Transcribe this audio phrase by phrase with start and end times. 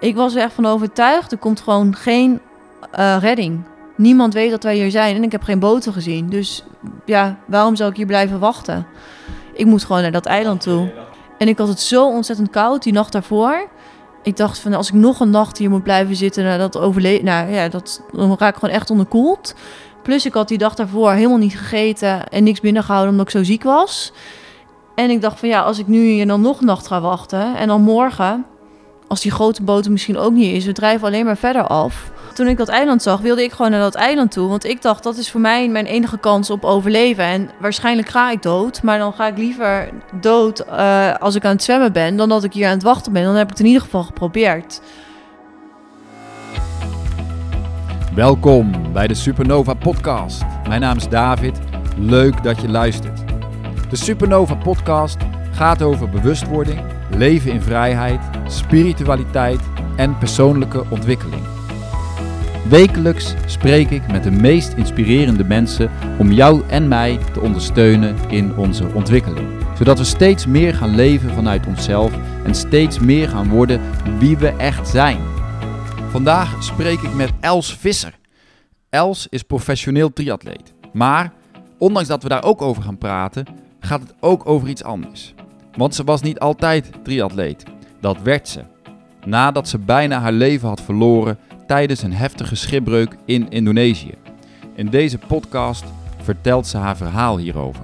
[0.00, 2.40] Ik was er echt van overtuigd, er komt gewoon geen
[2.90, 3.60] eh, redding.
[3.96, 6.28] Niemand weet dat wij hier zijn en ik heb geen boten gezien.
[6.28, 6.64] Dus
[7.04, 8.86] ja, waarom zou ik hier blijven wachten?
[9.52, 10.92] Ik moet gewoon naar dat eiland toe.
[11.38, 13.68] En ik had het zo ontzettend koud die nacht daarvoor.
[14.22, 17.20] Ik dacht van als ik nog een nacht hier moet blijven zitten, nou, dat overle
[17.22, 19.54] nou ja, dat, dan raak ik gewoon echt onderkoeld.
[20.02, 23.44] Plus ik had die dag daarvoor helemaal niet gegeten en niks binnengehouden omdat ik zo
[23.44, 24.12] ziek was.
[24.94, 27.56] En ik dacht van ja, als ik nu hier dan nog een nacht ga wachten
[27.56, 28.44] en dan morgen,
[29.08, 32.10] als die grote boot misschien ook niet is, we drijven alleen maar verder af.
[32.34, 34.48] Toen ik dat eiland zag, wilde ik gewoon naar dat eiland toe.
[34.48, 37.24] Want ik dacht, dat is voor mij mijn enige kans op overleven.
[37.24, 38.82] En waarschijnlijk ga ik dood.
[38.82, 39.88] Maar dan ga ik liever
[40.20, 42.16] dood uh, als ik aan het zwemmen ben...
[42.16, 43.24] dan dat ik hier aan het wachten ben.
[43.24, 44.80] Dan heb ik het in ieder geval geprobeerd.
[48.14, 50.42] Welkom bij de Supernova Podcast.
[50.68, 51.58] Mijn naam is David.
[51.96, 53.20] Leuk dat je luistert.
[53.90, 55.16] De Supernova Podcast
[55.58, 56.80] gaat over bewustwording,
[57.16, 59.60] leven in vrijheid, spiritualiteit
[59.96, 61.42] en persoonlijke ontwikkeling.
[62.68, 68.56] Wekelijks spreek ik met de meest inspirerende mensen om jou en mij te ondersteunen in
[68.56, 69.48] onze ontwikkeling.
[69.78, 72.12] Zodat we steeds meer gaan leven vanuit onszelf
[72.44, 73.80] en steeds meer gaan worden
[74.18, 75.18] wie we echt zijn.
[76.10, 78.18] Vandaag spreek ik met Els Visser.
[78.88, 80.74] Els is professioneel triatleet.
[80.92, 81.32] Maar
[81.78, 83.46] ondanks dat we daar ook over gaan praten,
[83.80, 85.34] gaat het ook over iets anders.
[85.76, 87.64] Want ze was niet altijd triatleet.
[88.00, 88.60] Dat werd ze.
[89.24, 94.14] Nadat ze bijna haar leven had verloren tijdens een heftige schipbreuk in Indonesië.
[94.74, 95.84] In deze podcast
[96.22, 97.82] vertelt ze haar verhaal hierover.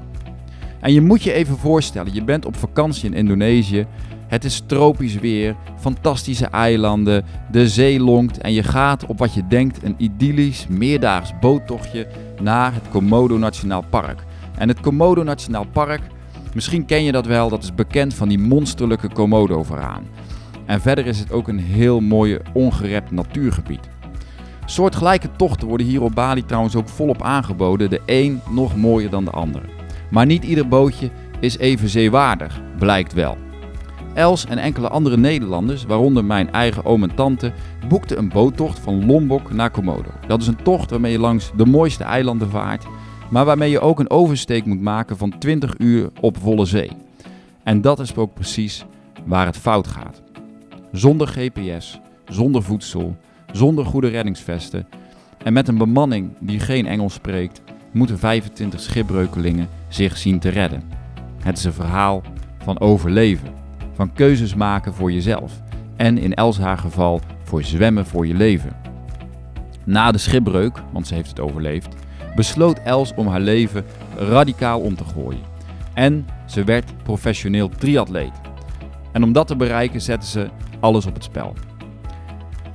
[0.81, 3.87] En je moet je even voorstellen, je bent op vakantie in Indonesië.
[4.27, 9.47] Het is tropisch weer, fantastische eilanden, de zee lonkt en je gaat op wat je
[9.47, 12.07] denkt een idyllisch meerdaags boottochtje
[12.43, 14.25] naar het Komodo Nationaal Park.
[14.59, 16.01] En het Komodo Nationaal Park,
[16.55, 20.05] misschien ken je dat wel, dat is bekend van die monsterlijke Komodo-veraan.
[20.67, 23.89] En verder is het ook een heel mooie ongerept natuurgebied.
[24.65, 29.25] Soortgelijke tochten worden hier op Bali trouwens ook volop aangeboden, de een nog mooier dan
[29.25, 29.65] de andere.
[30.11, 31.11] Maar niet ieder bootje
[31.41, 33.37] is even zeewaardig, blijkt wel.
[34.15, 37.53] Els en enkele andere Nederlanders, waaronder mijn eigen oom en tante,
[37.89, 40.11] boekten een boottocht van Lombok naar Komodo.
[40.27, 42.87] Dat is een tocht waarmee je langs de mooiste eilanden vaart,
[43.31, 46.91] maar waarmee je ook een oversteek moet maken van 20 uur op volle zee.
[47.63, 48.85] En dat is ook precies
[49.25, 50.23] waar het fout gaat.
[50.93, 53.17] Zonder GPS, zonder voedsel,
[53.53, 54.87] zonder goede reddingsvesten
[55.45, 60.83] en met een bemanning die geen Engels spreekt, moeten 25 schipbreukelingen zich zien te redden.
[61.43, 62.23] Het is een verhaal
[62.59, 63.49] van overleven,
[63.93, 65.63] van keuzes maken voor jezelf
[65.97, 68.77] en in Els haar geval voor zwemmen voor je leven.
[69.85, 71.95] Na de schipbreuk, want ze heeft het overleefd,
[72.35, 73.85] besloot Els om haar leven
[74.17, 75.43] radicaal om te gooien.
[75.95, 78.41] En ze werd professioneel triatleet.
[79.13, 80.49] En om dat te bereiken zette ze
[80.81, 81.55] alles op het spel.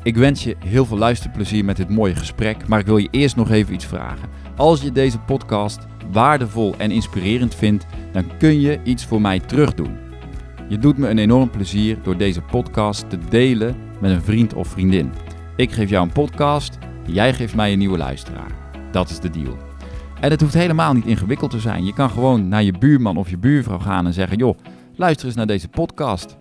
[0.04, 3.36] Ik wens je heel veel luisterplezier met dit mooie gesprek, maar ik wil je eerst
[3.36, 4.30] nog even iets vragen.
[4.56, 5.80] Als je deze podcast
[6.12, 9.98] waardevol en inspirerend vindt, dan kun je iets voor mij terugdoen.
[10.70, 14.68] Je doet me een enorm plezier door deze podcast te delen met een vriend of
[14.68, 15.12] vriendin.
[15.56, 18.59] Ik geef jou een podcast, jij geeft mij een nieuwe luisteraar.
[18.92, 19.58] Dat is de deal.
[20.20, 21.86] En het hoeft helemaal niet ingewikkeld te zijn.
[21.86, 24.58] Je kan gewoon naar je buurman of je buurvrouw gaan en zeggen: joh,
[24.96, 26.38] luister eens naar deze podcast.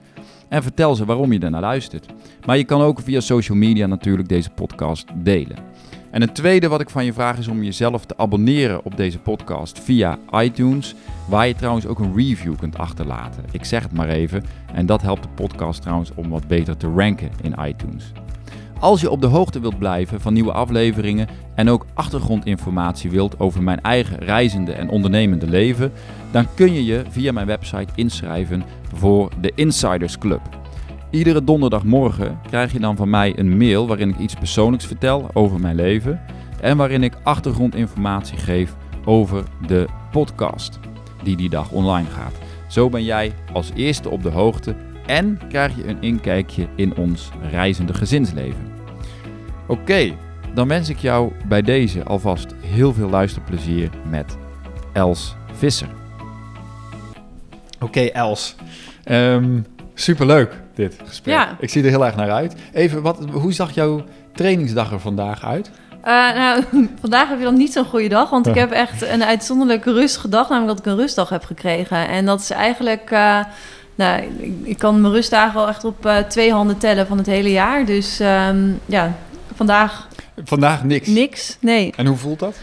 [0.49, 2.07] En vertel ze waarom je ernaar luistert.
[2.47, 5.57] Maar je kan ook via social media natuurlijk deze podcast delen.
[6.11, 9.19] En het tweede wat ik van je vraag is om jezelf te abonneren op deze
[9.19, 10.95] podcast via iTunes,
[11.29, 13.45] waar je trouwens ook een review kunt achterlaten.
[13.51, 16.93] Ik zeg het maar even en dat helpt de podcast trouwens om wat beter te
[16.97, 18.13] ranken in iTunes.
[18.81, 23.63] Als je op de hoogte wilt blijven van nieuwe afleveringen en ook achtergrondinformatie wilt over
[23.63, 25.93] mijn eigen reizende en ondernemende leven,
[26.31, 30.41] dan kun je je via mijn website inschrijven voor de Insiders Club.
[31.11, 35.61] Iedere donderdagmorgen krijg je dan van mij een mail waarin ik iets persoonlijks vertel over
[35.61, 36.21] mijn leven
[36.61, 40.79] en waarin ik achtergrondinformatie geef over de podcast
[41.23, 42.35] die die dag online gaat.
[42.69, 44.75] Zo ben jij als eerste op de hoogte
[45.07, 48.78] en krijg je een inkijkje in ons reizende gezinsleven.
[49.69, 50.15] Oké,
[50.55, 54.37] dan wens ik jou bij deze alvast heel veel luisterplezier met
[54.93, 55.89] Els Visser.
[57.81, 58.55] Oké, Els.
[59.05, 61.35] Um, superleuk dit gesprek.
[61.35, 61.57] Ja.
[61.61, 62.55] Ik zie er heel erg naar uit.
[62.73, 65.71] Even, wat, hoe zag jouw trainingsdag er vandaag uit?
[66.05, 66.65] Uh, nou,
[67.01, 70.29] vandaag heb je dan niet zo'n goede dag, want ik heb echt een uitzonderlijke rustige
[70.29, 72.09] dag, namelijk dat ik een rustdag heb gekregen.
[72.09, 73.45] En dat is eigenlijk, uh,
[73.95, 77.27] nou, ik, ik, kan mijn rustdagen wel echt op uh, twee handen tellen van het
[77.27, 77.85] hele jaar.
[77.85, 79.17] Dus um, ja,
[79.59, 80.09] vandaag...
[80.45, 81.09] Vandaag niks?
[81.09, 81.93] Niks, nee.
[81.97, 82.57] En hoe voelt dat?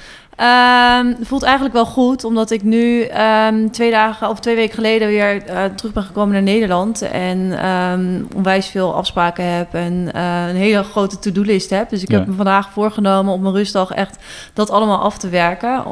[1.18, 5.08] Het voelt eigenlijk wel goed, omdat ik nu ehm, twee dagen of twee weken geleden
[5.08, 7.02] weer eh, terug ben gekomen naar Nederland.
[7.02, 11.90] En ehm, onwijs veel afspraken heb en eh, een hele grote to-do-list heb.
[11.90, 12.18] Dus ik Ja.
[12.18, 14.18] heb me vandaag voorgenomen op mijn rustdag echt
[14.54, 15.84] dat allemaal af te werken.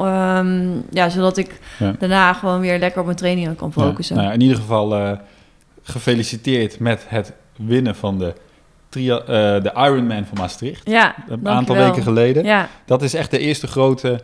[0.90, 1.94] Ja, zodat ik Ja.
[2.00, 4.16] daarna gewoon weer lekker op mijn trainingen kan focussen.
[4.16, 5.12] Ja, nou in ieder geval eh,
[5.84, 8.34] gefeliciteerd met het winnen van de,
[8.94, 10.90] tria- eh, de Ironman van Maastricht.
[10.90, 12.44] Ja, Een aantal weken geleden.
[12.44, 14.20] Ja, Dat is echt de eerste grote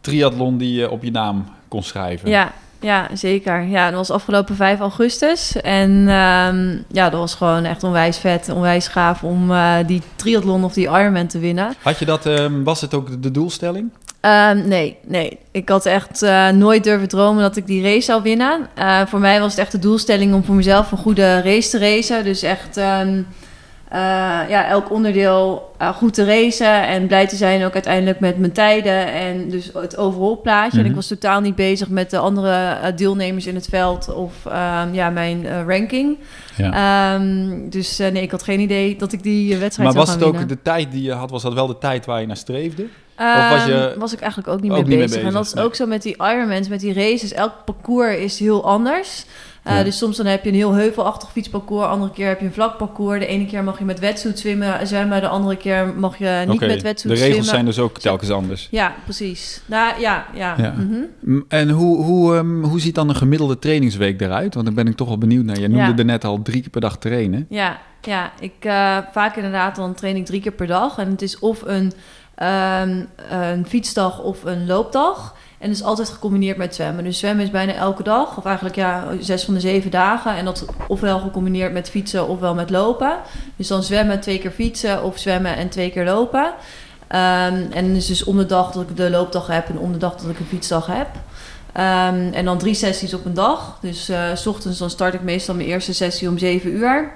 [0.00, 2.28] triathlon die je op je naam kon schrijven.
[2.30, 3.62] ja, ja, zeker.
[3.62, 5.60] Ja, dat was afgelopen 5 augustus.
[5.60, 10.64] En ehm, ja, dat was gewoon echt onwijs vet, onwijs gaaf om eh, die triathlon
[10.64, 11.74] of die Ironman te winnen.
[11.82, 13.90] Had je dat, ehm, was het ook de doelstelling?
[14.20, 15.38] Ehm, nee, nee.
[15.50, 18.68] Ik had echt eh, nooit durven dromen dat ik die race zou winnen.
[19.06, 22.24] Voor mij was het echt de doelstelling om voor mezelf een goede race te racen.
[22.24, 22.80] Dus echt
[24.48, 26.86] ja, elk onderdeel eh, goed te racen.
[26.86, 29.12] En blij te zijn ook uiteindelijk met mijn tijden.
[29.12, 30.72] En dus het overall plaatje.
[30.78, 30.88] En Mhm.
[30.90, 34.14] ik was totaal niet bezig met de andere eh, deelnemers in het veld.
[34.14, 36.18] Of ehm, ja, mijn eh, ranking.
[36.56, 37.14] Ja.
[37.14, 40.14] Ehm, dus eh, nee, ik had geen idee dat ik die eh, wedstrijd maar was
[40.14, 42.36] het ook de tijd die je had, was dat wel de tijd waar je naar
[42.36, 42.82] streefde?
[43.18, 45.22] Of was je- Ehm, was ik eigenlijk ook niet, ook mee, niet mee bezig.
[45.22, 45.64] En dat is nee.
[45.64, 47.32] ook zo met die Ironmans, met die races.
[47.32, 49.24] Elk parcours is heel anders.
[49.66, 49.82] Uh, Ja.
[49.82, 51.86] Dus soms dan heb je een heel heuvelachtig fietsparcours.
[51.86, 53.18] Andere keer heb je een vlak parcours.
[53.18, 55.20] De ene keer mag je met wetsuit zwemmen, zwemmen.
[55.20, 57.44] De andere keer mag je niet Oké, met De wetsuit regels zwemmen.
[57.44, 58.68] zijn dus ook telkens anders.
[58.70, 59.62] Ja, precies.
[59.66, 60.54] Nou, ja, ja.
[60.58, 60.74] Ja.
[60.76, 61.40] mhm.
[61.48, 64.54] En hoe, hoe, ehm, hoe ziet dan een gemiddelde trainingsweek eruit?
[64.54, 65.58] Want dan ben ik toch wel benieuwd naar.
[65.58, 65.96] Je noemde Ja.
[65.96, 67.46] er net al drie keer per dag trainen.
[67.48, 68.32] Ja, ja.
[68.40, 70.98] Ik, eh, vaak inderdaad dan train ik drie keer per dag.
[70.98, 71.92] En het is of een,
[72.34, 75.34] ehm, een fietsdag of een loopdag.
[75.64, 77.04] En het is altijd gecombineerd met zwemmen.
[77.04, 78.36] Dus zwemmen is bijna elke dag.
[78.36, 80.36] Of eigenlijk ja, zes van de zeven dagen.
[80.36, 83.16] En dat ofwel gecombineerd met fietsen ofwel met lopen.
[83.56, 86.52] Dus dan zwemmen, twee keer fietsen of zwemmen en twee keer lopen.
[87.06, 89.98] Ehm, en is dus om de dag dat ik de loopdag heb en om de
[89.98, 91.08] dag dat ik een fietsdag heb.
[91.72, 93.78] Ehm, en dan drie sessies op een dag.
[93.80, 97.12] Dus eh, s ochtends dan start ik meestal mijn eerste sessie om 7 uur.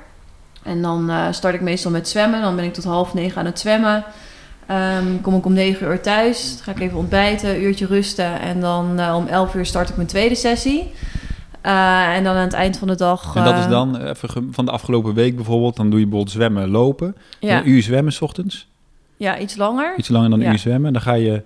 [0.63, 2.43] En dan eh, start ik meestal met zwemmen.
[2.43, 4.05] Dan ben ik tot half negen aan het zwemmen.
[4.69, 6.55] Ehm, kom ik om 9 uur thuis.
[6.55, 8.41] Dan ga ik even ontbijten, een uurtje rusten.
[8.41, 10.91] En dan eh, om 11 uur start ik mijn tweede sessie.
[11.61, 13.37] Eh, en dan aan het eind van de dag...
[13.37, 15.77] En dat is eh, dan eh, even van de afgelopen week bijvoorbeeld.
[15.77, 17.17] Dan doe je bijvoorbeeld zwemmen, lopen.
[17.41, 18.69] Ja, Een uur zwemmen 's ochtends.
[19.17, 19.95] ja, iets langer.
[19.97, 20.53] Iets langer dan een Ja.
[20.53, 20.93] uur zwemmen.
[20.93, 21.43] Dan ga je...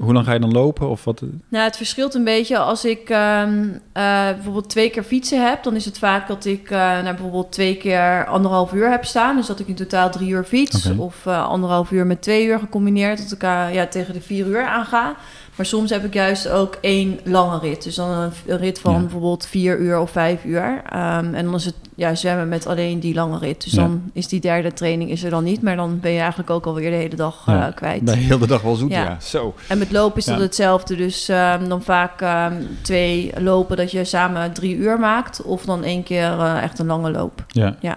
[0.00, 0.88] Hoe lang ga je dan lopen?
[0.88, 1.22] Of wat?
[1.48, 2.58] Nou, het verschilt een beetje.
[2.58, 6.70] Als ik ehm, eh, bijvoorbeeld twee keer fietsen heb, dan is het vaak dat ik
[6.70, 9.36] eh, nou, bijvoorbeeld twee keer anderhalf uur heb staan.
[9.36, 10.90] Dus dat ik in totaal drie uur fiets.
[10.96, 13.42] Of eh, anderhalf uur met twee uur gecombineerd, dat ik
[13.72, 15.16] ja, tegen de vier uur aanga.
[15.56, 17.82] Maar soms heb ik juist ook één lange rit.
[17.84, 19.00] Dus dan een, een rit van Ja.
[19.00, 20.82] bijvoorbeeld vier uur of vijf uur.
[20.90, 23.64] Ehm, en dan is het ja, zwemmen met alleen die lange rit.
[23.64, 23.80] Dus Ja.
[23.82, 25.62] dan is die derde training is er dan niet.
[25.62, 28.06] Maar dan ben je eigenlijk ook alweer de hele dag eh, kwijt.
[28.06, 29.16] De hele dag wel zoet, ja.
[29.20, 29.54] Zo.
[29.68, 30.96] En met lopen is dat hetzelfde.
[30.96, 35.42] Dus ehm, dan vaak ehm, twee lopen dat je samen drie uur maakt.
[35.42, 37.44] Of dan één keer eh, echt een lange loop.
[37.48, 37.96] Ja, ja.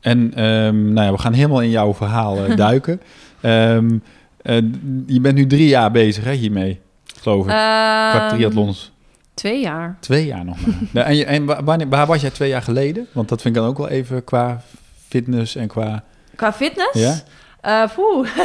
[0.00, 0.28] En
[0.92, 3.00] nou ja, we gaan helemaal in jouw verhaal eh, duiken.
[4.46, 4.56] Eh,
[5.06, 6.80] je bent nu drie jaar bezig hè, hiermee,
[7.20, 7.46] geloof ik.
[7.50, 8.92] Qua Ehm, triathlons.
[9.34, 9.96] Twee jaar.
[10.00, 10.74] Twee jaar nog maar.
[10.92, 13.06] Nou, en je, en wa- wanneer, waar was jij twee jaar geleden?
[13.12, 14.60] Want dat vind ik dan ook wel even qua
[15.08, 16.04] fitness en qua...
[16.34, 16.92] Qua fitness?
[16.92, 17.14] Ja?
[17.60, 18.28] Eh, poeh.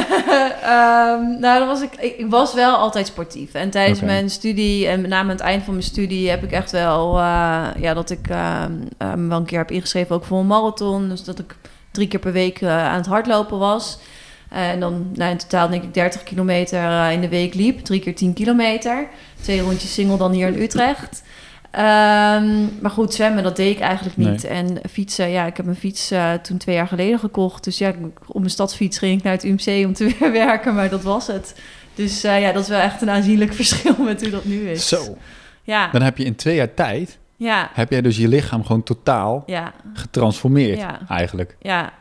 [0.62, 3.52] Ehm, nou, dan was ik, ik, was wel altijd sportief.
[3.54, 6.52] En tijdens mijn studie en met name aan het eind van mijn studie heb ik
[6.52, 10.24] echt wel, eh, ja, dat ik ehm, eh, me wel een keer heb ingeschreven ook
[10.24, 11.08] voor een marathon.
[11.08, 11.56] Dus dat ik
[11.90, 13.98] drie keer per week aan het hardlopen was.
[14.52, 17.78] En dan nou, in totaal denk ik 30 kilometer eh, in de week liep.
[17.80, 19.08] Drie keer 10 kilometer.
[19.40, 21.22] Twee rondjes single dan hier in Utrecht.
[21.70, 24.44] Ehm, maar goed, zwemmen, dat deed ik eigenlijk niet.
[24.44, 27.64] En fietsen, ja, ik heb mijn fiets eh, toen twee jaar geleden gekocht.
[27.64, 27.92] Dus ja,
[28.26, 31.26] op mijn stadsfiets ging ik naar het UMC om te weer werken, maar dat was
[31.26, 31.60] het.
[31.94, 34.88] Dus eh, ja, dat is wel echt een aanzienlijk verschil met hoe dat nu is.
[34.88, 35.16] Zo.
[35.62, 38.82] Ja, Dan heb je in twee jaar tijd, ja, heb jij dus je lichaam gewoon
[38.82, 40.98] totaal ja, getransformeerd Ja.
[41.08, 41.56] eigenlijk.
[41.60, 41.92] ja.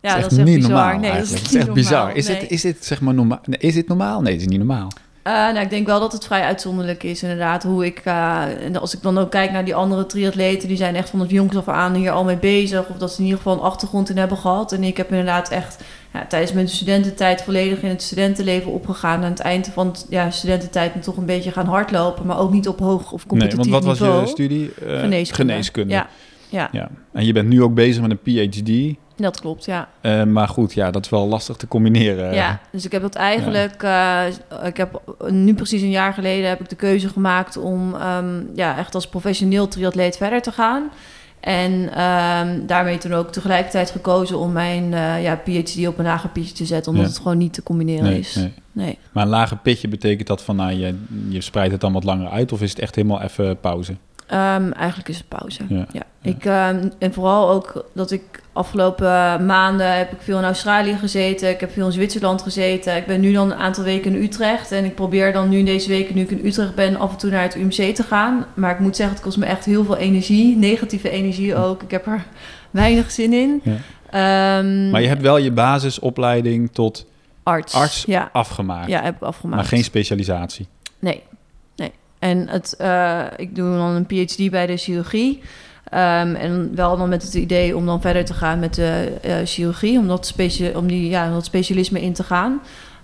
[0.00, 0.72] Ja, is dat is echt niet bizar.
[0.72, 2.16] normaal nee, dat is, echt bizar.
[2.16, 2.40] Is, nee.
[2.40, 3.40] dit, is dit zeg maar normaal?
[3.44, 4.20] Nee, is dit normaal?
[4.20, 4.88] Nee, het is niet normaal.
[5.22, 7.62] Eh, nou, ik denk wel dat het vrij uitzonderlijk is, inderdaad.
[7.62, 10.94] Hoe ik, eh, en als ik dan ook kijk naar die andere triatleten, die zijn
[10.94, 12.88] echt van het jongs af aan hier al mee bezig.
[12.88, 14.72] Of dat ze in ieder geval een achtergrond in hebben gehad.
[14.72, 19.24] En ik heb inderdaad echt ja, tijdens mijn studententijd volledig in het studentenleven opgegaan.
[19.24, 22.68] Aan het eind van ja, studententijd me toch een beetje gaan hardlopen, maar ook niet
[22.68, 24.20] op hoog of Nee, competitief want wat was niveau.
[24.20, 24.70] je studie?
[24.74, 25.52] Eh, Geneeskunde.
[25.52, 25.92] geneeskunde.
[25.94, 26.08] Ja,
[26.48, 26.90] ja, Ja.
[27.12, 28.96] En je bent nu ook bezig met een PhD.
[29.22, 29.88] Dat klopt, ja.
[30.00, 32.34] Eh, maar goed, ja, dat is wel lastig te combineren.
[32.34, 34.22] Ja, dus ik heb dat eigenlijk, eh,
[34.64, 38.78] ik heb nu precies een jaar geleden heb ik de keuze gemaakt om ehm, ja,
[38.78, 40.90] echt als professioneel triatleet verder te gaan.
[41.40, 46.28] En ehm, daarmee toen ook tegelijkertijd gekozen om mijn eh, ja, PhD op een lager
[46.30, 47.12] pitje te zetten, omdat Ja.
[47.12, 48.34] het gewoon niet te combineren Nee, is.
[48.34, 48.52] nee.
[48.72, 48.98] nee.
[49.12, 50.94] Maar een lager pitje betekent dat van, nou, je,
[51.28, 53.96] je spreidt het dan wat langer uit, of is het echt helemaal even pauze?
[54.28, 55.62] Ehm, eigenlijk is het pauze.
[55.68, 55.86] Ja.
[55.92, 56.02] Ja.
[56.22, 61.50] Ik, ehm, en vooral ook dat ik afgelopen maanden heb ik veel in Australië gezeten.
[61.50, 62.96] Ik heb veel in Zwitserland gezeten.
[62.96, 64.72] Ik ben nu dan een aantal weken in Utrecht.
[64.72, 67.30] En ik probeer dan nu deze weken, nu ik in Utrecht ben, af en toe
[67.30, 68.46] naar het UMC te gaan.
[68.54, 70.56] Maar ik moet zeggen, het kost me echt heel veel energie.
[70.56, 71.82] Negatieve energie ook.
[71.82, 72.24] Ik heb er
[72.70, 73.60] weinig zin in.
[73.62, 73.76] Ja.
[74.10, 77.06] Ehm, Maar je hebt wel je basisopleiding tot
[77.42, 77.74] arts.
[77.74, 79.56] arts Ja, afgemaakt, ja, heb ik afgemaakt.
[79.56, 80.66] maar geen specialisatie.
[80.98, 81.22] Nee.
[82.18, 85.42] En het, eh, ik doe dan een PhD bij de chirurgie.
[85.84, 89.36] Ehm, en wel dan met het idee om dan verder te gaan met de eh,
[89.44, 92.60] chirurgie, om dat, specia om die, ja, dat specialisme in te gaan.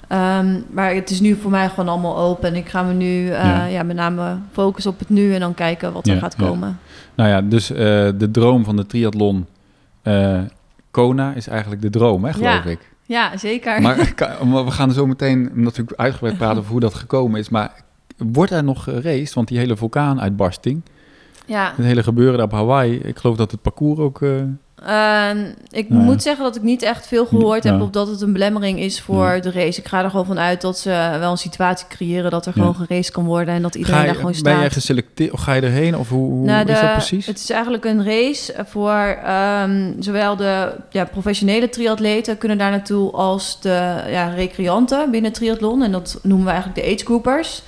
[0.08, 2.48] Ehm, maar het is nu voor mij gewoon allemaal open.
[2.48, 3.64] En ik ga me nu eh, Ja.
[3.64, 3.82] ja.
[3.82, 6.46] met name focussen op het nu en dan kijken wat er Ja, gaat ja.
[6.46, 6.78] komen.
[7.14, 9.46] Nou ja, dus de droom van de triathlon
[10.04, 10.40] eh,
[10.90, 12.92] Kona is eigenlijk de droom, hè, geloof ik.
[13.02, 13.82] Ja, zeker.
[13.82, 13.96] Maar
[14.64, 17.48] we gaan zo meteen natuurlijk uitgebreid praten over hoe dat gekomen is.
[17.48, 17.83] Maar
[18.16, 19.34] wordt er nog geraced?
[19.34, 20.82] Want die hele vulkaanuitbarsting,
[21.46, 21.72] ja.
[21.76, 24.22] het hele gebeuren daar op Hawaii, ik geloof dat het parcours ook...
[24.22, 24.30] eh,
[24.86, 25.38] Ehm,
[25.70, 26.06] ik Nou ja.
[26.06, 27.72] moet zeggen dat ik niet echt veel gehoord Ja.
[27.72, 29.40] heb op dat het een belemmering is voor Ja.
[29.40, 29.80] de race.
[29.80, 32.74] Ik ga er gewoon van uit dat ze wel een situatie creëren dat er gewoon
[32.74, 34.72] geraced kan worden en dat iedereen je, daar gewoon ben jij staat.
[34.72, 35.96] geselecteerd of ga je erheen?
[35.96, 37.26] Of hoe, hoe Nou, is dat precies?
[37.26, 43.10] Het is eigenlijk een race voor ehm, zowel de ja, professionele triatleten kunnen daar naartoe
[43.12, 45.82] als de ja, recreanten binnen triathlon.
[45.82, 47.62] En dat noemen we eigenlijk de agegroupers.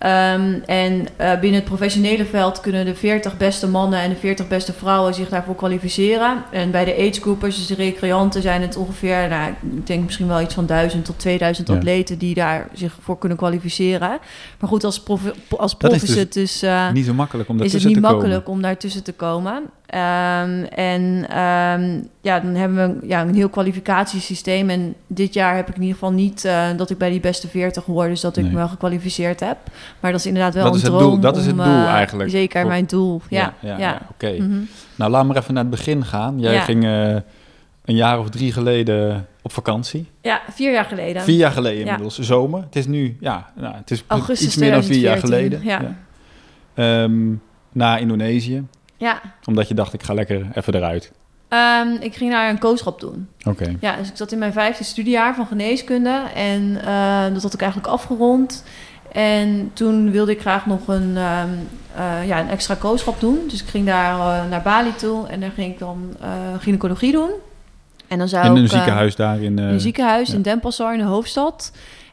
[0.00, 4.48] Ehm en eh, binnen het professionele veld kunnen de 40 beste mannen en de 40
[4.48, 6.44] beste vrouwen zich daarvoor kwalificeren.
[6.50, 10.40] En bij de agegroupers, dus de recreanten, zijn het ongeveer, nou, ik denk misschien wel
[10.40, 11.74] iets van 1000 tot 2000 Ja.
[11.74, 14.18] atleten die daar zich voor kunnen kwalificeren.
[14.58, 16.64] Maar goed, als prof, als prof is is, dus het dus...
[16.92, 18.58] niet zo makkelijk om is het daartussen niet te makkelijk komen.
[18.58, 19.62] om daartussen te komen.
[19.90, 24.70] Ehm, en ehm, ja, dan hebben we ja, een heel kwalificatiesysteem.
[24.70, 27.48] En dit jaar heb ik in ieder geval niet eh, dat ik bij die beste
[27.48, 28.08] 40 hoor.
[28.08, 28.52] Dus dat ik Nee.
[28.52, 29.56] me wel gekwalificeerd heb.
[30.00, 31.10] Maar dat is inderdaad wel Dat een is het droom.
[31.10, 32.30] doel- dat is het doel eh, eigenlijk.
[32.30, 33.20] Zeker Voor- mijn doel.
[33.28, 33.78] Ja, ja.
[33.78, 34.30] ja, oké.
[34.38, 34.58] Mhm.
[34.94, 36.40] Nou, laat maar even naar het begin gaan.
[36.40, 37.14] Jij ging eh,
[37.84, 40.08] een jaar of drie geleden op vakantie.
[40.22, 41.22] Ja, vier jaar geleden.
[41.22, 42.60] Vier jaar geleden inmiddels, zomer.
[42.62, 45.94] Het is nu, ja, nou, het is Augustus iets meer dan vier jaar 2014, geleden.
[46.74, 47.02] ja.
[47.04, 47.34] Ehm,
[47.72, 48.62] naar Indonesië,
[49.00, 51.12] Ja, omdat je dacht, ik ga lekker even eruit.
[51.48, 53.28] Ehm, ik ging daar een kooschap doen.
[53.44, 53.76] Oké.
[53.80, 57.60] Ja, dus ik zat in mijn vijfde studiejaar van geneeskunde en eh, dat had ik
[57.60, 58.64] eigenlijk afgerond.
[59.12, 61.48] En toen wilde ik graag nog een, ehm,
[61.94, 63.38] eh, ja, een extra kooschap doen.
[63.48, 66.28] Dus ik ging daar eh, naar Bali toe en daar ging ik dan eh,
[66.58, 67.30] gynaecologie doen.
[68.08, 69.58] En dan zou In een ik, ziekenhuis daar in...
[69.58, 70.34] in een ziekenhuis ja.
[70.34, 71.72] in Denpasar in de hoofdstad.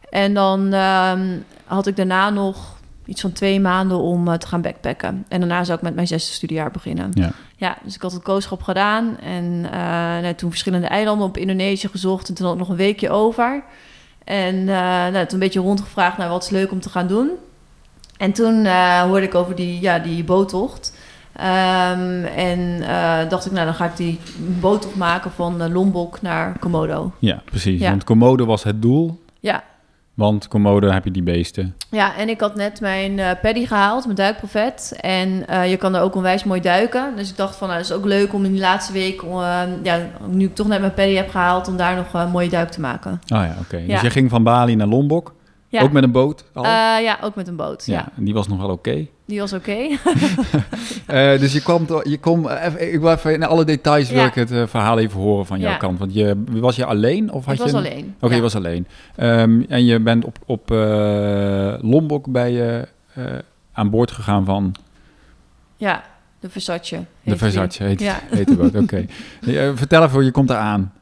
[0.09, 2.76] En dan ehm, had ik daarna nog
[3.07, 5.25] iets van twee maanden om eh, te gaan backpacken.
[5.27, 7.09] En daarna zou ik met mijn zesde studiejaar beginnen.
[7.13, 7.31] Ja.
[7.55, 9.17] Ja, dus ik had het kooschap gedaan.
[9.19, 9.79] En eh,
[10.21, 12.29] nou, toen verschillende eilanden op Indonesië gezocht.
[12.29, 13.63] En toen had ik nog een weekje over.
[14.23, 17.29] En eh, nou, toen een beetje rondgevraagd naar wat is leuk om te gaan doen.
[18.17, 18.65] En toen
[19.01, 20.97] hoorde ik over die, ja, die boottocht.
[21.33, 22.79] Ehm, en
[23.29, 24.19] dacht ik, nou dan ga ik die
[24.59, 27.11] boottocht maken van Lombok naar Komodo.
[27.19, 27.79] Ja, precies.
[27.79, 27.89] Ja.
[27.89, 29.23] Want Komodo was het doel.
[29.39, 29.63] Ja,
[30.17, 31.75] Want Komodo heb je die beesten.
[31.89, 34.97] Ja, en ik had net mijn eh, paddy gehaald, mijn duikprofet.
[34.99, 37.15] En eh, je kan er ook onwijs mooi duiken.
[37.15, 39.21] Dus ik dacht van, nou, het is ook leuk om in die laatste week...
[39.21, 41.67] eh, ja, nu ik toch net mijn paddy heb gehaald...
[41.67, 43.11] om daar nog een mooie duik te maken.
[43.11, 43.77] Oh ja, oké.
[43.77, 44.01] Dus Ja.
[44.01, 45.35] je ging van Bali naar Lombok.
[45.69, 46.63] Ja, Ook met een boot al?
[46.63, 46.69] Eh,
[47.03, 47.85] ja ook met een boot.
[47.85, 48.09] Ja, ja.
[48.17, 49.07] en die was nog wel oké.
[49.25, 49.77] die was oké.
[51.07, 54.19] Eh, dus je kwam, je kom, eh, even, ik wil even in alle details wil
[54.19, 54.25] Ja.
[54.27, 55.99] ik het eh, verhaal even horen van jouw kant.
[55.99, 57.31] Want je, was je alleen?
[57.31, 58.15] Of had ik was je een- alleen.
[58.19, 58.87] Oké, je was alleen.
[59.15, 63.23] Ehm, en je bent op, op eh, Lombok bij je eh,
[63.71, 64.71] aan boord gegaan van
[65.75, 66.03] Ja,
[66.39, 67.03] de Versace.
[67.23, 68.19] de Versace, heet, Ja.
[68.29, 68.75] heet de boot.
[68.75, 69.05] Oké.
[69.47, 70.93] Eh, vertel even je komt eraan.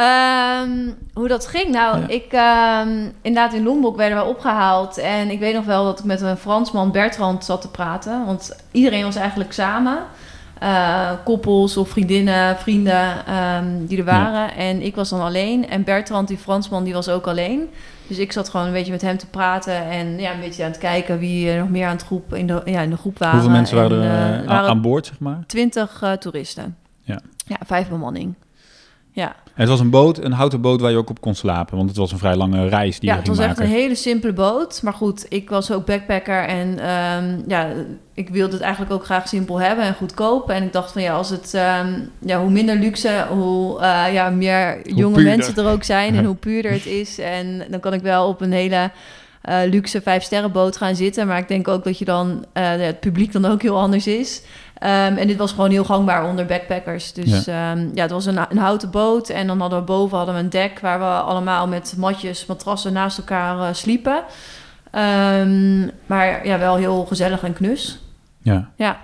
[0.00, 0.70] Ehm,
[1.14, 1.68] hoe dat ging?
[1.70, 2.08] Nou, Ja.
[2.08, 4.98] ik ehm, inderdaad in Lombok werden we opgehaald.
[4.98, 8.26] En ik weet nog wel dat ik met een Fransman, Bertrand, zat te praten.
[8.26, 9.98] Want iedereen was eigenlijk samen.
[10.58, 14.54] Eh, koppels of vriendinnen, vrienden ehm, die er waren.
[14.54, 15.68] En ik was dan alleen.
[15.68, 17.70] En Bertrand, die Fransman, die was ook alleen.
[18.06, 19.74] Dus ik zat gewoon een beetje met hem te praten.
[19.90, 22.46] En ja, een beetje aan het kijken wie er nog meer aan het groep, in,
[22.46, 23.34] de, ja, in de groep waren.
[23.34, 25.38] Hoeveel mensen waren En, er eh, eh, er aan- waren aan boord, zeg maar?
[25.46, 26.76] twintig toeristen.
[27.02, 27.20] Ja.
[27.46, 28.34] Ja, vijf bemanning.
[29.12, 29.34] Ja.
[29.60, 31.76] Het was een boot, een houten boot waar je ook op kon slapen.
[31.76, 33.74] Want het was een vrij lange reis die ja, je het ging was echt maken.
[33.74, 34.82] een hele simpele boot.
[34.82, 37.68] Maar goed, ik was ook backpacker en ehm, ja,
[38.14, 40.50] ik wilde het eigenlijk ook graag simpel hebben en goedkoop.
[40.50, 44.30] En ik dacht van ja, als het, ehm, ja hoe minder luxe, hoe eh, ja,
[44.30, 45.36] meer jonge puurder.
[45.36, 47.18] mensen er ook zijn en hoe puurder het is.
[47.18, 48.90] En dan kan ik wel op een hele
[49.40, 51.26] eh, luxe vijf sterrenboot gaan zitten.
[51.26, 54.42] Maar ik denk ook dat je dan, eh, het publiek dan ook heel anders is.
[54.80, 57.12] Ehm, en dit was gewoon heel gangbaar onder backpackers.
[57.12, 59.28] Dus ja, ja het was een, een, houten boot.
[59.28, 62.92] En dan hadden we boven hadden we een dek waar we allemaal met matjes, matrassen
[62.92, 64.22] naast elkaar uh, sliepen.
[64.94, 68.00] Um, maar ja, wel heel gezellig en knus.
[68.42, 68.70] Ja.
[68.76, 68.98] Ja.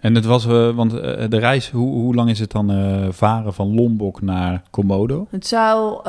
[0.00, 2.72] En het was, uh, want uh, de reis, hoe, hoe lang is het dan
[3.12, 5.26] varen van Lombok naar Komodo?
[5.30, 6.00] Het zou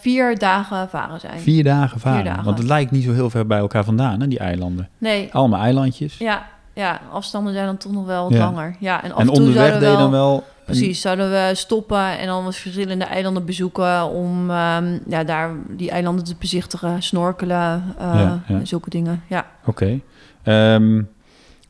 [0.00, 1.40] vier dagen varen zijn.
[1.40, 2.16] Vier dagen varen?
[2.16, 2.44] Vier dagen.
[2.44, 4.88] Want het lijkt niet zo heel ver bij elkaar vandaan, hè, die eilanden.
[4.98, 5.28] Nee.
[5.32, 6.18] Allemaal eilandjes.
[6.18, 8.38] Ja, ja afstanden zijn dan toch nog wel wat ja.
[8.38, 8.76] langer.
[8.78, 10.44] Ja, en af en en toe onderweg we deed wel, dan wel...
[10.64, 14.08] Precies, zouden we stoppen en dan wat verschillende eilanden bezoeken...
[14.08, 18.64] om um, ja, daar die eilanden te bezichtigen, snorkelen, ja, ja.
[18.64, 19.22] zulke dingen.
[19.28, 19.46] Ja.
[19.66, 20.00] Oké.
[20.42, 20.74] Okay.
[20.74, 21.08] Um,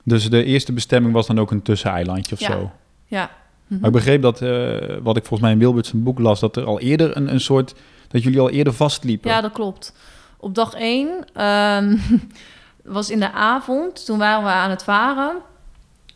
[0.03, 2.51] dus de eerste bestemming was dan ook een tusseneilandje of ja.
[2.51, 2.71] zo.
[3.07, 3.31] Ja.
[3.67, 6.57] Maar ik begreep dat, uh, wat ik volgens mij in Wilbert zijn boek las, dat
[6.57, 7.75] er al eerder een, een soort,
[8.09, 9.31] dat jullie al eerder vastliepen.
[9.31, 9.93] Ja, dat klopt.
[10.37, 11.09] Op dag één
[11.45, 12.01] um,
[12.87, 15.37] was in de avond, toen waren we aan het varen.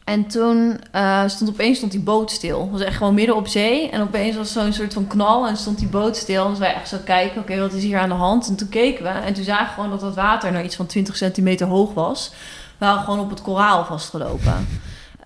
[0.05, 2.61] En toen uh, stond opeens stond die boot stil.
[2.61, 3.91] Het was echt gewoon midden op zee.
[3.91, 6.49] En opeens was zo'n soort van knal en stond die boot stil.
[6.49, 8.49] Dus wij echt zo kijken, oké, wat is hier aan de hand?
[8.49, 10.87] En toen keken we en toen zagen we gewoon dat het water nou iets van
[10.87, 12.33] 20 centimeter hoog was
[12.81, 14.69] waren gewoon op het koraal vastgelopen.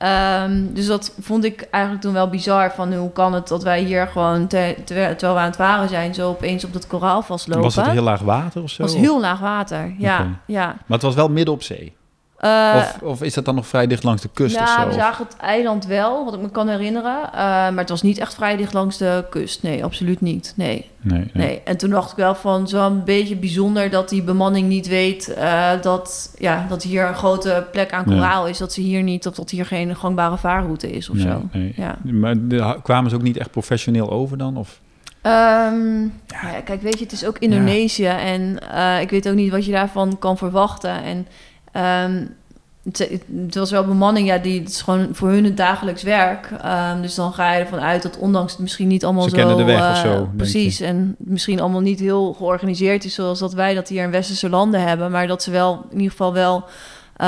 [0.02, 2.72] Um, dus dat vond ik eigenlijk toen wel bizar.
[2.72, 6.14] Van hoe kan het dat wij hier gewoon, te, terwijl we aan het varen zijn,
[6.14, 7.62] zo opeens op dat koraal vastlopen.
[7.62, 8.82] Was het heel laag water of zo?
[8.82, 10.18] Het was heel laag water, ja.
[10.18, 10.32] Okay.
[10.46, 10.66] ja.
[10.66, 11.96] Maar het was wel midden op zee?
[12.44, 14.88] Uh, of, of, is dat dan nog vrij dicht langs de kust ja, of zo?
[14.88, 17.22] we zagen het eiland wel, wat ik me kan herinneren.
[17.24, 19.62] Uh, maar het was niet echt vrij dicht langs de kust.
[19.62, 20.52] Nee, absoluut niet.
[20.56, 20.90] Nee.
[21.00, 21.46] Nee, nee.
[21.46, 21.60] nee.
[21.64, 25.70] En toen dacht ik wel van zo'n beetje bijzonder dat die bemanning niet weet uh,
[25.80, 28.50] dat, ja, dat hier een grote plek aan koraal ja.
[28.50, 28.58] is.
[28.58, 31.42] Dat ze hier niet, of dat hier geen gangbare vaarroute is of nee, zo.
[31.52, 31.72] Nee.
[31.76, 31.96] Ja.
[32.02, 34.56] Maar de, kwamen ze ook niet echt professioneel over dan?
[34.56, 34.80] Of?
[35.22, 36.60] Um, ja.
[36.64, 38.58] kijk, weet je, het is ook Indonesië en
[39.00, 41.02] ik weet ook niet wat je daarvan kan verwachten.
[41.02, 41.26] En
[41.76, 42.34] um,
[42.92, 46.50] het, was wel bemanning, ja, die het is gewoon voor hun het dagelijks werk.
[46.64, 49.36] Um, dus dan ga je ervan uit dat ondanks het misschien niet allemaal Ze zo...
[49.36, 50.28] kennen de weg uh, of zo.
[50.36, 54.48] Precies, en misschien allemaal niet heel georganiseerd is zoals dat wij dat hier in westerse
[54.48, 55.10] landen hebben.
[55.10, 56.64] Maar dat ze wel in ieder geval wel
[57.20, 57.26] uh,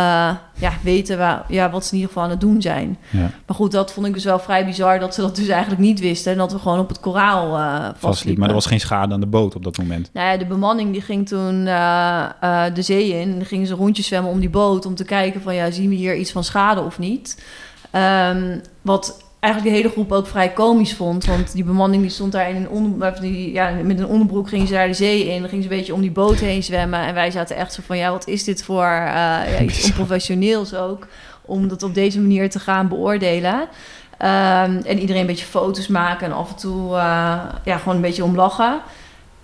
[0.55, 2.99] ja, weten waar, ja, wat ze in ieder geval aan het doen zijn.
[3.11, 3.31] Ja.
[3.47, 6.01] Maar goed, dat vond ik dus wel vrij bizar dat ze dat dus eigenlijk niet
[6.01, 6.33] wisten.
[6.33, 8.41] En dat we gewoon op het koraal uh, vastliepen.
[8.41, 10.11] Maar er was geen schade aan de boot op dat moment.
[10.13, 13.35] Nou ja, de bemanning die ging toen uh, de zee in.
[13.39, 15.95] En gingen ze rondjes zwemmen om die boot om te kijken van ja, zien we
[15.95, 17.45] hier iets van schade of niet.
[17.93, 21.25] Um, wat eigenlijk de hele groep ook vrij komisch vond.
[21.25, 24.67] Want die bemanning die stond daar in een onder, die, ja, met een onderbroek gingen
[24.67, 25.41] ze daar de zee in.
[25.41, 27.01] Dan gingen ze een beetje om die boot heen zwemmen.
[27.01, 29.11] En wij zaten echt zo van, ja, wat is dit voor uh,
[29.53, 31.07] ja, iets onprofessioneels ook.
[31.43, 33.55] Om dat op deze manier te gaan beoordelen.
[33.55, 38.01] Um, en iedereen een beetje foto's maken en af en toe uh, ja, gewoon een
[38.01, 38.81] beetje om lachen.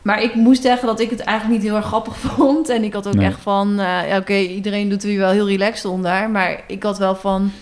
[0.03, 2.69] Maar ik moest zeggen dat ik het eigenlijk niet heel erg grappig vond.
[2.69, 3.27] En ik had ook Nee.
[3.27, 3.81] echt van...
[3.81, 6.31] Uh, ja, oké, iedereen doet er hier wel heel relaxed onder.
[6.31, 7.53] Maar ik had wel van...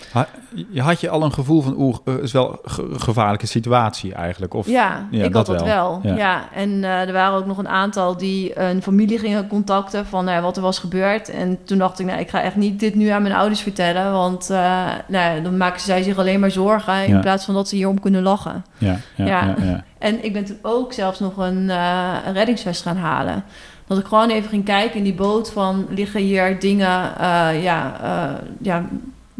[0.69, 4.53] Je had je al een gevoel van, oeh, het is wel een gevaarlijke situatie eigenlijk?
[4.53, 5.99] Of, Ja, ja, ik dat had dat wel.
[6.03, 6.11] wel.
[6.11, 6.17] Ja.
[6.17, 6.49] Ja.
[6.53, 10.41] En eh, er waren ook nog een aantal die een familie gingen contacten van nou,
[10.41, 11.29] wat er was gebeurd.
[11.29, 14.11] En toen dacht ik, nou, ik ga echt niet dit nu aan mijn ouders vertellen.
[14.11, 17.03] Want eh, nou, dan maken zij zich alleen maar zorgen.
[17.05, 17.19] In Ja.
[17.19, 18.65] plaats van dat ze hierom kunnen lachen.
[18.77, 19.55] Ja, ja.
[19.99, 23.43] En ik ben toen ook zelfs nog een, eh, een reddingsvest gaan halen.
[23.87, 27.93] Dat ik gewoon even ging kijken in die boot van liggen hier dingen, eh, ja,
[28.03, 28.85] eh, ja,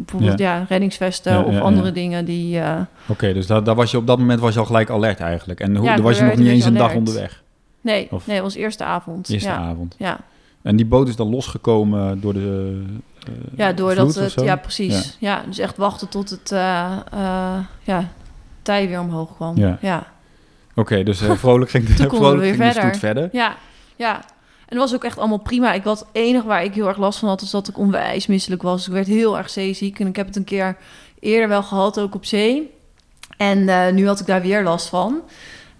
[0.04, 0.64] bijvoorbeeld ja.
[0.68, 2.58] reddingsvesten Ja, of andere dingen die.
[2.60, 5.20] eh, Oké, dus daar, daar was je op dat moment was je al gelijk alert
[5.20, 5.60] eigenlijk.
[5.60, 7.42] En hoe, daar was je nog niet een eens een beetje dag onderweg.
[7.80, 9.28] nee, Of- nee, het was eerste avond.
[9.28, 9.56] Eerste ja.
[9.56, 9.94] avond.
[9.98, 10.18] Ja.
[10.62, 12.82] En die boot is dan losgekomen door de
[13.26, 15.16] eh, Ja, doordat het, ja, precies.
[15.20, 15.42] Ja.
[15.46, 16.58] dus echt wachten tot het eh,
[17.82, 18.08] ja,
[18.62, 19.56] tij weer omhoog kwam.
[19.80, 20.06] Ja.
[20.74, 22.82] Oké, dus vrolijk ging de, vrolijk weer ging de verder.
[22.82, 23.28] stoet verder.
[23.32, 23.54] Ja,
[23.96, 24.20] ja.
[24.72, 25.72] En dat was ook echt allemaal prima.
[25.72, 28.26] Ik had het enige waar ik heel erg last van had, is dat ik onwijs
[28.26, 28.86] misselijk was.
[28.86, 30.76] Ik werd heel erg zeeziek en ik heb het een keer
[31.20, 32.70] eerder wel gehad, ook op zee.
[33.36, 35.20] En eh, nu had ik daar weer last van.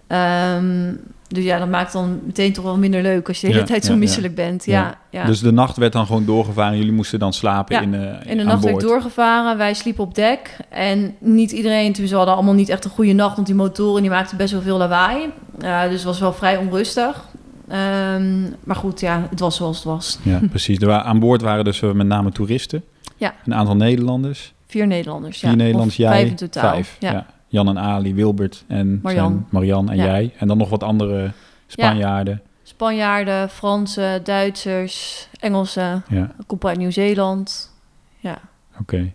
[0.07, 0.93] Ehm,
[1.27, 3.71] dus ja, dat maakt dan meteen toch wel minder leuk als je de hele Ja,
[3.71, 3.99] tijd zo ja, ja.
[3.99, 4.65] misselijk bent.
[4.65, 5.25] Ja, ja.
[5.25, 6.77] Dus de nacht werd dan gewoon doorgevaren.
[6.77, 9.57] Jullie moesten dan slapen in, eh In de nacht werd doorgevaren.
[9.57, 10.57] Wij sliepen op dek.
[10.69, 14.01] En niet iedereen, toen ze hadden allemaal niet echt een goede nacht, want die motoren
[14.01, 15.29] die maakten best wel veel lawaai.
[15.57, 17.31] Dus het was wel vrij onrustig.
[17.67, 20.19] Ehm, maar goed, ja, het was zoals het was.
[20.23, 20.77] Ja, precies.
[20.79, 22.83] Er waren, aan boord waren dus eh, met name toeristen.
[23.17, 23.33] Ja.
[23.45, 24.53] Een aantal Nederlanders.
[24.67, 25.39] Vier Nederlanders.
[25.39, 25.55] Vier ja.
[25.55, 26.11] Nederlanders, Of jij.
[26.11, 26.71] Vijf in totaal.
[26.71, 26.95] Vijf.
[26.99, 27.11] Ja.
[27.11, 27.25] Ja.
[27.47, 29.45] Jan en Ali, Wilbert en Marian.
[29.49, 30.03] Marian en Ja.
[30.03, 30.33] jij.
[30.37, 31.31] En dan nog wat andere
[31.67, 32.41] Spanjaarden.
[32.63, 36.03] Spanjaarden, Fransen, Duitsers, Engelsen.
[36.09, 37.71] Ja, Ik kom uit Nieuw-Zeeland.
[38.19, 38.37] Ja.
[38.79, 39.11] oké.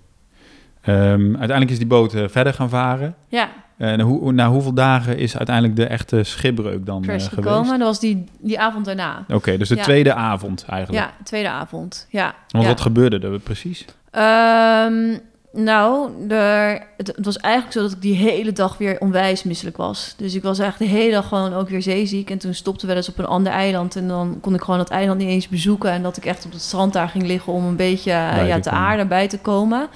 [0.80, 3.14] Ehm, uiteindelijk is die boot eh, verder gaan varen.
[3.28, 7.28] Ja, En hoe, hoe- na hoeveel dagen is uiteindelijk de echte schipbreuk dan eh, geweest?
[7.28, 7.78] gekomen.
[7.78, 9.24] Dat was die, die avond daarna.
[9.28, 9.82] Oké, dus de Ja.
[9.82, 11.04] tweede avond eigenlijk.
[11.04, 12.06] Ja, tweede avond.
[12.10, 12.34] Ja.
[12.48, 12.70] Want ja.
[12.70, 13.84] wat gebeurde er precies?
[14.10, 15.16] Ehm,
[15.52, 19.76] Nou, er, het, het was eigenlijk zo dat ik die hele dag weer onwijs misselijk
[19.76, 20.14] was.
[20.16, 22.30] Dus ik was eigenlijk de hele dag gewoon ook weer zeeziek.
[22.30, 23.96] En toen stopten we wel eens op een ander eiland.
[23.96, 25.90] En dan kon ik gewoon dat eiland niet eens bezoeken.
[25.90, 28.60] En dat ik echt op het strand daar ging liggen om een beetje eh, ja,
[28.60, 29.88] te aarde bij te komen.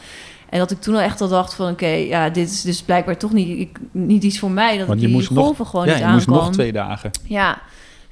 [0.52, 1.70] En dat ik toen al echt al dacht van...
[1.70, 4.78] oké, ja, dit is dus blijkbaar toch niet, ik, niet iets voor mij...
[4.78, 6.50] dat Want ik je die moest nog- golven gewoon ja, niet je aan moest nog
[6.52, 7.10] twee dagen.
[7.24, 7.60] Ja,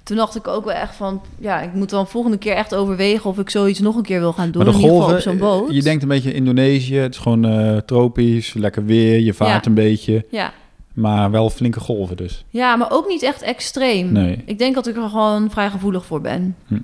[0.02, 1.20] toen dacht ik ook wel echt van...
[1.38, 3.30] ja, ik moet dan volgende keer echt overwegen...
[3.30, 4.64] of ik zoiets nog een keer wil gaan doen.
[4.64, 5.72] Maar de in ieder geval golven, op zo'n boot.
[5.74, 9.70] je denkt een beetje Indonesië, het is gewoon eh, tropisch, lekker weer, je vaart Ja.
[9.70, 10.52] een beetje, Ja.
[10.94, 12.44] maar wel flinke golven dus.
[12.50, 14.12] ja, maar ook niet echt extreem.
[14.12, 14.42] Nee.
[14.46, 16.56] Ik denk dat ik er gewoon vrij gevoelig voor ben.
[16.66, 16.74] Hm.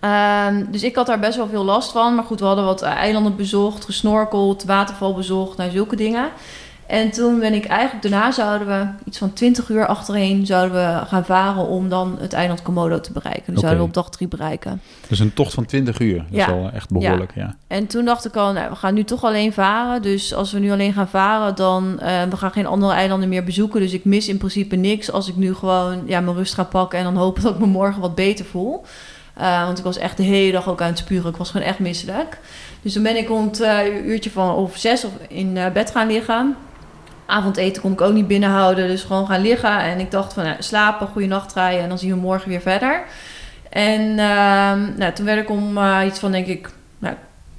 [0.00, 2.14] Ehm, dus ik had daar best wel veel last van.
[2.14, 6.28] Maar goed, we hadden wat eilanden bezocht, gesnorkeld, waterval bezocht, nou zulke dingen.
[6.86, 11.06] En toen ben ik eigenlijk, daarna zouden we iets van 20 uur achtereen zouden we
[11.06, 13.42] gaan varen om dan het eiland Komodo te bereiken.
[13.46, 13.60] Dus Oké.
[13.60, 14.80] zouden we op dag drie bereiken.
[15.08, 16.46] Dus een tocht van 20 uur, dat Ja.
[16.46, 17.54] is wel echt behoorlijk, ja.
[17.66, 20.02] En toen dacht ik al, nou, we gaan nu toch alleen varen.
[20.02, 23.44] Dus als we nu alleen gaan varen, dan eh we gaan geen andere eilanden meer
[23.44, 23.80] bezoeken.
[23.80, 26.98] Dus ik mis in principe niks als ik nu gewoon ja, mijn rust ga pakken
[26.98, 28.84] en dan hopen dat ik me morgen wat beter voel.
[29.34, 31.30] Eh, want ik was echt de hele dag ook aan het spuren.
[31.30, 32.38] Ik was gewoon echt misselijk.
[32.82, 36.06] Dus toen ben ik rond een uurtje van of zes of in eh, bed gaan
[36.06, 36.56] liggen.
[37.26, 39.78] Avondeten kon ik ook niet binnenhouden, dus gewoon gaan liggen.
[39.78, 42.60] En ik dacht van, nou, slapen, goede nacht draaien en dan zien we morgen weer
[42.60, 43.02] verder.
[43.70, 47.14] En ehm, nou, toen werd ik om iets van, denk ik, nou,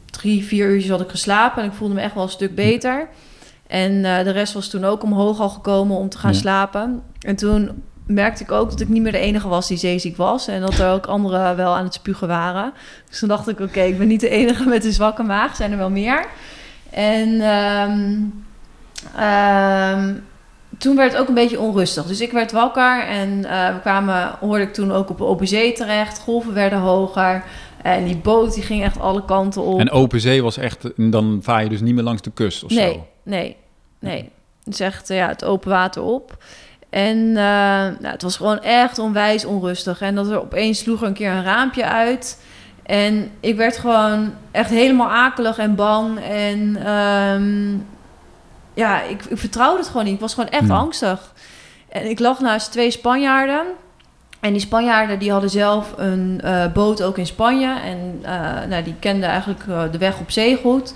[0.05, 1.63] drie, vier uurtjes had ik geslapen.
[1.63, 3.07] En ik voelde me echt wel een stuk beter.
[3.67, 6.39] En de rest was toen ook omhoog al gekomen om te gaan Ja.
[6.39, 7.03] slapen.
[7.19, 10.47] En toen merkte ik ook dat ik niet meer de enige was die zeeziek was.
[10.47, 12.73] En dat er ook anderen wel aan het spugen waren.
[13.09, 15.55] Dus toen dacht ik, oké, ik ben niet de enige met een zwakke maag.
[15.55, 16.25] Zijn er wel meer.
[16.89, 18.19] En ehm,
[19.15, 20.13] ehm,
[20.77, 22.05] toen werd het ook een beetje onrustig.
[22.05, 25.47] Dus ik werd wakker en eh, we kwamen, hoorde ik toen ook op de open
[25.47, 26.19] zee terecht.
[26.19, 27.43] Golven werden hoger.
[27.81, 29.79] En die boot die ging echt alle kanten op.
[29.79, 32.71] En open zee was echt, dan vaar je dus niet meer langs de kust of
[32.71, 33.07] nee, zo.
[33.23, 33.55] nee,
[33.99, 34.29] nee.
[34.63, 36.43] Het is echt ja, het open water op.
[36.91, 37.33] En eh,
[37.99, 40.01] nou, het was gewoon echt onwijs onrustig.
[40.01, 42.41] En dat er opeens sloeg er een keer een raampje uit.
[42.83, 46.19] En ik werd gewoon echt helemaal akelig en bang.
[46.19, 47.73] En ehm,
[48.73, 50.13] ja, ik, ik vertrouwde het gewoon niet.
[50.13, 50.71] Ik was gewoon echt Hmm.
[50.71, 51.33] angstig.
[51.89, 53.65] En ik lag naast twee Spanjaarden.
[54.39, 57.79] En die Spanjaarden die hadden zelf een eh, boot ook in Spanje.
[57.79, 60.93] En eh, nou, die kenden eigenlijk de weg op zee goed.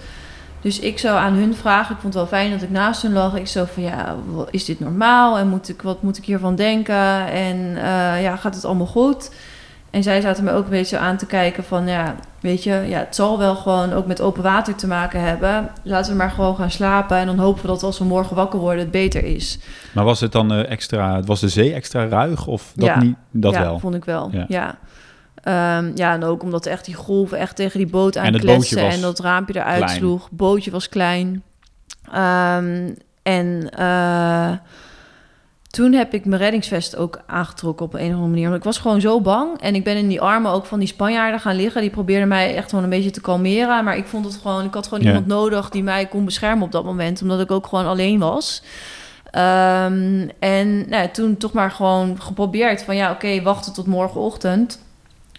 [0.65, 1.95] Dus ik zou aan hun vragen.
[1.95, 3.35] Ik vond het wel fijn dat ik naast hun lag.
[3.35, 4.15] Ik zo van ja,
[4.49, 5.37] is dit normaal?
[5.37, 7.27] En moet ik, wat moet ik hiervan denken?
[7.27, 9.31] En eh, ja, gaat het allemaal goed?
[9.89, 12.85] En zij zaten me ook een beetje zo aan te kijken van ja, weet je,
[12.87, 15.69] ja, het zal wel gewoon ook met open water te maken hebben.
[15.83, 18.59] Laten we maar gewoon gaan slapen en dan hopen we dat als we morgen wakker
[18.59, 19.59] worden het beter is.
[19.93, 22.99] Maar was het dan eh, extra, was de zee extra ruig of dat Ja.
[23.01, 23.15] niet?
[23.31, 23.79] Dat ja, wel.
[23.79, 24.29] vond ik wel.
[24.31, 24.45] Ja.
[24.47, 24.75] Ja.
[25.45, 28.81] Ehm, ja, en ook omdat echt die golven echt tegen die boot En aankletsten bootje
[28.81, 29.97] was en dat raampje eruit klein.
[29.97, 30.29] sloeg.
[30.31, 31.43] Bootje was klein.
[32.11, 32.89] Ehm,
[33.23, 34.51] en eh,
[35.69, 38.45] toen heb ik mijn reddingsvest ook aangetrokken op een of andere manier.
[38.45, 39.61] Want ik was gewoon zo bang.
[39.61, 41.81] En ik ben in die armen ook van die Spanjaarden gaan liggen.
[41.81, 43.83] Die probeerden mij echt gewoon een beetje te kalmeren.
[43.83, 44.65] Maar ik vond het gewoon...
[44.65, 45.09] Ik had gewoon Ja.
[45.09, 47.21] iemand nodig die mij kon beschermen op dat moment.
[47.21, 48.63] Omdat ik ook gewoon alleen was.
[49.31, 52.95] Ehm, en nou, ja, toen toch maar gewoon geprobeerd van...
[52.95, 54.83] Ja, oké, wachten tot morgenochtend.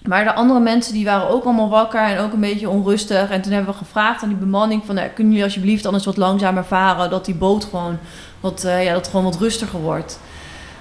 [0.07, 3.31] Maar de andere mensen die waren ook allemaal wakker en ook een beetje onrustig.
[3.31, 4.95] En toen hebben we gevraagd aan die bemanning van...
[4.95, 7.11] Nou, kunnen jullie alsjeblieft anders wat langzamer varen...
[7.11, 7.99] dat die boot gewoon
[8.41, 10.21] wat, eh, ja, dat gewoon wat rustiger wordt.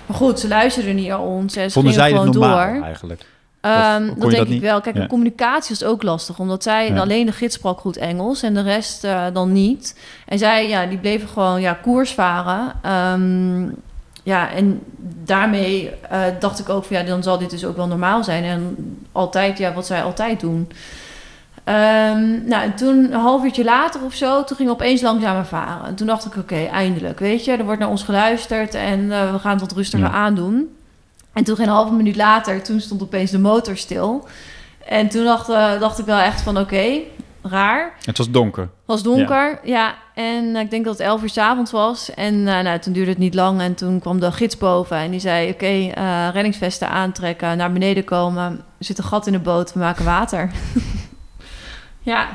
[0.05, 1.55] Maar goed, ze luisterden niet naar ons.
[1.55, 2.83] En ze Vonden gingen zij gewoon normaal door.
[2.83, 3.25] eigenlijk?
[3.61, 4.61] Ehm, dat denk ik niet?
[4.61, 4.81] wel.
[4.81, 5.01] Kijk, Ja.
[5.01, 6.39] de communicatie is ook lastig.
[6.39, 6.99] Omdat zij, Ja.
[6.99, 9.99] alleen de gids sprak goed Engels en de rest eh, dan niet.
[10.25, 12.73] En zij, ja, die bleven gewoon ja, koers varen.
[12.81, 13.69] Ehm,
[14.25, 14.81] ja, en
[15.23, 18.43] daarmee eh, dacht ik ook van ja, dan zal dit dus ook wel normaal zijn.
[18.43, 18.77] En
[19.11, 20.69] altijd, ja, wat zij altijd doen.
[21.63, 25.45] Ehm, nou, en toen een half uurtje later of zo, toen gingen we opeens langzamer
[25.45, 25.87] varen.
[25.87, 29.31] En toen dacht ik, oké, eindelijk, weet je, er wordt naar ons geluisterd en eh,
[29.31, 30.11] we gaan het wat rustiger Ja.
[30.11, 30.75] aandoen.
[31.33, 34.27] En toen geen halve minuut later, toen stond opeens de motor stil.
[34.87, 36.99] En toen dacht, eh, dacht ik wel echt van, oké,
[37.49, 37.93] raar.
[38.03, 38.63] Het was donker.
[38.63, 39.95] Het was donker, ja.
[40.15, 42.13] En eh, ik denk dat het elf uur 's avonds was.
[42.13, 43.61] En eh, nou, toen duurde het niet lang.
[43.61, 45.49] En toen kwam de gids boven en die zei...
[45.49, 48.51] oké, eh, reddingsvesten aantrekken, naar beneden komen.
[48.51, 50.51] Er zit een gat in de boot, we maken water.
[52.01, 52.27] ja,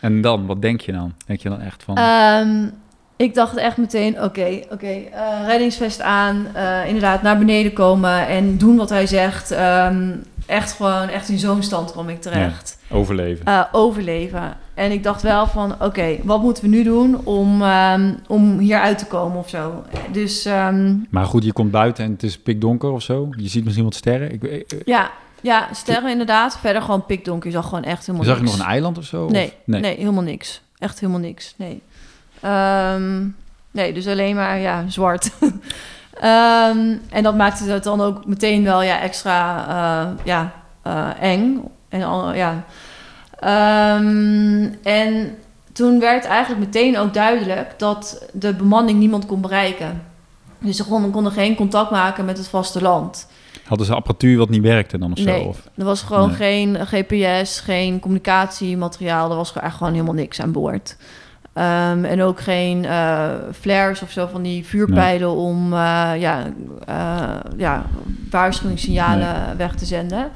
[0.00, 1.14] En dan, wat denk je dan?
[1.26, 1.96] Denk je dan echt van...
[1.96, 2.68] Ehm,
[3.16, 5.02] ik dacht echt meteen, oké, oké,
[5.46, 6.46] reddingsvest aan,
[6.86, 9.50] inderdaad naar beneden komen en doen wat hij zegt.
[9.50, 10.12] Ehm,
[10.48, 12.78] echt gewoon, echt in zo'n stand kwam ik terecht.
[12.90, 13.44] overleven.
[13.46, 14.56] Eh, overleven.
[14.74, 18.80] En ik dacht wel van, oké, wat moeten we nu doen om, ehm, om hier
[18.80, 19.84] uit te komen of zo.
[20.12, 23.28] Dus ehm, Maar goed, je komt buiten en het is pikdonker of zo.
[23.36, 24.32] Je ziet misschien wat sterren.
[24.32, 26.58] Ik, ik- ik- ja, ja, sterren inderdaad.
[26.58, 27.50] Verder gewoon pikdonker.
[27.50, 29.28] Je zag gewoon echt helemaal zag je nog een eiland of zo?
[29.28, 30.62] Nee, Of- nee, helemaal niks.
[30.78, 31.82] Echt helemaal niks, nee.
[32.40, 33.26] Ehm,
[33.70, 35.30] nee, dus alleen maar ja, zwart.
[36.20, 40.52] Ehm, en dat maakte het dan ook meteen wel ja, extra eh, ja,
[40.82, 41.60] eh, eng.
[41.88, 42.64] En, al, ja.
[43.38, 45.36] Ehm, en
[45.72, 50.02] toen werd eigenlijk meteen ook duidelijk dat de bemanning niemand kon bereiken.
[50.58, 53.26] Dus ze konden, konden geen contact maken met het vasteland.
[53.64, 55.24] Hadden ze apparatuur wat niet werkte dan of zo?
[55.24, 55.68] Nee, Of?
[55.76, 56.36] er was gewoon Nee.
[56.36, 59.30] geen GPS, geen communicatiemateriaal.
[59.30, 60.96] Er was echt gewoon helemaal niks aan boord.
[61.58, 63.28] Ehm, en ook geen eh,
[63.60, 66.42] flares of zo van die vuurpijlen om eh, ja,
[66.86, 67.86] eh, ja,
[68.30, 70.28] waarschuwingssignalen weg te zenden.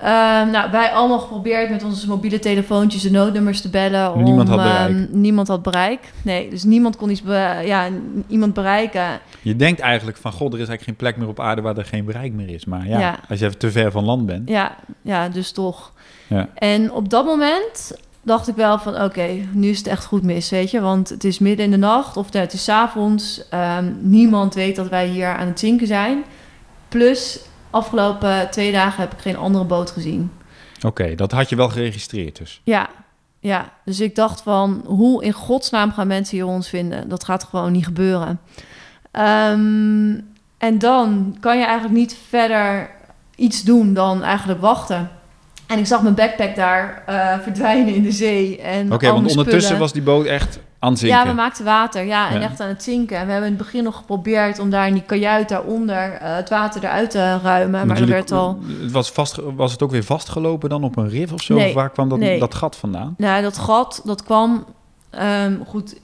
[0.00, 4.12] Ehm, nou, wij allemaal geprobeerd met onze mobiele telefoontjes de noodnummers te bellen.
[4.14, 4.88] Om, Niemand had bereik.
[4.90, 6.00] ehm, niemand had bereik.
[6.22, 7.88] Nee, dus niemand kon iets be- ja,
[8.28, 9.06] iemand bereiken.
[9.42, 11.84] Je denkt eigenlijk van, god, er is eigenlijk geen plek meer op aarde waar er
[11.84, 12.64] geen bereik meer is.
[12.64, 13.16] Maar ja, Ja.
[13.28, 14.48] als je even te ver van land bent.
[14.48, 15.92] Ja, ja dus toch.
[16.26, 16.48] Ja.
[16.54, 17.96] En op dat moment
[18.26, 19.02] dacht ik wel van...
[19.02, 20.80] oké, nu is het echt goed mis, weet je.
[20.80, 23.48] Want het is midden in de nacht of nee, het is avonds.
[23.48, 26.24] Ehm, niemand weet dat wij hier aan het zinken zijn.
[26.88, 30.32] Plus, afgelopen twee dagen heb ik geen andere boot gezien.
[30.86, 32.60] Oké, dat had je wel geregistreerd dus.
[32.64, 32.88] Ja,
[33.40, 33.72] ja.
[33.84, 34.82] Dus ik dacht van...
[34.86, 37.08] hoe in godsnaam gaan mensen hier ons vinden?
[37.08, 38.40] Dat gaat gewoon niet gebeuren.
[39.10, 40.20] Ehm,
[40.58, 42.90] en dan kan je eigenlijk niet verder
[43.34, 45.10] iets doen dan eigenlijk wachten.
[45.66, 48.60] En ik zag mijn backpack daar eh, verdwijnen in de zee.
[48.60, 49.78] En Oké, want ondertussen spullen.
[49.78, 51.18] was die boot echt aan het zinken.
[51.18, 52.04] Ja, we maakten water.
[52.04, 52.46] Ja, en Ja.
[52.48, 53.16] echt aan het zinken.
[53.16, 56.34] En we hebben in het begin nog geprobeerd om daar in die kajuit daaronder eh,
[56.36, 57.86] het water eruit te ruimen.
[57.86, 58.58] Maar jullie- werd al...
[58.82, 61.54] Het was, vast, was het ook weer vastgelopen dan op een rif of zo?
[61.54, 62.38] Nee, of waar kwam dat, nee.
[62.38, 63.14] dat gat vandaan?
[63.18, 64.64] Nou, dat gat, dat kwam...
[65.10, 65.96] ehm, goed,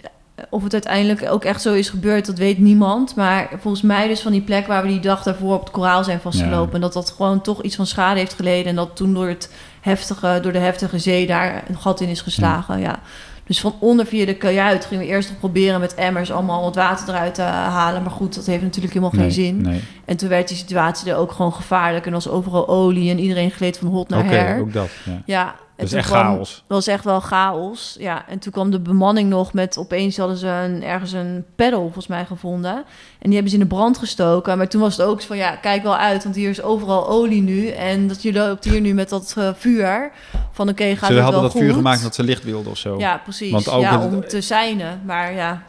[0.51, 3.15] of het uiteindelijk ook echt zo is gebeurd, dat weet niemand.
[3.15, 6.05] Maar volgens mij dus van die plek waar we die dag daarvoor op het koraal
[6.05, 6.69] zijn vastgelopen.
[6.69, 6.75] Ja.
[6.75, 8.67] En dat dat gewoon toch iets van schade heeft geleden.
[8.67, 12.21] En dat toen door, het heftige, door de heftige zee daar een gat in is
[12.21, 12.99] geslagen, ja.
[13.47, 16.75] Dus van onder via de kajuit gingen we eerst nog proberen met emmers allemaal wat
[16.75, 18.03] water eruit te halen.
[18.03, 19.61] Maar goed, dat heeft natuurlijk helemaal geen zin.
[19.61, 19.81] Nee.
[20.13, 22.07] En toen werd die situatie er ook gewoon gevaarlijk.
[22.07, 24.61] En was overal olie en iedereen gleed van hot naar Oké, her.
[24.61, 24.89] ook dat.
[25.27, 25.55] Ja.
[25.77, 26.55] Is toen echt kwam- chaos.
[26.69, 27.97] dat was echt wel chaos.
[27.99, 29.77] Ja, en toen kwam de bemanning nog met...
[29.79, 32.73] Opeens hadden ze een, ergens een pedal volgens mij gevonden.
[32.75, 32.85] En
[33.21, 34.59] die hebben ze in de brand gestoken.
[34.59, 35.37] Maar toen was het ook van...
[35.37, 37.69] Ja, kijk wel uit, want hier is overal olie nu.
[37.69, 40.13] En dat je loopt hier nu met dat eh, vuur.
[40.53, 41.77] Van oké, gaat Ze het hadden wel dat vuur goed?
[41.77, 42.99] gemaakt dat ze licht wilden of zo.
[42.99, 43.51] Ja, precies.
[43.53, 45.01] Want ook ja, het- om te seinen.
[45.05, 45.63] Maar ja,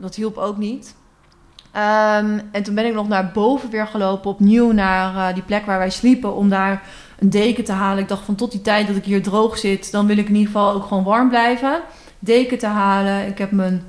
[0.00, 0.94] dat hielp ook niet.
[1.72, 5.66] Ehm, en toen ben ik nog naar boven weer gelopen, opnieuw naar eh, die plek
[5.66, 6.82] waar wij sliepen, om daar
[7.18, 8.02] een deken te halen.
[8.02, 10.34] Ik dacht van tot die tijd dat ik hier droog zit, dan wil ik in
[10.34, 11.80] ieder geval ook gewoon warm blijven.
[12.18, 13.26] Deken te halen.
[13.26, 13.82] Ik heb mijn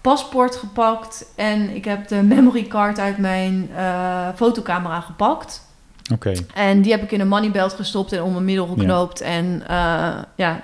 [0.00, 5.66] paspoort gepakt en ik heb de memory card uit mijn eh, fotocamera gepakt.
[6.12, 6.32] Oké.
[6.54, 9.20] En die heb ik in een moneybelt gestopt en om mijn middel geknoopt.
[9.20, 10.62] En eh, ja,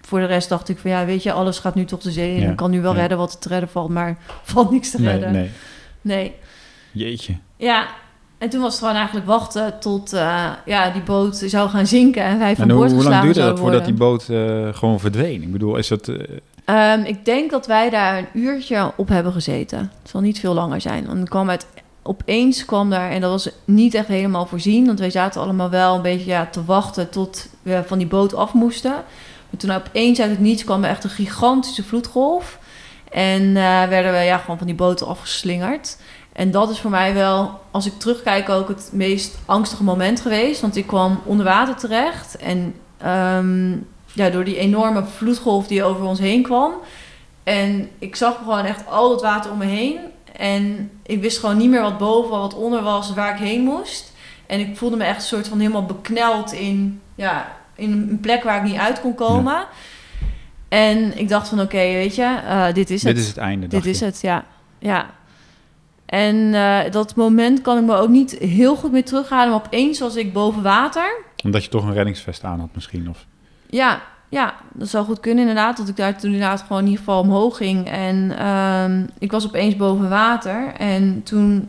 [0.00, 2.34] voor de rest dacht ik van ja, weet je, alles gaat nu tot de zee.
[2.34, 3.00] En Ja, ik kan nu wel ja.
[3.00, 5.32] redden wat te redden valt, maar valt niks te redden.
[5.32, 5.42] nee.
[5.42, 5.50] Nee.
[6.92, 7.36] Jeetje.
[7.56, 7.86] Ja,
[8.38, 12.22] en toen was het gewoon eigenlijk wachten tot eh, ja, die boot zou gaan zinken
[12.22, 15.00] en wij van En hoe, boord hoe lang duurde dat voordat die boot eh, gewoon
[15.00, 15.42] verdween?
[15.42, 16.08] Ik bedoel, is dat...
[16.08, 16.16] eh,
[16.64, 19.78] Ehm, ik denk dat wij daar een uurtje op hebben gezeten.
[19.78, 21.06] Het zal niet veel langer zijn.
[21.06, 21.66] Want er kwam uit,
[22.02, 25.94] opeens kwam daar, en dat was niet echt helemaal voorzien, want wij zaten allemaal wel
[25.94, 28.92] een beetje ja, te wachten tot we van die boot af moesten.
[29.50, 32.57] Maar toen opeens uit het niets kwam er echt een gigantische vloedgolf.
[33.10, 35.96] En eh, werden we ja, gewoon van die boot afgeslingerd.
[36.32, 40.60] En dat is voor mij wel, als ik terugkijk, ook het meest angstige moment geweest.
[40.60, 42.36] Want ik kwam onder water terecht.
[42.36, 43.70] En ehm,
[44.12, 46.72] ja, door die enorme vloedgolf die over ons heen kwam.
[47.42, 49.98] En ik zag gewoon echt al het water om me heen.
[50.36, 54.12] En ik wist gewoon niet meer wat boven, wat onder was, waar ik heen moest.
[54.46, 58.42] En ik voelde me echt een soort van helemaal bekneld in, ja, in een plek
[58.42, 59.66] waar ik niet uit kon komen.
[60.68, 63.22] En ik dacht van oké, weet je, eh, dit is dit het.
[63.22, 64.04] is het einde, Dit is je.
[64.04, 64.44] het, ja.
[64.78, 65.10] ja.
[66.06, 69.48] En eh, dat moment kan ik me ook niet heel goed meer terughalen.
[69.48, 71.22] Maar opeens was ik boven water.
[71.44, 73.08] Omdat je toch een reddingsvest aan had misschien.
[73.08, 73.26] Of...
[73.66, 75.76] Ja, ja, dat zou goed kunnen inderdaad.
[75.76, 77.88] Dat ik daar toen inderdaad gewoon in ieder geval omhoog ging.
[77.90, 80.72] En ehm, ik was opeens boven water.
[80.78, 81.68] En toen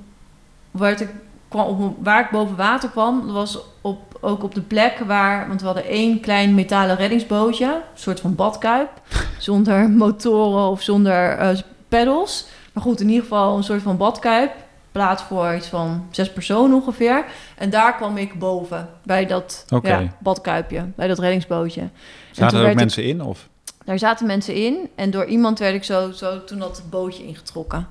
[0.71, 1.09] werd ik,
[1.49, 5.47] kwam op, waar ik boven water kwam, was op, ook op de plek waar...
[5.47, 7.65] Want we hadden één klein metalen reddingsbootje.
[7.65, 8.89] Een soort van badkuip.
[9.37, 11.57] zonder motoren of zonder eh
[11.87, 12.45] pedals.
[12.73, 14.51] Maar goed, in ieder geval een soort van badkuip.
[14.91, 17.25] Plaats voor iets van zes personen ongeveer.
[17.57, 18.89] En daar kwam ik boven.
[19.03, 20.85] Bij dat ja, badkuipje.
[20.95, 21.81] Bij dat reddingsbootje.
[21.81, 21.91] En
[22.31, 23.21] Zaten er ook ik- mensen in?
[23.21, 23.47] Of?
[23.85, 24.89] daar zaten mensen in.
[24.95, 27.87] En door iemand werd ik zo, zo toen dat bootje ingetrokken.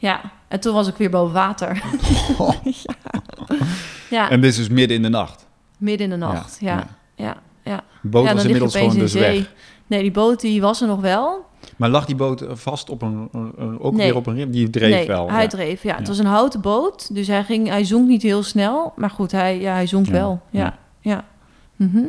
[0.00, 1.82] Ja, en toen was ik weer boven water.
[2.64, 3.22] ja.
[4.10, 5.46] ja, En dit is dus midden in de nacht.
[5.78, 6.56] midden in de nacht.
[6.60, 7.82] Ja, ja, ja.
[8.02, 9.38] De boot ja, was inmiddels gewoon in dus zee.
[9.38, 9.52] weg.
[9.86, 11.48] Nee, die boot die was er nog wel.
[11.76, 13.28] Maar lag die boot vast op een,
[13.80, 14.06] ook Nee.
[14.06, 14.50] weer op een riem?
[14.50, 15.30] Die dreef nee, wel.
[15.30, 15.48] hij ja.
[15.48, 15.82] dreef.
[15.82, 16.06] Ja, het Ja.
[16.08, 18.92] was een houten boot, dus hij, ging, hij zonk niet heel snel.
[18.96, 20.40] Maar goed, hij, ja, hij zonk Ja, wel.
[20.50, 20.74] Ja, ja.
[21.00, 21.24] ja.
[21.76, 22.04] Mhm.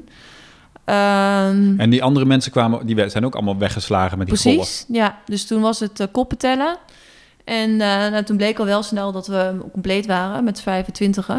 [0.83, 4.55] Ehm, En die andere mensen kwamen, die zijn ook allemaal weggeslagen met die golf.
[4.55, 5.17] Precies, ja.
[5.25, 6.77] Dus toen was het eh, koppen tellen.
[7.45, 7.77] En eh,
[8.11, 11.29] nou, toen bleek al wel snel dat we compleet waren met 25.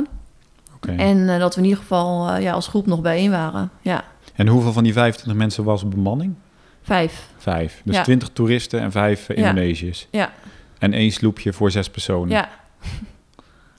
[0.74, 0.92] Oké.
[0.92, 3.70] En eh, dat we in ieder geval eh, ja, als groep nog bijeen waren.
[3.80, 6.34] Ja, En hoeveel van die 25 mensen was bemanning?
[6.82, 7.26] vijf.
[7.38, 7.80] Vijf.
[7.84, 8.02] Dus Ja.
[8.02, 9.28] 20 toeristen en vijf.
[9.28, 10.06] Indonesiërs.
[10.10, 10.32] Ja,
[10.78, 12.28] En één sloepje voor zes personen.
[12.28, 12.48] ja.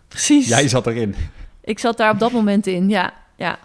[0.07, 0.47] Precies.
[0.47, 1.15] Jij zat erin.
[1.63, 3.13] Ik zat daar op dat moment in, ja.
[3.35, 3.57] ja.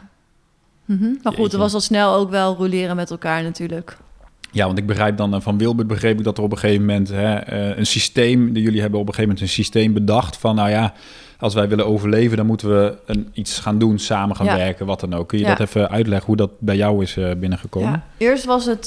[0.84, 1.08] Mhm.
[1.22, 3.96] Maar goed, er was al snel ook wel roleren met elkaar natuurlijk.
[4.52, 6.86] Ja, want ik begrijp dan eh, van Wilbert begreep ik dat er op een gegeven
[6.86, 10.54] moment hè, eh, een systeem, jullie hebben op een gegeven moment een systeem bedacht van
[10.54, 10.92] nou ja,
[11.40, 14.56] als wij willen overleven, dan moeten we een, iets gaan doen, samen gaan Ja.
[14.56, 15.28] werken, wat dan ook.
[15.28, 15.54] Kun je Ja.
[15.54, 17.90] dat even uitleggen hoe dat bij jou is eh, binnengekomen?
[17.90, 18.02] Ja.
[18.16, 18.86] Eerst was het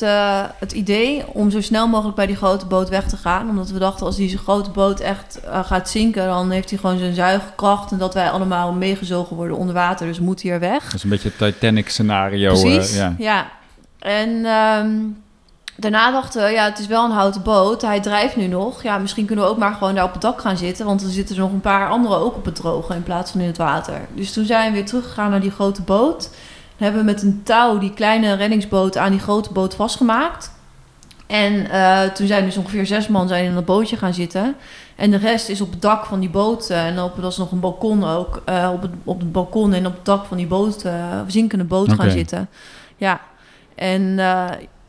[0.60, 3.50] het idee om zo snel mogelijk bij die grote boot weg te gaan.
[3.50, 7.14] Omdat we dachten, als die grote boot echt gaat zinken, dan heeft hij gewoon zijn
[7.14, 7.92] zuigkracht.
[7.92, 10.08] En dat wij allemaal meegezogen worden onder water.
[10.08, 10.84] Dus we moeten hier weg.
[10.84, 12.62] Dat is een beetje het Titanic scenario.
[12.62, 13.16] Precies, ja.
[13.18, 13.52] ja.
[14.00, 14.90] En ehm,
[15.82, 17.82] daarna dachten we, ja, het is wel een houten boot.
[17.82, 18.84] Hij drijft nu nog.
[18.84, 20.86] Ja, misschien kunnen we ook maar gewoon daar op het dak gaan zitten.
[20.86, 23.42] Want er zitten er nog een paar anderen ook op het droge in plaats van
[23.42, 24.02] in het water.
[24.14, 26.22] Dus toen zijn we weer teruggegaan naar die grote boot.
[26.78, 30.52] Dan hebben we met een touw die kleine reddingsboot aan die grote boot vastgemaakt.
[31.28, 34.56] En eh, toen zijn dus ongeveer zes man zijn in dat bootje gaan zitten.
[34.96, 36.70] En de rest is op het dak van die boot.
[36.70, 38.42] eh, en op, dat is nog een balkon ook.
[38.46, 40.94] eh, op, het, op het balkon en op het dak van die boot, eh,
[41.28, 42.50] zinkende boot gaan zitten.
[42.98, 43.20] Ja.
[43.76, 44.20] En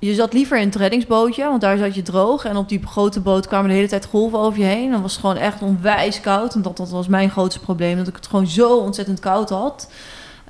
[0.06, 2.44] je zat liever in het reddingsbootje, want daar zat je droog.
[2.44, 4.90] En op die grote boot kwamen de hele tijd golven over je heen.
[4.90, 6.54] Dan was het gewoon echt onwijs koud.
[6.54, 9.92] En dat, dat was mijn grootste probleem, dat ik het gewoon zo ontzettend koud had.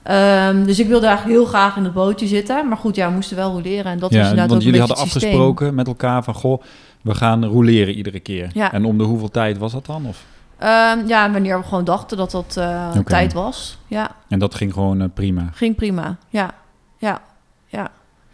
[0.02, 2.68] Ehm, dus ik wilde eigenlijk heel graag in het bootje zitten.
[2.68, 3.84] Maar goed, ja, we moesten wel roleren.
[3.84, 6.62] En dat was inderdaad want ook een jullie hadden afgesproken met elkaar van goh,
[7.02, 8.50] we gaan roleren iedere keer.
[8.52, 8.72] Ja.
[8.72, 10.06] En om de hoeveel tijd was dat dan?
[10.06, 10.24] Of?
[10.58, 13.78] Ehm, ja, wanneer we gewoon dachten dat dat eh, tijd was.
[13.86, 15.50] Ja, En dat ging gewoon eh, prima.
[15.54, 16.16] ging prima.
[16.28, 16.54] Ja,
[16.98, 17.20] ja,
[17.66, 17.90] ja.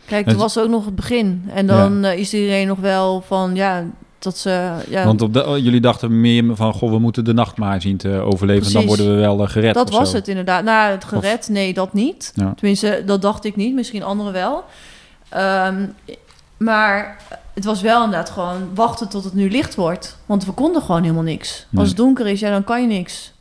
[0.09, 1.45] Kijk, Het- toen was ook nog het begin.
[1.55, 3.85] En dan eh, is iedereen nog wel van, ja,
[4.19, 4.71] dat ze...
[4.89, 7.81] Ja, Want op de, oh, jullie dachten meer van, goh, we moeten de nacht maar
[7.81, 8.63] zien te overleven.
[8.63, 8.89] Dan Precies.
[8.89, 10.17] worden we wel eh, gered dat was zo.
[10.17, 10.65] het inderdaad.
[10.65, 12.33] Nou, het gered, nee, dat niet.
[12.35, 12.53] Ja.
[12.57, 13.75] Tenminste, dat dacht ik niet.
[13.75, 14.65] Misschien anderen wel.
[15.29, 15.87] Ehm,
[16.57, 17.17] maar
[17.55, 20.19] het was wel inderdaad gewoon wachten tot het nu licht wordt.
[20.27, 21.67] Want we konden gewoon helemaal niks.
[21.71, 21.81] Nee.
[21.81, 23.33] Als het donker is, ja, dan kan je niks.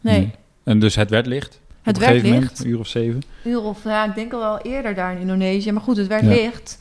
[0.00, 0.30] Nee, Nee.
[0.64, 1.60] En dus het werd licht?
[1.88, 2.34] Het werd licht.
[2.34, 3.22] moment, een uur of zeven?
[3.44, 5.72] uur of, ja, ik denk al wel eerder daar in Indonesië.
[5.72, 6.28] Maar goed, het werd Ja.
[6.28, 6.78] licht.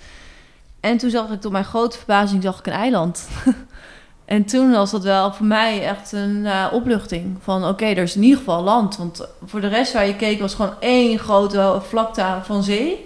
[0.79, 3.27] En toen zag ik tot mijn grote verbazing zag ik een eiland.
[4.25, 7.37] en toen was dat wel voor mij echt een eh, opluchting.
[7.41, 8.97] Van oké, er is in ieder geval land.
[8.97, 13.05] Want voor de rest waar je keek was gewoon één grote vlakte van zee.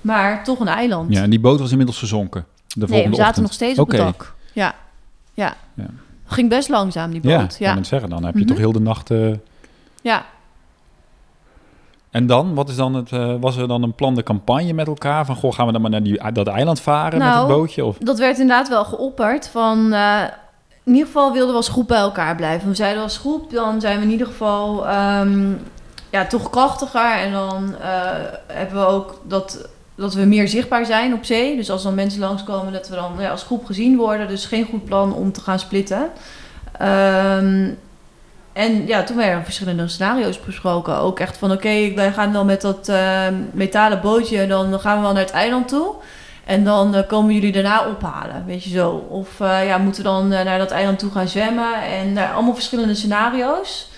[0.00, 1.12] Maar toch een eiland.
[1.12, 2.44] Ja, en die boot was inmiddels gezonken.
[2.68, 3.46] De nee, volgende we zaten ochtend.
[3.46, 3.96] nog steeds op Oké.
[3.96, 4.34] het dak.
[4.52, 4.74] Ja,
[5.34, 5.56] ja.
[5.74, 5.86] Ja.
[6.26, 7.52] Ging best langzaam, die Ja, boot.
[7.52, 8.10] ik Ja, kan het zeggen.
[8.10, 8.48] Dan heb je Mhm.
[8.48, 9.10] toch heel de nacht...
[10.02, 10.24] ja.
[12.14, 15.26] En dan, wat is dan het, eh, was er dan een plande campagne met elkaar?
[15.26, 17.84] Van, goh, gaan we dan maar naar die, dat eiland varen met Nou, het bootje?
[17.84, 17.98] Of?
[17.98, 19.48] Dat werd inderdaad wel geopperd.
[19.48, 20.22] Van, eh,
[20.84, 22.68] in ieder geval wilden we als groep bij elkaar blijven.
[22.68, 25.52] We zeiden als groep, dan zijn we in ieder geval ehm,
[26.10, 27.14] ja, toch krachtiger.
[27.14, 28.00] En dan eh,
[28.46, 31.56] hebben we ook dat, dat we meer zichtbaar zijn op zee.
[31.56, 34.28] Dus als dan mensen langskomen, dat we dan ja, als groep gezien worden.
[34.28, 36.10] Dus geen goed plan om te gaan splitten.
[36.78, 37.70] Ehm,
[38.54, 40.96] en ja, toen werden er verschillende scenario's besproken.
[40.96, 44.46] Ook echt van, oké, wij gaan dan met dat eh, metalen bootje...
[44.46, 45.94] dan gaan we wel naar het eiland toe...
[46.44, 48.90] En dan eh, komen jullie daarna ophalen, weet je zo.
[49.08, 51.82] Of eh, ja, moeten we dan eh, naar dat eiland toe gaan zwemmen.
[51.82, 53.90] En nou, allemaal verschillende scenario's.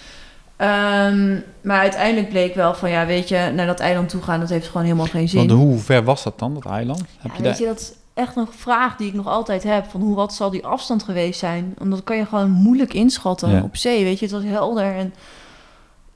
[0.56, 4.48] Ehm, maar uiteindelijk bleek wel van, ja, weet je, naar dat eiland toe gaan, dat
[4.48, 5.38] heeft gewoon helemaal geen zin.
[5.38, 7.04] Want hoe ver was dat dan, dat eiland?
[7.18, 7.60] Heb Ja, je weet daar...
[7.60, 9.86] je, dat is echt een vraag die ik nog altijd heb.
[9.90, 11.74] Van hoe, wat zal die afstand geweest zijn?
[11.78, 13.62] Want dat kan je gewoon moeilijk inschatten Ja.
[13.62, 14.24] op zee, weet je.
[14.24, 15.14] Het was helder en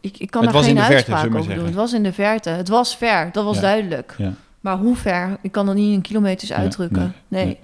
[0.01, 1.65] ik, ik kan Het daar geen uitspraak over doen.
[1.65, 2.49] Het was in de verte.
[2.51, 3.61] Het was ver, dat was Ja.
[3.63, 4.15] duidelijk.
[4.19, 4.33] Ja.
[4.61, 5.37] Maar hoe ver?
[5.41, 7.15] Ik kan dat niet in kilometers uitdrukken.
[7.29, 7.45] nee, Nee.
[7.45, 7.59] nee.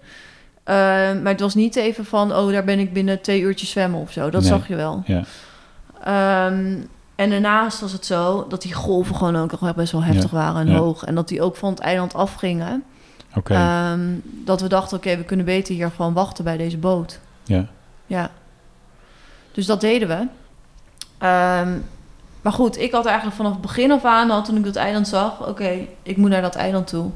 [0.65, 0.75] Eh,
[1.23, 4.13] maar het was niet even van, oh, daar ben ik binnen twee uurtjes zwemmen of
[4.13, 4.31] zo.
[4.31, 4.51] Dat Nee.
[4.51, 5.05] zag je wel.
[6.05, 6.77] Ehm,
[7.15, 10.69] en daarnaast was het zo dat die golven gewoon ook nog best wel heftig waren
[10.69, 11.05] en hoog.
[11.05, 12.85] En dat die ook van het eiland afgingen.
[13.55, 17.21] Ehm, dat we dachten, oké, we kunnen beter hier gewoon wachten bij deze boot.
[17.45, 17.67] ja.
[18.07, 18.31] Ja.
[19.53, 20.27] Dus dat deden we.
[21.19, 21.79] Ehm,
[22.43, 25.09] maar goed, ik had eigenlijk vanaf het begin af aan, al toen ik dat eiland
[25.09, 27.11] zag, oké, ik moet naar dat eiland toe.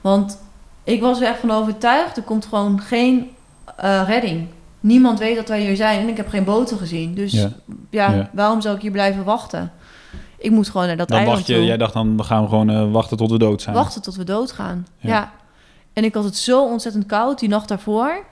[0.00, 0.38] Want
[0.84, 3.30] ik was er echt van overtuigd, er komt gewoon geen
[3.76, 4.46] eh, redding.
[4.80, 7.14] Niemand weet dat wij hier zijn en ik heb geen boten gezien.
[7.14, 7.50] Dus Ja.
[7.90, 8.30] ja, Ja.
[8.32, 9.72] waarom zou ik hier blijven wachten?
[10.38, 11.64] Ik moet gewoon naar dat Dan eiland dacht je, toe.
[11.64, 13.74] jij dacht dan, we gaan gewoon eh, wachten tot we dood zijn.
[13.74, 14.86] Wachten tot we doodgaan.
[14.98, 15.08] Ja.
[15.08, 15.30] Ja.
[15.92, 18.24] En ik had het zo ontzettend koud die nacht daarvoor.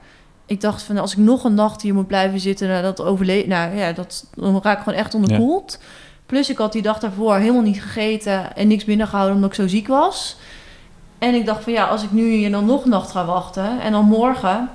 [0.47, 3.45] Ik dacht van als ik nog een nacht hier moet blijven zitten, nou, dat overle
[3.47, 5.79] nou ja, dat dan raak ik gewoon echt onderkoeld.
[6.27, 9.69] Plus ik had die dag daarvoor helemaal niet gegeten en niks binnengehouden omdat ik zo
[9.69, 10.37] ziek was.
[11.19, 13.81] En ik dacht van ja, als ik nu hier dan nog een nacht ga wachten
[13.81, 14.69] en dan morgen,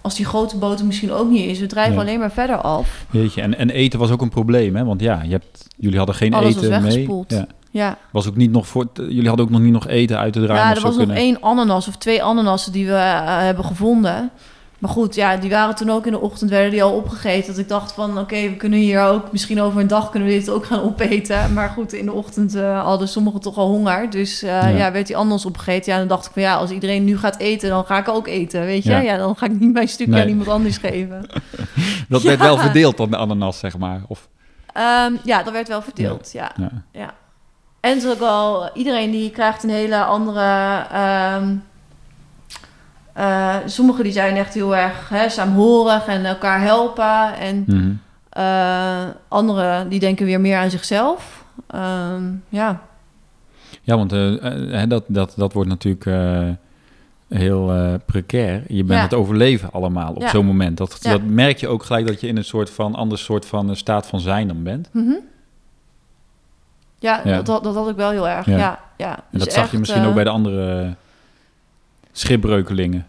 [0.00, 3.04] als die grote boot misschien ook niet is, we drijven alleen maar verder af.
[3.10, 4.84] Weet je, en, en eten was ook een probleem, hè?
[4.84, 6.90] Want ja, je hebt, jullie hadden geen Alles was eten mee.
[6.90, 7.30] weggespoeld.
[7.30, 7.46] Ja.
[7.78, 10.40] Ja, Was ook niet nog voor, jullie hadden ook nog niet nog eten uit te
[10.44, 10.62] draaien.
[10.62, 11.16] ja er was nog kunnen.
[11.16, 14.30] één ananas of twee ananassen die we eh, hebben gevonden.
[14.78, 17.46] Maar goed, ja, die waren toen ook in de ochtend, werden die al opgegeten.
[17.50, 20.34] Dat ik dacht van, oké, we kunnen hier ook, misschien over een dag kunnen we
[20.34, 21.52] dit ook gaan opeten.
[21.52, 24.10] Maar goed, in de ochtend eh, hadden sommigen toch al honger.
[24.10, 24.66] Dus eh, Ja.
[24.68, 24.92] ja.
[24.92, 25.92] werd die ananas opgegeten.
[25.92, 28.26] Ja, dan dacht ik van, ja, als iedereen nu gaat eten, dan ga ik ook
[28.26, 28.90] eten, weet je.
[28.90, 28.98] Ja.
[29.00, 30.22] Ja, dan ga ik niet mijn stukje Nee.
[30.22, 31.26] aan iemand anders geven.
[32.08, 34.00] Dat werd wel verdeeld dan de ananas, zeg maar.
[34.08, 34.28] Of,
[34.72, 36.52] Ehm, ja, dat werd wel verdeeld, ja.
[36.92, 37.14] ja.
[37.80, 40.84] En ook wel, iedereen die krijgt een hele andere.
[40.92, 41.54] ehm
[43.12, 47.34] eh, sommigen die zijn echt heel erg hè, saamhorig en elkaar helpen.
[47.38, 47.90] En Mhm.
[48.30, 51.44] eh anderen die denken weer meer aan zichzelf.
[51.66, 52.80] Ehm, ja.
[53.82, 56.04] Ja, want eh, dat, dat, dat wordt natuurlijk
[57.28, 58.62] heel eh, precair.
[58.68, 59.04] Je bent Ja.
[59.04, 60.28] het overleven allemaal op Ja.
[60.28, 60.76] zo'n moment.
[60.76, 61.10] Dat, Ja.
[61.10, 64.06] dat merk je ook gelijk dat je in een soort van ander soort van staat
[64.06, 64.88] van zijn dan bent.
[64.92, 65.12] Mhm.
[66.98, 67.36] Ja, Ja.
[67.36, 68.46] Dat, dat, dat had ik wel heel erg.
[68.46, 68.56] Ja.
[68.56, 69.16] Ja, ja.
[69.16, 70.88] En Dus dat zag je misschien eh, ook bij de andere eh,
[72.12, 73.06] schipbreukelingen.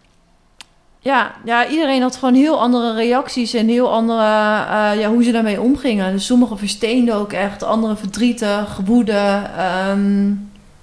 [1.02, 5.30] Ja, ja, iedereen had gewoon heel andere reacties en heel andere, eh, ja, hoe ze
[5.32, 6.12] daarmee omgingen.
[6.12, 9.42] Dus sommigen versteenden ook echt, anderen verdrietig, woede.
[9.56, 10.32] ehm,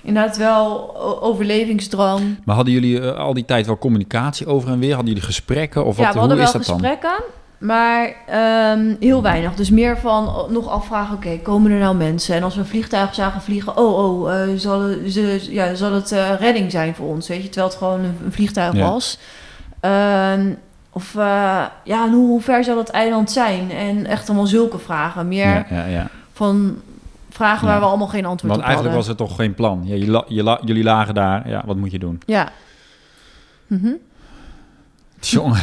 [0.02, 2.22] inderdaad wel overlevingsdrang.
[2.46, 4.94] Maar hadden jullie eh, al die tijd wel communicatie over en weer?
[4.94, 5.86] Hadden jullie gesprekken?
[5.86, 6.98] Of ja, wat, we hadden hoe is wel dan?
[7.58, 9.54] Maar ehm, heel weinig.
[9.56, 12.36] Dus meer van nog afvragen, oké, komen er nou mensen?
[12.36, 15.92] En als we een vliegtuig zagen vliegen, oh, oh, eh, zal, het, ze, ja, zal
[15.94, 17.28] het eh, redding zijn voor ons?
[17.28, 18.90] Weet je, terwijl het gewoon een, vliegtuig Ja.
[18.90, 19.20] was.
[19.80, 20.54] Ehm,
[20.92, 23.72] of eh, ja, en hoe, hoe ver zal het eiland zijn?
[23.72, 25.28] En echt allemaal zulke vragen.
[25.28, 26.08] Meer Ja, ja, ja.
[26.34, 26.76] van
[27.30, 29.26] vragen waar we allemaal geen antwoord Want op eigenlijk was hadden.
[29.26, 29.82] er toch geen plan.
[29.86, 31.50] Ja, je la- je la- jullie lagen daar.
[31.50, 32.22] Ja, wat moet je doen?
[32.26, 32.50] Ja.
[33.68, 33.92] Mhm.
[35.20, 35.62] Jongen.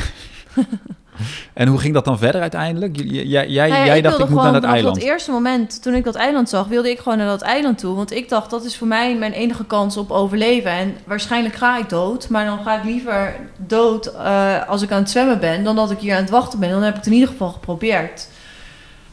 [1.52, 2.96] en hoe ging dat dan verder uiteindelijk?
[2.96, 4.94] J- Jij, jij, Nou ja, jij ik dacht, ik moet naar dat eiland.
[4.94, 7.96] dat eerste moment, toen ik dat eiland zag, wilde ik gewoon naar dat eiland toe.
[7.96, 10.70] Want ik dacht, dat is voor mij mijn enige kans op overleven.
[10.70, 12.28] En waarschijnlijk ga ik dood.
[12.28, 15.90] Maar dan ga ik liever dood eh, als ik aan het zwemmen ben, dan dat
[15.90, 16.70] ik hier aan het wachten ben.
[16.70, 18.28] Dan heb ik het in ieder geval geprobeerd.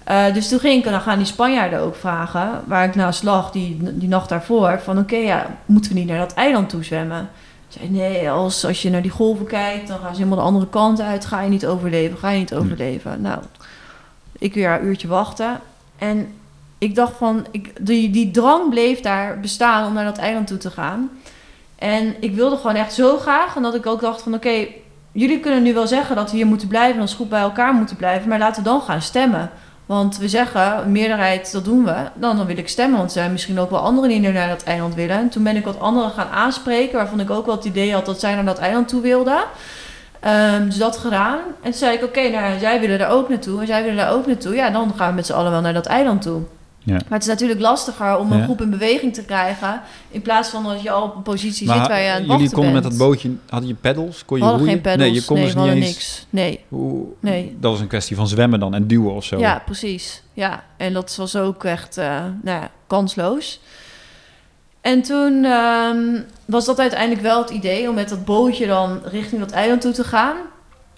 [0.04, 3.52] Eh, dus toen ging ik dan gaan die Spanjaarden ook vragen, waar ik naast lag
[3.52, 7.30] die, die nacht daarvoor, van oké, ja, moeten we niet naar dat eiland toe zwemmen?
[7.72, 10.68] Zei, nee, als, als je naar die golven kijkt, dan gaan ze helemaal de andere
[10.68, 11.26] kant uit.
[11.26, 13.22] Ga je niet overleven, ga je niet overleven.
[13.22, 13.40] Nou,
[14.32, 15.60] ik weer een uurtje wachten.
[15.98, 16.34] En
[16.78, 20.58] ik dacht van, ik, die, die drang bleef daar bestaan om naar dat eiland toe
[20.58, 21.10] te gaan.
[21.76, 23.56] En ik wilde gewoon echt zo graag.
[23.56, 24.68] En dat ik ook dacht van, oké,
[25.12, 26.96] jullie kunnen nu wel zeggen dat we hier moeten blijven...
[26.96, 28.30] en als goed bij elkaar moeten blijven.
[28.30, 29.50] Maar laten we dan gaan stemmen.
[29.92, 31.96] Want we zeggen, meerderheid, dat doen we.
[32.16, 34.64] Dan, dan wil ik stemmen, want er zijn misschien ook wel anderen die naar dat
[34.64, 35.18] eiland willen.
[35.18, 36.98] En toen ben ik wat anderen gaan aanspreken...
[36.98, 39.44] waarvan ik ook wel het idee had dat zij naar dat eiland toe wilden...
[40.20, 41.38] Ehm, dus dat gedaan.
[41.38, 44.12] En toen zei ik, oké, nou, zij willen daar ook naartoe en zij willen daar
[44.12, 44.56] ook naartoe.
[44.56, 46.42] Ja, dan gaan we met z'n allen wel naar dat eiland toe.
[46.84, 46.94] Ja.
[46.94, 48.44] Maar het is natuurlijk lastiger om een Ja.
[48.44, 49.82] groep in beweging te krijgen...
[50.10, 52.26] in plaats van dat je al op een positie Maar zit waar je aan het
[52.32, 52.84] jullie konden bent.
[52.84, 54.26] met dat bootje, hadden je peddels?
[54.26, 54.74] Kon je hadden roeien?
[54.76, 55.10] geen peddels.
[55.10, 55.86] Nee, je kon nee, dus niet eens...
[55.86, 56.26] niks.
[56.30, 57.58] Nee, Hoe, nee.
[57.60, 59.40] Dat was een kwestie van zwemmen dan en duwen of zo.
[59.40, 60.24] Ja, precies.
[60.34, 62.06] Ja, en dat was ook echt eh,
[62.42, 63.60] nou ja, kansloos.
[64.82, 69.42] En toen ehm, was dat uiteindelijk wel het idee om met dat bootje dan richting
[69.42, 70.36] dat eiland toe te gaan.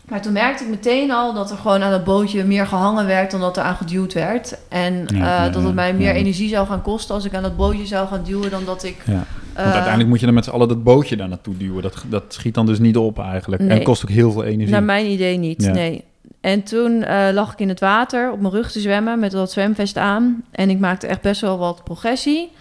[0.09, 3.31] Maar toen merkte ik meteen al dat er gewoon aan dat bootje meer gehangen werd
[3.31, 4.57] dan dat er aan geduwd werd.
[4.69, 6.13] En Ja, eh, ja, dat het mij meer ja.
[6.13, 8.95] energie zou gaan kosten als ik aan dat bootje zou gaan duwen dan dat ik...
[9.05, 9.13] Ja.
[9.13, 9.19] eh,
[9.55, 11.81] Want uiteindelijk moet je dan met z'n allen dat bootje daar naartoe duwen.
[11.81, 13.61] Dat, dat schiet dan dus niet op eigenlijk.
[13.61, 13.81] En Nee.
[13.83, 14.71] kost ook heel veel energie.
[14.71, 15.71] Naar mijn idee niet, Ja.
[15.71, 16.03] nee.
[16.41, 19.51] En toen eh, lag ik in het water op mijn rug te zwemmen met dat
[19.51, 20.43] zwemvest aan.
[20.51, 22.51] En ik maakte echt best wel wat progressie.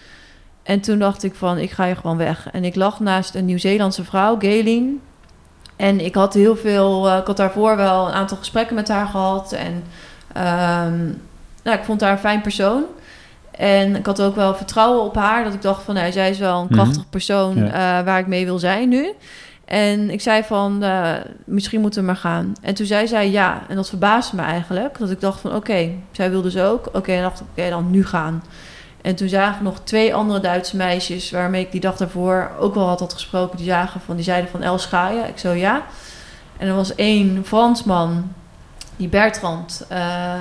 [0.63, 2.49] En toen dacht ik van, ik ga hier gewoon weg.
[2.53, 4.93] En ik lag naast een Nieuw-Zeelandse vrouw, Gaylene.
[5.83, 9.07] En ik had heel veel, eh, ik had daarvoor wel een aantal gesprekken met haar
[9.07, 9.53] gehad.
[9.53, 9.83] En
[10.33, 10.99] ehm,
[11.63, 12.83] nou, ik vond haar een fijn persoon.
[13.51, 15.45] En ik had ook wel vertrouwen op haar.
[15.45, 16.75] Dat ik dacht van, nou, zij is wel een Mhm.
[16.75, 17.67] krachtig persoon Ja.
[17.99, 19.13] eh, waar ik mee wil zijn nu.
[19.65, 21.11] En ik zei van, eh,
[21.45, 22.53] misschien moeten we maar gaan.
[22.63, 23.63] En toen zei zij ja.
[23.69, 24.99] En dat verbaasde me eigenlijk.
[24.99, 26.89] Dat ik dacht van, oké, zij wil dus ook.
[26.93, 28.43] Oké, en dacht ik, oké, dan nu gaan.
[29.03, 31.31] En toen zagen nog twee andere Duitse meisjes...
[31.31, 33.57] waarmee ik die dag daarvoor ook wel had, had gesproken.
[33.57, 34.61] Die, zagen van, die zeiden van,
[35.15, 35.25] je?
[35.29, 35.83] Ik zo, ja.
[36.57, 38.33] En er was één Fransman,
[38.97, 39.85] die Bertrand...
[39.89, 40.33] eh,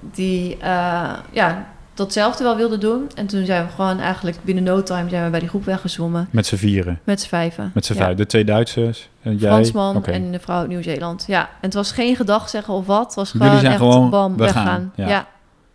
[0.00, 3.10] die, eh, ja, datzelfde wel wilden doen.
[3.14, 6.28] En toen zijn we gewoon eigenlijk binnen no time zijn we bij die groep weggezwommen.
[6.30, 7.00] Met z'n vieren.
[7.04, 7.70] Met z'n vijven.
[7.74, 7.98] Met z'n Ja.
[7.98, 8.16] vijf.
[8.16, 9.08] De twee Duitsers.
[9.22, 9.50] En jij.
[9.50, 11.24] Fransman en de vrouw uit Nieuw-Zeeland.
[11.26, 13.04] Ja, en het was geen gedag zeggen of wat.
[13.04, 14.66] Het was Jullie gewoon zijn echt gewoon, bam, we weggaan.
[14.66, 15.08] gaan, ja.
[15.08, 15.26] Ja.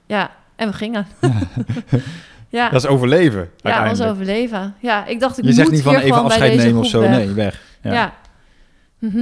[0.06, 0.30] ja.
[0.56, 1.08] En we gingen.
[2.50, 4.12] ja, Dat is overleven, ja, was uiteindelijk.
[4.12, 4.76] overleven.
[4.80, 7.00] Ja, ik dacht ik Je moet zegt niet van even afscheid nemen of zo.
[7.00, 7.10] weg.
[7.10, 7.62] Nee, weg.
[7.82, 7.94] Ja.
[7.94, 8.14] Ja.
[9.00, 9.18] Mhm.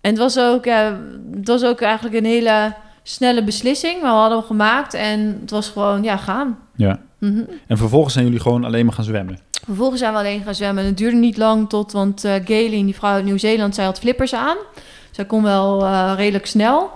[0.00, 0.98] En het was, ook, ja,
[1.36, 4.02] het was ook eigenlijk een hele snelle beslissing.
[4.02, 6.58] Maar we hadden hem gemaakt en het was gewoon, ja, gaan.
[6.76, 6.98] Ja.
[7.18, 7.40] Mhm.
[7.66, 9.38] En vervolgens zijn jullie gewoon alleen maar gaan zwemmen.
[9.64, 10.82] Vervolgens zijn we alleen gaan zwemmen.
[10.82, 13.98] En het duurde niet lang tot, want eh Gaylene, die vrouw uit Nieuw-Zeeland, zij had
[13.98, 14.56] flippers aan.
[15.10, 16.90] Zij kon wel eh, redelijk snel.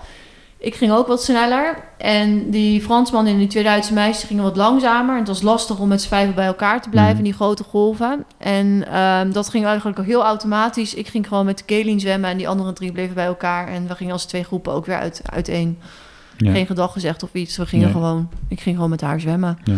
[0.65, 1.77] Ik ging ook wat sneller.
[1.99, 5.13] En die Fransman en die twee Duitse meisjes gingen wat langzamer.
[5.13, 7.25] En het was lastig om met z'n vijven bij elkaar te blijven, Mhm.
[7.25, 8.25] in die grote golven.
[8.39, 10.95] En ehm, dat ging eigenlijk ook heel automatisch.
[10.95, 13.69] Ik ging gewoon met Gaylene zwemmen en die andere drie bleven bij elkaar.
[13.69, 15.79] En we gingen als twee groepen ook weer uit, uiteen.
[16.37, 16.53] Ja.
[16.53, 17.57] Geen gedag gezegd of iets.
[17.57, 17.95] We gingen Nee.
[17.95, 19.59] gewoon, ik ging gewoon met haar zwemmen.
[19.65, 19.75] Ja.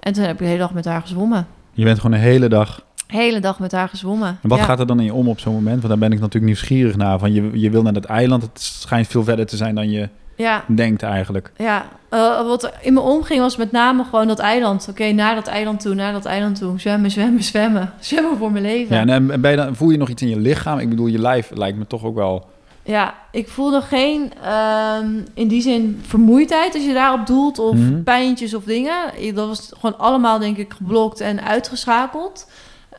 [0.00, 1.46] En toen heb ik de hele dag met haar gezwommen.
[1.72, 2.82] Je bent gewoon een hele dag.
[3.10, 4.38] Hele dag met haar gezwommen.
[4.42, 4.64] En wat Ja.
[4.64, 5.76] gaat er dan in je om op zo'n moment?
[5.76, 7.18] Want daar ben ik natuurlijk nieuwsgierig naar.
[7.18, 8.42] Van je, je wil naar dat eiland.
[8.42, 11.52] Het schijnt veel verder te zijn dan je Ja, denkt eigenlijk.
[11.56, 11.84] ja.
[12.08, 14.86] Eh, wat in me omging was met name gewoon dat eiland.
[14.90, 16.80] Oké, naar dat eiland toe, naar dat eiland toe.
[16.80, 17.92] Zwemmen, zwemmen, zwemmen.
[18.00, 18.94] Zwemmen voor mijn leven.
[18.96, 20.78] Ja, en, en ben je dan, voel je nog iets in je lichaam?
[20.78, 22.46] Ik bedoel, je lijf lijkt me toch ook wel...
[22.82, 27.58] Ja, ik voelde geen, ehm, in die zin, vermoeidheid als je daarop doelt.
[27.58, 28.02] Of Mhm.
[28.02, 28.94] pijntjes of dingen.
[29.34, 32.46] Dat was gewoon allemaal, denk ik, geblokt en uitgeschakeld.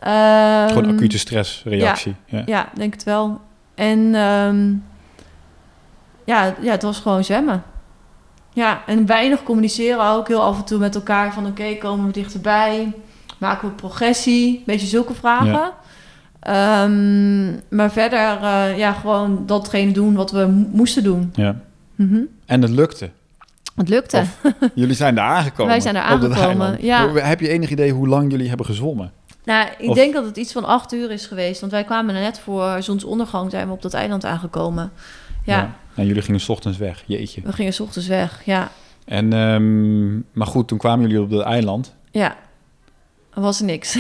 [0.02, 2.16] Ehm, gewoon acute stressreactie.
[2.26, 2.44] Ja.
[2.46, 3.42] Ja, denk het wel.
[3.76, 4.74] En ehm,
[6.26, 7.64] ja, ja, het was gewoon zwemmen.
[8.54, 10.28] Ja, en weinig communiceren ook.
[10.28, 12.92] Heel af en toe met elkaar van oké, komen we dichterbij?
[13.38, 14.64] Maken we progressie?
[14.66, 15.72] Beetje zulke vragen.
[16.40, 21.30] Ehm, maar verder, eh, ja, gewoon datgene doen wat we mo- moesten doen.
[21.36, 21.56] Ja.
[21.96, 22.20] Mhm.
[22.46, 23.10] En het lukte.
[23.76, 24.18] Het lukte.
[24.18, 24.42] Of-
[24.76, 25.72] Jullie zijn daar aangekomen.
[25.72, 27.10] Wij zijn er aangekomen, ja.
[27.14, 29.12] Heb je enig idee hoe lang jullie hebben gezwommen?
[29.46, 31.60] Nou, ik Of- denk dat het iets van acht uur is geweest.
[31.60, 34.92] Want wij kwamen net voor zonsondergang zijn we op dat eiland aangekomen.
[35.46, 37.04] Ja, En jullie gingen 's ochtends weg.
[37.06, 37.42] Jeetje.
[37.44, 38.42] we gingen 's ochtends weg.
[38.46, 38.72] Ja,
[39.06, 41.96] En, ehm, maar goed, toen kwamen jullie op dat eiland.
[42.12, 42.36] Ja,
[43.34, 43.98] er was niks.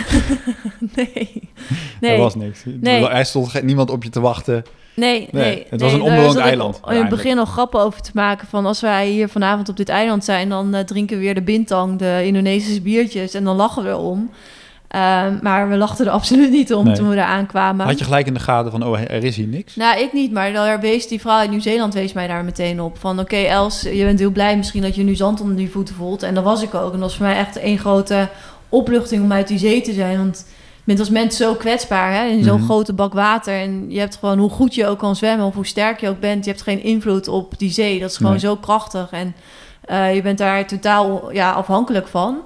[0.96, 1.50] nee.
[2.02, 2.12] Nee.
[2.12, 2.64] Er was niks.
[2.66, 3.08] Nee.
[3.08, 4.64] Er stond niemand op je te wachten.
[4.96, 8.12] nee, nee, Nee, het was een onbewoond eiland, In het begin nog grappen over te
[8.14, 11.34] maken van als wij hier vanavond op dit eiland zijn, dan eh, drinken we weer
[11.34, 14.32] de bintang, de Indonesische biertjes en dan lachen we erom.
[14.92, 16.96] Ehm, maar we lachten er absoluut niet om Nee.
[16.96, 17.86] toen we daar aankwamen.
[17.86, 19.76] Had je gelijk in de gaten van, oh, er is hier niks?
[19.76, 22.98] Nou, ik niet, maar daar wees die vrouw uit Nieuw-Zeeland wees mij daar meteen op.
[23.00, 25.96] Van oké, Els, je bent heel blij misschien dat je nu zand onder die voeten
[25.96, 26.24] voelt.
[26.24, 26.86] En dat was ik ook.
[26.94, 28.28] En dat was voor mij echt één grote
[28.70, 30.18] opluchting om uit die zee te zijn.
[30.18, 32.26] Want je bent als mens zo kwetsbaar hè?
[32.26, 32.66] in zo'n Mhm.
[32.66, 33.54] grote bak water.
[33.54, 36.20] En je hebt gewoon, hoe goed je ook kan zwemmen of hoe sterk je ook
[36.20, 38.00] bent, je hebt geen invloed op die zee.
[38.00, 38.40] Dat is gewoon Nee.
[38.42, 39.08] zo krachtig.
[39.12, 39.36] En
[39.86, 42.38] eh, je bent daar totaal ja, afhankelijk van.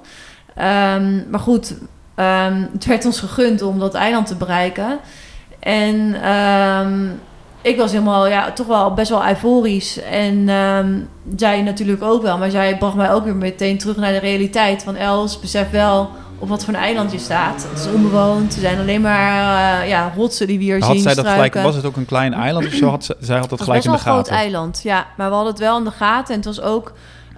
[0.54, 1.74] Ehm, maar goed,
[2.16, 4.98] ehm, het werd ons gegund om dat eiland te bereiken.
[5.58, 7.08] En ehm,
[7.62, 10.02] ik was helemaal, ja, toch wel best wel euforisch.
[10.02, 11.00] En ehm,
[11.36, 12.38] zij natuurlijk ook wel.
[12.38, 14.82] Maar zij bracht mij ook weer meteen terug naar de realiteit.
[14.82, 17.66] Van Els, besef wel op wat voor een eiland je staat.
[17.68, 18.54] Het is onbewoond.
[18.54, 21.54] Er zijn alleen maar eh, ja, rotsen die we hier Had zien, zij dat gelijk,
[21.54, 22.88] was het ook een klein eiland of zo?
[22.88, 24.44] Had zij had dat Het was gelijk in de best wel een groot gaten.
[24.44, 25.06] eiland, ja.
[25.16, 26.34] Maar we hadden het wel in de gaten.
[26.34, 26.92] En het was ook...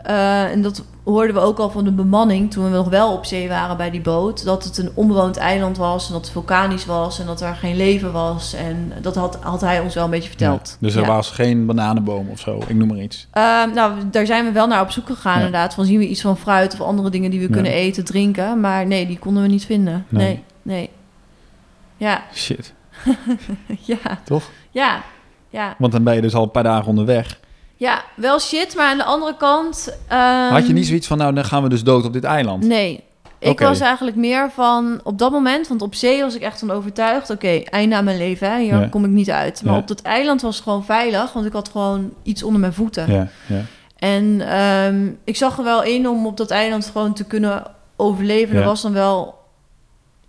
[0.09, 2.51] eh, en dat hoorden we ook al van de bemanning...
[2.51, 4.45] toen we nog wel op zee waren bij die boot...
[4.45, 6.07] dat het een onbewoond eiland was...
[6.07, 7.21] en dat het vulkanisch was...
[7.21, 8.55] en dat er geen leven was.
[8.55, 10.69] En dat had, had hij ons wel een beetje verteld.
[10.71, 11.07] Ja, dus er Ja.
[11.07, 13.27] was geen bananenboom of zo, ik noem maar iets.
[13.33, 15.45] Ehm, nou, daar zijn we wel naar op zoek gegaan Ja.
[15.47, 15.75] inderdaad.
[15.75, 18.61] Van zien we iets van fruit of andere dingen die we kunnen eten, drinken.
[18.61, 20.07] Maar nee, die konden we niet vinden.
[20.09, 20.25] Nee.
[20.27, 20.91] Nee, nee.
[21.97, 22.75] Ja, Shit,
[23.93, 24.43] ja, toch?
[24.71, 25.03] ja,
[25.49, 25.75] ja.
[25.79, 27.41] Want dan ben je dus al een paar dagen onderweg.
[27.79, 29.97] Ja, wel shit, maar aan de andere kant...
[30.09, 32.65] ehm, Had je niet zoiets van, nou, dan gaan we dus dood op dit eiland?
[32.65, 33.05] Nee.
[33.41, 36.71] Ik was eigenlijk meer van op dat moment, want op zee was ik echt van
[36.71, 37.31] overtuigd.
[37.31, 38.59] Oké, einde aan mijn leven, hè?
[38.59, 38.87] hier Ja.
[38.87, 39.63] kom ik niet uit.
[39.65, 39.81] Maar Ja.
[39.81, 43.13] op dat eiland was het gewoon veilig, want ik had gewoon iets onder mijn voeten.
[43.13, 43.61] Ja, ja.
[43.97, 47.63] En ehm, ik zag er wel in om op dat eiland gewoon te kunnen
[47.97, 48.57] overleven.
[48.57, 49.39] Er was dan wel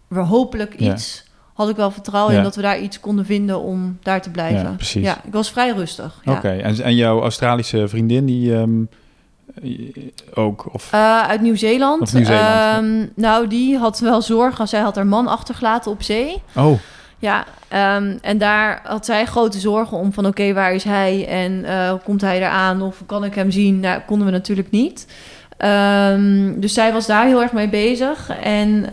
[0.07, 1.23] weer hopelijk iets.
[1.59, 4.61] Had ik wel vertrouwen in dat we daar iets konden vinden om daar te blijven.
[4.61, 5.03] Ja, precies.
[5.03, 6.19] Ja, ik was vrij rustig.
[6.23, 6.31] Ja.
[6.31, 8.69] Oké, en, en jouw Australische vriendin, die ehm,
[9.63, 10.03] eh,
[10.33, 10.73] ook?
[10.73, 12.01] Of, Eh, uit Nieuw-Zeeland.
[12.01, 14.67] Of Nieuw-Zeeland, Ehm, Nou, die had wel zorgen.
[14.67, 16.41] Zij had haar man achtergelaten op zee.
[16.55, 16.79] oh,
[17.17, 20.25] Ja, ehm, en daar had zij grote zorgen om van...
[20.25, 23.79] oké, waar is hij en eh, komt hij eraan of kan ik hem zien?
[23.79, 25.07] Nou, konden we natuurlijk niet.
[26.55, 28.29] Dus zij was daar heel erg mee bezig.
[28.43, 28.89] En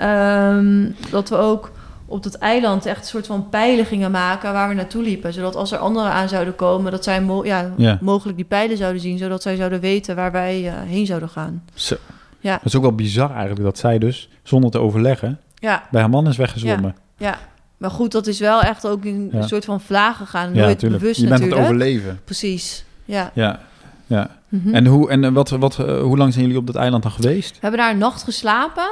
[1.11, 1.75] dat we ook
[2.07, 4.53] op dat eiland echt een soort van pijlen gingen maken...
[4.53, 5.33] waar we naartoe liepen.
[5.33, 6.91] Zodat als er anderen aan zouden komen...
[6.93, 7.99] dat zij mo- ja, Ja.
[8.01, 9.19] mogelijk die pijlen zouden zien...
[9.19, 11.63] zodat zij zouden weten waar wij eh, heen zouden gaan.
[11.75, 11.97] zo.
[12.41, 16.01] Ja, Dat is ook wel bizar eigenlijk dat zij dus, zonder te overleggen, ja, bij
[16.01, 16.97] haar man is weggezwommen.
[17.17, 17.39] ja.
[17.77, 19.39] Maar goed, dat is wel echt ook in Ja.
[19.39, 20.55] een soort van vlaag gegaan.
[20.55, 21.01] Ja, Nooit tuurlijk.
[21.01, 21.69] bewust Je bent natuurlijk.
[21.69, 22.21] het overleven.
[22.25, 23.31] Precies, ja.
[23.35, 23.61] Ja,
[24.07, 24.31] ja.
[24.49, 24.75] Mhm.
[24.75, 27.51] En, hoe, en wat, wat, eh, hoe lang zijn jullie op dat eiland dan geweest?
[27.53, 28.89] We hebben daar een nacht geslapen.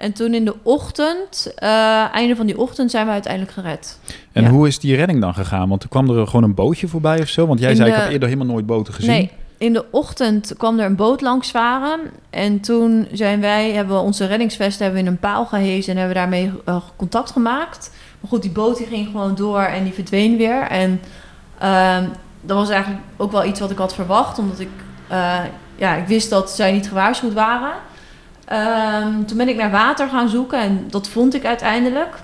[0.00, 3.98] En toen in de ochtend, eh, einde van die ochtend, zijn we uiteindelijk gered.
[4.32, 4.48] En Ja.
[4.50, 5.68] hoe is die redding dan gegaan?
[5.68, 7.46] Want er kwam er gewoon een bootje voorbij of zo?
[7.46, 9.10] Want jij In zei, de- ik heb eerder helemaal nooit boten gezien.
[9.10, 12.00] Nee, in de ochtend kwam er een boot langs varen.
[12.30, 15.98] En toen zijn wij, hebben we onze reddingsvesten hebben we in een paal gehezen en
[15.98, 17.90] hebben we daarmee eh, contact gemaakt.
[18.20, 20.62] Maar goed, die boot die ging gewoon door en die verdween weer.
[20.62, 21.00] En
[21.58, 22.04] ehm,
[22.40, 24.68] dat was eigenlijk ook wel iets wat ik had verwacht, omdat ik,
[25.08, 25.38] eh,
[25.76, 27.72] ja, ik wist dat zij niet gewaarschuwd waren.
[28.50, 32.18] Ehm, toen ben ik naar water gaan zoeken en dat vond ik uiteindelijk.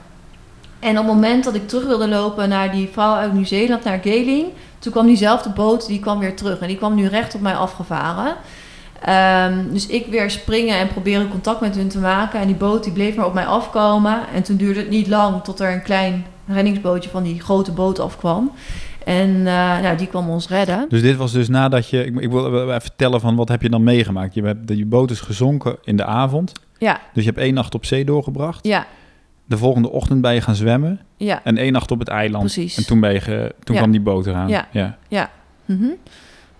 [0.79, 3.99] En op het moment dat ik terug wilde lopen naar die vrouw uit Nieuw-Zeeland, naar
[4.03, 4.47] Geling,
[4.79, 6.59] toen kwam diezelfde boot, die kwam weer terug.
[6.59, 8.35] En die kwam nu recht op mij afgevaren.
[9.03, 12.41] Ehm, dus ik weer springen en proberen contact met hun te maken.
[12.41, 14.21] En die boot die bleef maar op mij afkomen.
[14.35, 17.99] En toen duurde het niet lang tot er een klein reddingsbootje van die grote boot
[17.99, 18.53] afkwam.
[19.07, 19.45] En eh,
[19.81, 20.87] nou, die kwam ons redden.
[20.89, 22.05] Dus dit was dus nadat je...
[22.05, 24.35] Ik, ik wil even vertellen van wat heb je dan meegemaakt?
[24.35, 26.53] Je, hebt, je boot is gezonken in de avond.
[26.79, 28.67] Ja, Dus je hebt één nacht op zee doorgebracht.
[28.67, 28.87] ja,
[29.45, 31.01] De volgende ochtend ben je gaan zwemmen.
[31.17, 31.41] ja.
[31.45, 32.45] En één nacht op het eiland.
[32.45, 32.77] Precies.
[32.77, 33.81] En toen, ben je toen Ja.
[33.81, 34.49] kwam die boot eraan.
[34.49, 34.97] Ja.
[35.09, 35.31] ja.
[35.65, 35.87] Mhm.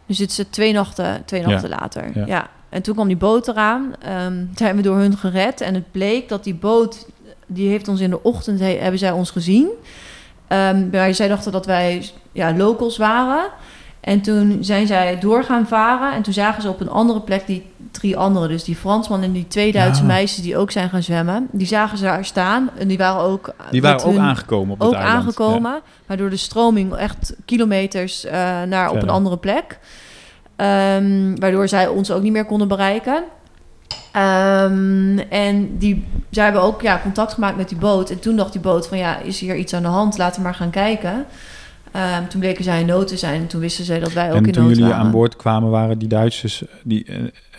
[0.07, 1.49] Dus dit is het twee nachten, twee Ja.
[1.49, 2.11] nachten later.
[2.15, 2.27] Ja.
[2.27, 2.49] Ja.
[2.69, 3.93] En toen kwam die boot eraan.
[4.03, 5.61] Ehm, zijn we door hun gered.
[5.61, 7.07] En het bleek dat die boot,
[7.47, 9.69] die heeft ons in de ochtend, he- hebben zij ons gezien.
[10.49, 13.45] Ehm, maar zij dachten dat wij ja, locals waren.
[14.01, 16.13] En toen zijn zij door gaan varen.
[16.13, 18.49] En toen zagen ze op een andere plek die drie anderen.
[18.49, 20.07] Dus die Fransman en die twee Duitse Ja.
[20.07, 21.49] meisjes die ook zijn gaan zwemmen.
[21.51, 22.71] Die zagen ze daar staan.
[22.79, 23.55] En die waren ook...
[23.71, 25.17] Die waren ook hun- aangekomen op het ook eiland.
[25.17, 25.81] aangekomen.
[26.07, 29.79] Maar door de stroming echt kilometers eh, naar op een andere plek.
[30.57, 33.23] Ehm, waardoor zij ons ook niet meer konden bereiken.
[34.13, 38.11] Ehm, en die, zij hebben ook ja, contact gemaakt met die boot.
[38.11, 40.19] En toen dacht die boot van ja, is hier iets aan de hand?
[40.19, 41.25] Laten we maar gaan kijken.
[41.93, 43.41] Ehm, toen bleken zij in nood te zijn.
[43.41, 45.05] En toen wisten zij dat wij ook En in toen nood jullie waren.
[45.05, 46.63] aan boord kwamen, waren die Duitsers...
[46.83, 47.15] Die, eh,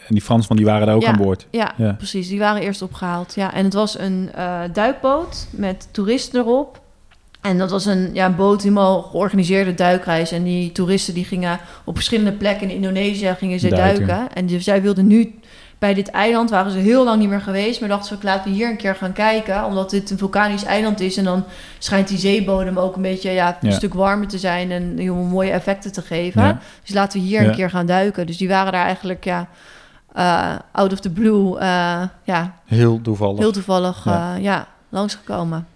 [0.07, 1.07] en die Fransman, die waren daar ook Ja.
[1.07, 1.47] aan boord.
[1.51, 1.91] Ja, Ja.
[1.91, 2.27] precies.
[2.27, 3.35] Die waren eerst opgehaald.
[3.35, 6.81] Ja, en het was een eh, duikboot met toeristen erop.
[7.41, 10.31] En dat was een ja, boot, helemaal georganiseerde duikreis.
[10.31, 14.07] En die toeristen die gingen op verschillende plekken in Indonesië gingen ze Duiken.
[14.07, 14.35] duiken.
[14.35, 15.33] En die, zij wilden nu
[15.79, 17.79] bij dit eiland, waren ze heel lang niet meer geweest.
[17.79, 19.65] Maar dachten ze, laten we hier een keer gaan kijken.
[19.65, 21.17] Omdat dit een vulkanisch eiland is.
[21.17, 21.43] En dan
[21.77, 23.75] schijnt die zeebodem ook een beetje ja, een Ja.
[23.75, 24.71] stuk warmer te zijn.
[24.71, 26.43] En heel mooie effecten te geven.
[26.43, 26.59] Ja.
[26.83, 27.47] Dus laten we hier Ja.
[27.49, 28.25] een keer gaan duiken.
[28.27, 29.47] Dus die waren daar eigenlijk ja,
[30.13, 33.39] eh, out of the blue eh, ja, Heel toevallig.
[33.39, 34.35] heel toevallig Ja.
[34.35, 34.35] ja.
[34.41, 35.67] ja, langsgekomen.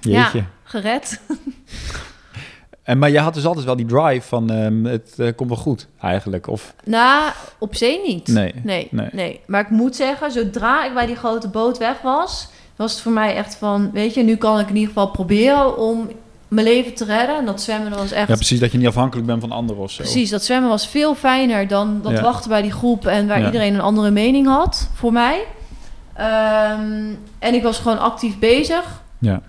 [0.00, 0.44] Jeetje.
[0.64, 1.20] Gered.
[2.86, 5.58] En, maar je had dus altijd wel die drive van ehm, het eh, komt wel
[5.58, 6.46] goed eigenlijk.
[6.48, 8.28] Of nou, op zee niet.
[8.28, 8.54] nee.
[8.64, 9.08] Nee, Nee.
[9.12, 9.40] nee.
[9.46, 12.48] Maar ik moet zeggen, zodra ik bij die grote boot weg was...
[12.76, 13.90] was het voor mij echt van...
[13.92, 16.10] weet je, nu kan ik in ieder geval proberen om
[16.48, 17.36] mijn leven te redden.
[17.36, 18.28] En dat zwemmen was echt...
[18.28, 20.02] Ja, precies dat je niet afhankelijk bent van anderen of zo.
[20.02, 22.22] Precies, dat zwemmen was veel fijner dan dat Ja.
[22.22, 23.46] wachten bij die groep en waar Ja.
[23.46, 25.44] iedereen een andere mening had voor mij.
[26.14, 29.02] Ehm, en ik was gewoon actief bezig.
[29.18, 29.40] Ja.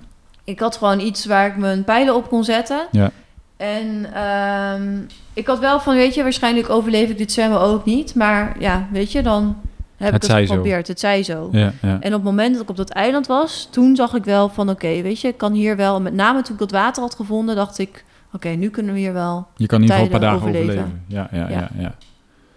[0.44, 2.88] Ik had gewoon iets waar ik mijn pijlen op kon zetten.
[2.92, 3.12] Ja.
[3.58, 4.98] En ehm,
[5.34, 8.16] ik had wel van, weet je, waarschijnlijk overleef ik dit zwemmen ook niet.
[8.16, 9.58] Maar ja, weet je, dan
[9.98, 10.54] heb Het ik het zo.
[10.54, 10.88] geprobeerd.
[10.88, 11.50] Het zij zo.
[11.52, 11.98] Ja, ja.
[12.00, 14.70] En op het moment dat ik op dat eiland was, toen zag ik wel van,
[14.70, 16.02] oké, weet je, ik kan hier wel...
[16.02, 18.06] Met name toen ik dat water had gevonden, dacht ik...
[18.34, 20.70] Oké, nu kunnen we hier wel Je kan in ieder geval een paar dagen overleven.
[20.70, 21.04] overleven.
[21.08, 21.70] Ja, ja, ja.
[21.78, 21.96] Ja.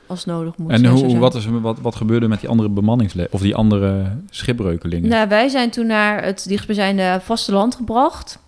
[0.06, 0.70] als nodig moet.
[0.70, 4.16] En zo hoe, wat, is, wat, wat gebeurde met die andere bemanningsleden of die andere
[4.30, 5.08] schipbreukelingen?
[5.08, 8.38] Nou, wij zijn toen naar het dichtstbijzijnde vasteland gebracht.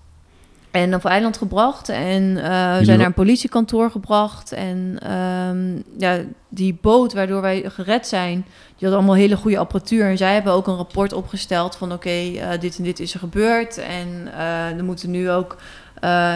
[0.73, 1.89] En op eiland gebracht.
[1.89, 4.53] En eh, zijn naar een politiekantoor gebracht.
[4.53, 6.18] En ehm, ja,
[6.49, 8.45] die boot waardoor wij gered zijn,
[8.77, 10.05] die had allemaal hele goede apparatuur.
[10.11, 13.18] En zij hebben ook een rapport opgesteld van oké, eh, dit en dit is er
[13.18, 13.79] gebeurd.
[13.79, 15.57] En eh, er moeten nu ook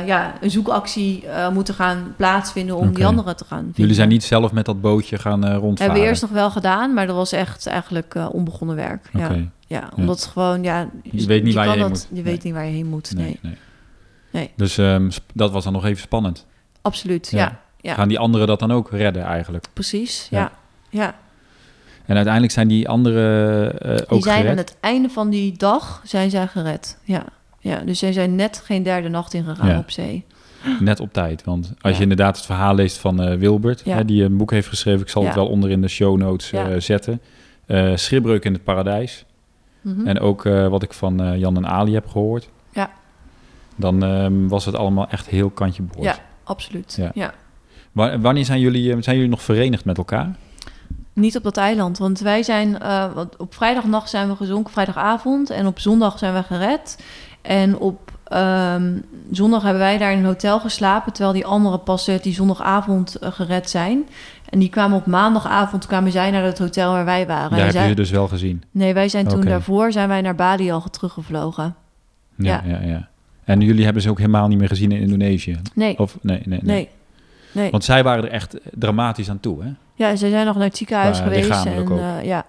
[0.07, 3.75] ja, een zoekactie moeten gaan plaatsvinden om die anderen te gaan vinden.
[3.81, 5.77] Jullie zijn niet zelf met dat bootje gaan rondvaren?
[5.83, 9.09] Hebben we eerst nog wel gedaan, maar dat was echt eigenlijk onbegonnen werk.
[9.13, 9.31] Ja.
[9.69, 10.89] Ja, omdat het gewoon, ja...
[11.03, 12.07] Je weet niet waar je heen dat- moet.
[12.09, 12.23] Je Nee.
[12.23, 13.25] weet niet waar je heen moet, nee.
[13.25, 13.57] Nee, nee.
[14.37, 14.51] Nee.
[14.57, 16.47] Dus ehm, dat was dan nog even spannend.
[16.83, 17.39] Absoluut, Ja.
[17.39, 17.61] ja.
[17.81, 19.67] Ja, Gaan die anderen dat dan ook redden eigenlijk?
[19.73, 20.39] precies, Ja.
[20.39, 20.51] ja.
[21.01, 21.15] ja.
[22.07, 24.51] En uiteindelijk zijn die anderen eh, ook Die zijn gered?
[24.51, 27.25] aan het einde van die dag zijn zij gered, ja.
[27.61, 27.79] ja.
[27.79, 30.25] Dus zij zijn net geen derde nacht ingegaan op zee.
[30.81, 31.45] Net op tijd.
[31.45, 34.69] Want als je inderdaad het verhaal leest van eh, Wilbert, hè, die een boek heeft
[34.69, 37.21] geschreven, ik zal het wel onder in de show notes eh, zetten.
[37.95, 39.25] Schipbreuk in het Paradijs.
[39.81, 40.07] Mhm.
[40.07, 42.49] En ook wat ik van Jan en Ali heb gehoord.
[43.77, 43.91] Ja.
[43.91, 46.05] Dan ehm, was het allemaal echt heel kantje boord.
[46.05, 46.17] Ja.
[46.45, 47.11] Absoluut, Ja.
[47.15, 47.33] ja.
[47.93, 50.37] Wa- Wanneer zijn jullie, eh, zijn jullie nog verenigd met elkaar?
[51.13, 53.05] Niet op dat eiland, want wij zijn eh,
[53.39, 57.05] op vrijdagnacht zijn we gezonken, vrijdagavond, en op zondag zijn we gered.
[57.43, 58.99] En op ehm,
[59.31, 63.15] zondag hebben wij daar in een hotel geslapen, terwijl die anderen pas eh, die zondagavond
[63.17, 64.09] eh, gered zijn.
[64.49, 67.51] En die kwamen op maandagavond kwamen zij naar het hotel waar wij waren.
[67.51, 68.63] Daar En heb je zij- ze dus wel gezien.
[68.71, 71.75] Nee, wij zijn toen daarvoor zijn wij naar Bali al teruggevlogen.
[72.37, 72.79] Ja, Ja.
[72.79, 72.87] ja.
[72.87, 73.09] Ja,
[73.47, 75.59] En jullie hebben ze ook helemaal niet meer gezien in Indonesië?
[75.75, 76.75] Nee, Of nee, nee, nee.
[76.75, 76.89] nee,
[77.53, 77.71] nee.
[77.71, 79.69] Want zij waren er echt dramatisch aan toe, hè?
[79.95, 81.65] Ja, zij zijn nog naar het ziekenhuis geweest.
[81.67, 82.45] En, eh, ja.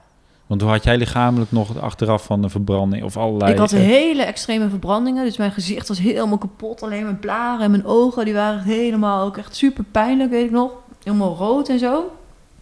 [0.48, 3.52] Want hoe had jij lichamelijk nog achteraf van de verbranding of allerlei...
[3.52, 5.26] Ik had eh, hele extreme verbrandingen.
[5.26, 6.84] Dus mijn gezicht was helemaal kapot.
[6.84, 10.52] Alleen mijn blaren en mijn ogen, die waren helemaal ook echt super pijnlijk, weet ik
[10.52, 10.72] nog.
[11.04, 12.12] Helemaal rood en zo.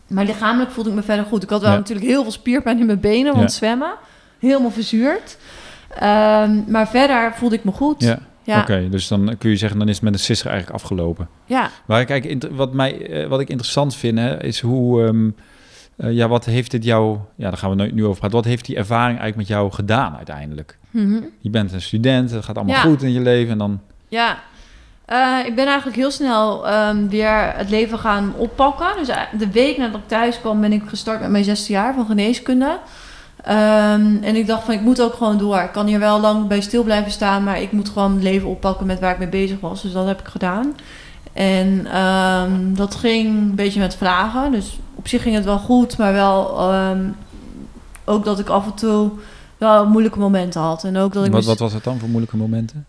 [0.07, 1.43] Maar lichamelijk voelde ik me verder goed.
[1.43, 1.77] Ik had wel Ja.
[1.77, 3.57] natuurlijk heel veel spierpijn in mijn benen, want Ja.
[3.57, 3.93] zwemmen.
[4.39, 5.37] Helemaal verzuurd.
[5.99, 8.01] Ehm, maar verder voelde ik me goed.
[8.03, 8.59] Ja, ja.
[8.61, 8.89] oké.
[8.89, 11.27] dus dan kun je zeggen, dan is het met de sisser eigenlijk afgelopen.
[11.45, 11.69] ja.
[11.85, 15.05] Maar kijk, wat, mij, eh, wat ik interessant vind, hè, is hoe...
[15.05, 15.29] ehm,
[15.97, 17.17] eh, ja, wat heeft dit jou...
[17.35, 18.37] Ja, daar gaan we nu- nu over praten.
[18.37, 20.77] Wat heeft die ervaring eigenlijk met jou gedaan uiteindelijk?
[20.91, 21.19] Mhm.
[21.39, 22.81] Je bent een student, het gaat allemaal Ja.
[22.81, 23.79] goed in je leven en dan...
[24.07, 24.37] Ja,
[25.05, 28.87] Eh, ik ben eigenlijk heel snel ehm, weer het leven gaan oppakken.
[28.97, 32.05] Dus de week nadat ik thuis kwam ben ik gestart met mijn zesde jaar van
[32.05, 32.79] geneeskunde.
[33.45, 35.59] Ehm, en ik dacht van ik moet ook gewoon door.
[35.59, 38.49] Ik kan hier wel lang bij stil blijven staan, maar ik moet gewoon het leven
[38.49, 39.81] oppakken met waar ik mee bezig was.
[39.81, 40.75] Dus dat heb ik gedaan.
[41.33, 44.51] En ehm, dat ging een beetje met vragen.
[44.51, 47.03] Dus op zich ging het wel goed, maar wel ehm,
[48.05, 49.11] ook dat ik af en toe
[49.57, 50.83] wel moeilijke momenten had.
[50.83, 52.85] En ook dat ik Wat, wat was het dan voor moeilijke momenten?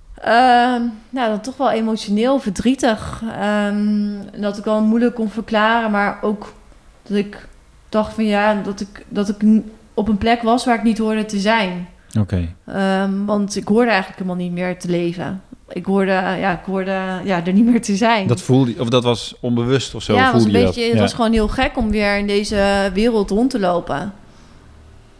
[1.10, 3.22] Nou, dan toch wel emotioneel, verdrietig.
[4.36, 6.52] Dat ik wel moeilijk kon verklaren, maar ook
[7.02, 7.48] dat ik
[7.88, 9.42] dacht van ja, dat ik, dat ik
[9.96, 11.88] op een plek was waar ik niet hoorde te zijn.
[12.18, 12.54] Oké.
[12.66, 15.42] Ehm, want ik hoorde eigenlijk helemaal niet meer te leven.
[15.68, 18.26] Ik hoorde, ja, ik hoorde ja, er niet meer te zijn.
[18.26, 20.80] Dat voelde je- of dat was onbewust of zo ja, het was een je beetje,
[20.80, 20.84] dat?
[20.84, 21.00] het ja.
[21.00, 24.12] was gewoon heel gek om weer in deze wereld rond te lopen.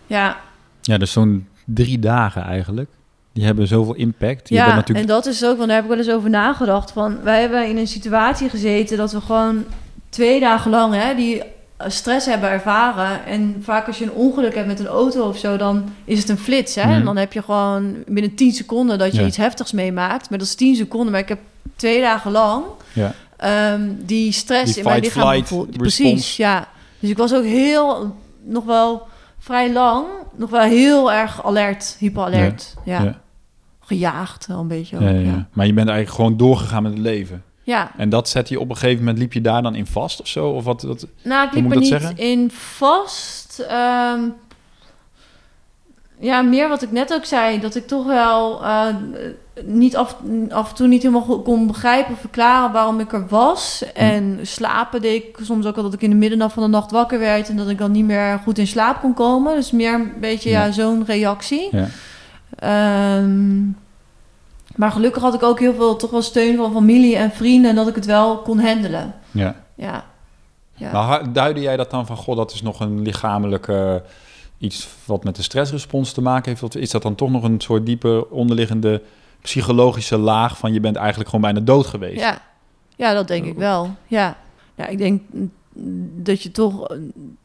[0.06, 0.36] Ja,
[0.80, 2.90] ja, dus zo'n drie dagen eigenlijk.
[3.32, 4.48] Die hebben zoveel impact.
[4.48, 5.08] Je ja, bent natuurlijk...
[5.08, 6.92] en dat is ook, want daar heb ik wel eens over nagedacht.
[6.92, 9.64] Van, wij hebben in een situatie gezeten dat we gewoon
[10.08, 11.42] twee dagen lang hè, die
[11.78, 13.24] stress hebben ervaren.
[13.26, 16.28] En vaak als je een ongeluk hebt met een auto of zo, dan is het
[16.28, 16.74] een flits.
[16.74, 16.82] Hè?
[16.84, 16.92] Mhm.
[16.92, 19.26] En dan heb je gewoon binnen 10 seconden dat je Ja.
[19.26, 20.30] iets heftigs meemaakt.
[20.30, 21.10] Maar dat is 10 seconden.
[21.10, 21.38] Maar ik heb
[21.76, 23.12] twee dagen lang Ja.
[23.36, 25.76] ehm, die stress Die in mijn lichaam gevoeld.
[25.76, 26.68] Precies, ja.
[26.98, 29.06] Dus ik was ook heel, nog wel
[29.38, 30.04] vrij lang,
[30.36, 32.74] nog wel heel erg alert, hyperalert.
[32.84, 33.02] Ja.
[33.02, 33.18] Ja.
[33.80, 34.96] Gejaagd wel een beetje.
[34.96, 35.02] Ook.
[35.52, 37.42] Maar je bent eigenlijk gewoon doorgegaan met het leven.
[37.66, 40.20] Ja, En dat zet je op een gegeven moment, liep je daar dan in vast
[40.20, 40.48] of zo?
[40.50, 41.06] Of wat, wat?
[41.22, 42.18] nou, ik liep moet er niet dat zeggen?
[42.18, 43.58] in vast.
[43.68, 44.20] Ehm,
[46.18, 48.86] ja, meer wat ik net ook zei, dat ik toch wel eh,
[49.64, 50.16] niet af,
[50.48, 53.82] af en toe niet helemaal kon begrijpen of verklaren waarom ik er was.
[53.94, 54.00] Hm.
[54.00, 56.90] En slapen deed ik soms ook al dat ik in de middernacht van de nacht
[56.90, 59.54] wakker werd en dat ik dan niet meer goed in slaap kon komen.
[59.54, 60.72] Dus meer een beetje ja, Ja.
[60.72, 61.68] zo'n reactie.
[61.70, 61.86] Ja.
[62.58, 63.58] Ehm,
[64.76, 67.76] maar gelukkig had ik ook heel veel toch wel steun van familie en vrienden en
[67.76, 69.14] dat ik het wel kon handelen.
[69.30, 69.56] Ja.
[69.74, 70.04] Ja.
[70.74, 70.92] ja.
[70.92, 74.02] Maar duidde jij dat dan van, goh, dat is nog een lichamelijke
[74.58, 76.62] iets wat met de stressrespons te maken heeft?
[76.62, 79.02] Of is dat dan toch nog een soort diepe onderliggende
[79.40, 82.20] psychologische laag van je bent eigenlijk gewoon bijna dood geweest?
[82.20, 82.38] Ja,
[82.96, 83.96] ja dat denk ik wel.
[84.06, 84.36] Ja.
[84.74, 85.22] ja, ik denk
[86.22, 86.98] dat je toch eh,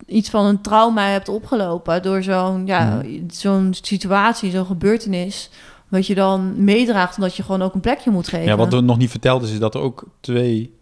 [0.05, 5.49] iets van een trauma hebt opgelopen door zo'n ja, zo'n situatie, zo'n gebeurtenis.
[5.91, 8.45] Wat je dan meedraagt omdat je gewoon ook een plekje moet geven.
[8.45, 10.73] Ja, wat er nog niet verteld is, is dat er ook twee,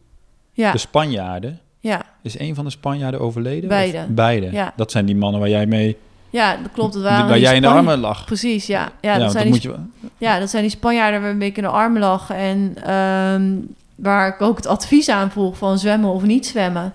[0.53, 3.70] ja, de Spanjaarden, ja, is een van de Spanjaarden overleden?
[3.70, 3.97] Beide.
[3.97, 4.51] Of beide.
[4.51, 4.74] Ja.
[4.76, 5.97] Dat zijn die mannen waar jij mee,
[6.30, 6.93] ja, dat klopt.
[6.93, 8.26] Dat waren waar jij in de armen lag.
[8.26, 8.91] Precies, ja.
[9.01, 11.62] Ja, dat, zijn dat die, moet je, ja, dat zijn die Spanjaarden waar een beetje
[11.62, 12.30] in de armen lag.
[12.30, 13.51] En ehm,
[13.95, 16.93] waar ik ook het advies aan vroeg van zwemmen of niet zwemmen.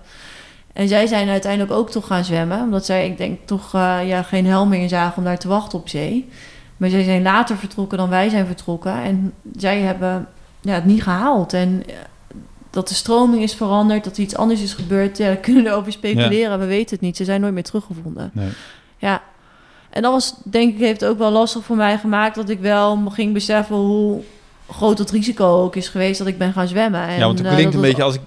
[0.73, 2.61] En zij zijn uiteindelijk ook toch gaan zwemmen.
[2.61, 5.79] Omdat zij, ik denk, toch eh, ja, geen helm meer zagen om daar te wachten
[5.79, 6.29] op zee.
[6.77, 8.93] Maar zij zijn later vertrokken dan wij zijn vertrokken.
[9.03, 10.27] En zij hebben
[10.61, 11.53] ja, het niet gehaald.
[11.53, 11.95] En eh,
[12.69, 15.17] dat de stroming is veranderd, dat er iets anders is gebeurd.
[15.17, 16.59] Ja, daar kunnen we erover speculeren.
[16.59, 17.17] We weten het niet.
[17.17, 18.31] Ze zijn nooit meer teruggevonden.
[18.33, 18.49] nee.
[18.97, 19.21] Ja.
[19.89, 22.97] En dat was, denk ik, heeft ook wel lastig voor mij gemaakt dat ik wel
[23.09, 24.21] ging beseffen hoe
[24.69, 27.01] groot het risico ook is geweest dat ik ben gaan zwemmen.
[27.07, 28.21] En, ja, want het eh, klinkt een beetje, als ik,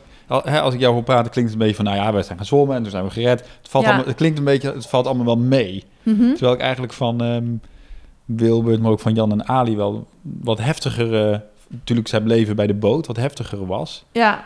[0.62, 2.46] als ik jou hoor praten, klinkt het een beetje van, nou ja, wij zijn gaan
[2.46, 3.40] zwemmen en toen zijn we gered.
[3.40, 3.90] Het, valt Ja.
[3.90, 5.84] allemaal, het klinkt een beetje, het valt allemaal wel mee.
[6.02, 6.30] Mhm.
[6.30, 7.44] Terwijl ik eigenlijk van ehm
[8.36, 12.66] Wilbert, maar ook van Jan en Ali wel wat heftiger, eh, natuurlijk zijn leven bij
[12.66, 14.04] de boot, wat heftiger was.
[14.12, 14.44] Ja,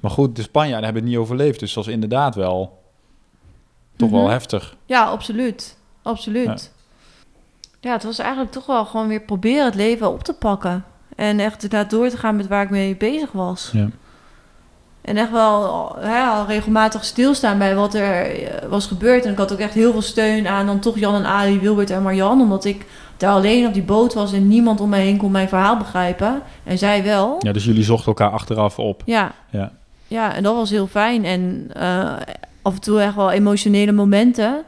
[0.00, 2.82] Maar goed, de Spanjaarden hebben het niet overleefd, dus dat was inderdaad wel
[3.96, 4.30] toch wel Mhm.
[4.30, 4.76] heftig.
[4.86, 5.76] ja, absoluut.
[6.02, 6.72] Absoluut.
[7.80, 7.92] Ja.
[7.92, 10.84] het was eigenlijk toch wel gewoon weer proberen het leven op te pakken.
[11.16, 13.70] En echt inderdaad door te gaan met waar ik mee bezig was.
[13.72, 13.88] Ja.
[15.04, 19.24] En echt wel hè, al regelmatig stilstaan bij wat er eh, was gebeurd.
[19.24, 21.90] En ik had ook echt heel veel steun aan dan toch Jan en Ali, Wilbert
[21.90, 22.40] en Marjan.
[22.40, 22.86] Omdat ik
[23.16, 26.42] daar alleen op die boot was en niemand om mij heen kon mijn verhaal begrijpen.
[26.64, 27.36] En zij wel.
[27.38, 29.02] Ja, dus jullie zochten elkaar achteraf op.
[29.06, 29.72] Ja, Ja.
[30.06, 31.24] ja en dat was heel fijn.
[31.24, 32.12] En eh,
[32.62, 34.62] af en toe echt wel emotionele momenten.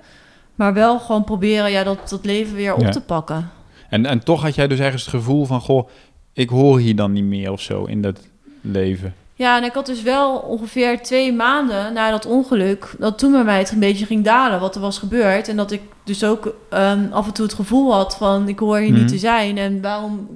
[0.54, 2.90] Maar wel gewoon proberen ja, dat, dat leven weer op Ja.
[2.90, 3.50] te pakken.
[3.90, 5.60] En, en toch had jij dus ergens het gevoel van...
[5.60, 5.88] Goh,
[6.32, 8.20] ik hoor hier dan niet meer of zo in dat
[8.60, 9.14] leven.
[9.38, 12.94] Ja, en ik had dus wel ongeveer twee maanden na dat ongeluk...
[12.98, 15.48] dat toen bij mij het een beetje ging dalen wat er was gebeurd.
[15.48, 18.48] En dat ik dus ook ehm, af en toe het gevoel had van...
[18.48, 18.98] ik hoor hier Mhm.
[19.00, 20.28] niet te zijn en waarom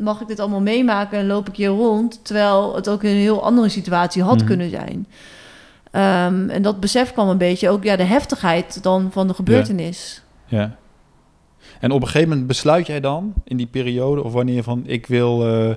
[0.00, 1.18] mag ik dit allemaal meemaken...
[1.18, 4.46] en loop ik hier rond, terwijl het ook in een heel andere situatie had Mhm.
[4.46, 5.06] kunnen zijn.
[5.90, 10.22] Ehm, en dat besef kwam een beetje ook ja, de heftigheid dan van de gebeurtenis.
[10.46, 10.76] Ja.
[11.80, 14.22] En op een gegeven moment besluit jij dan in die periode...
[14.22, 15.74] of wanneer van ik wil eh,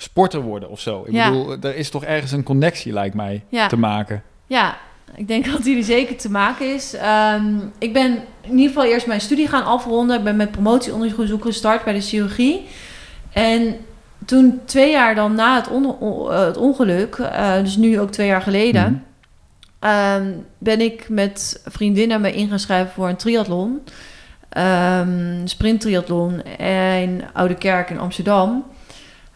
[0.00, 1.02] sporter worden of zo.
[1.06, 1.30] Ik Ja.
[1.30, 3.66] bedoel, er is toch ergens een connectie, lijkt mij, Ja.
[3.66, 4.22] te maken.
[4.46, 4.76] Ja,
[5.14, 6.94] ik denk dat die er zeker te maken is.
[6.94, 7.44] Ehm,
[7.78, 10.18] ik ben in ieder geval eerst mijn studie gaan afronden.
[10.18, 12.66] Ik ben met promotieonderzoek gestart bij de chirurgie.
[13.32, 13.76] En
[14.24, 15.96] toen twee jaar dan na het, on-
[16.30, 18.82] eh, het ongeluk, eh, dus nu ook twee jaar geleden...
[19.80, 19.90] Mhm.
[19.90, 23.80] ehm, ben ik met vriendinnen me in gaan schrijven voor een triathlon.
[24.48, 28.64] Ehm sprinttriathlon in Oude Kerk in Amsterdam.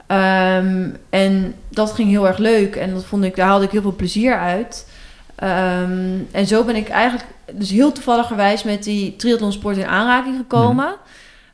[0.07, 3.83] Ehm, en dat ging heel erg leuk en dat vond ik, daar haalde ik heel
[3.83, 4.89] veel plezier uit.
[5.35, 10.95] Ehm, en zo ben ik eigenlijk dus heel toevalligerwijs met die triathlonsport in aanraking gekomen.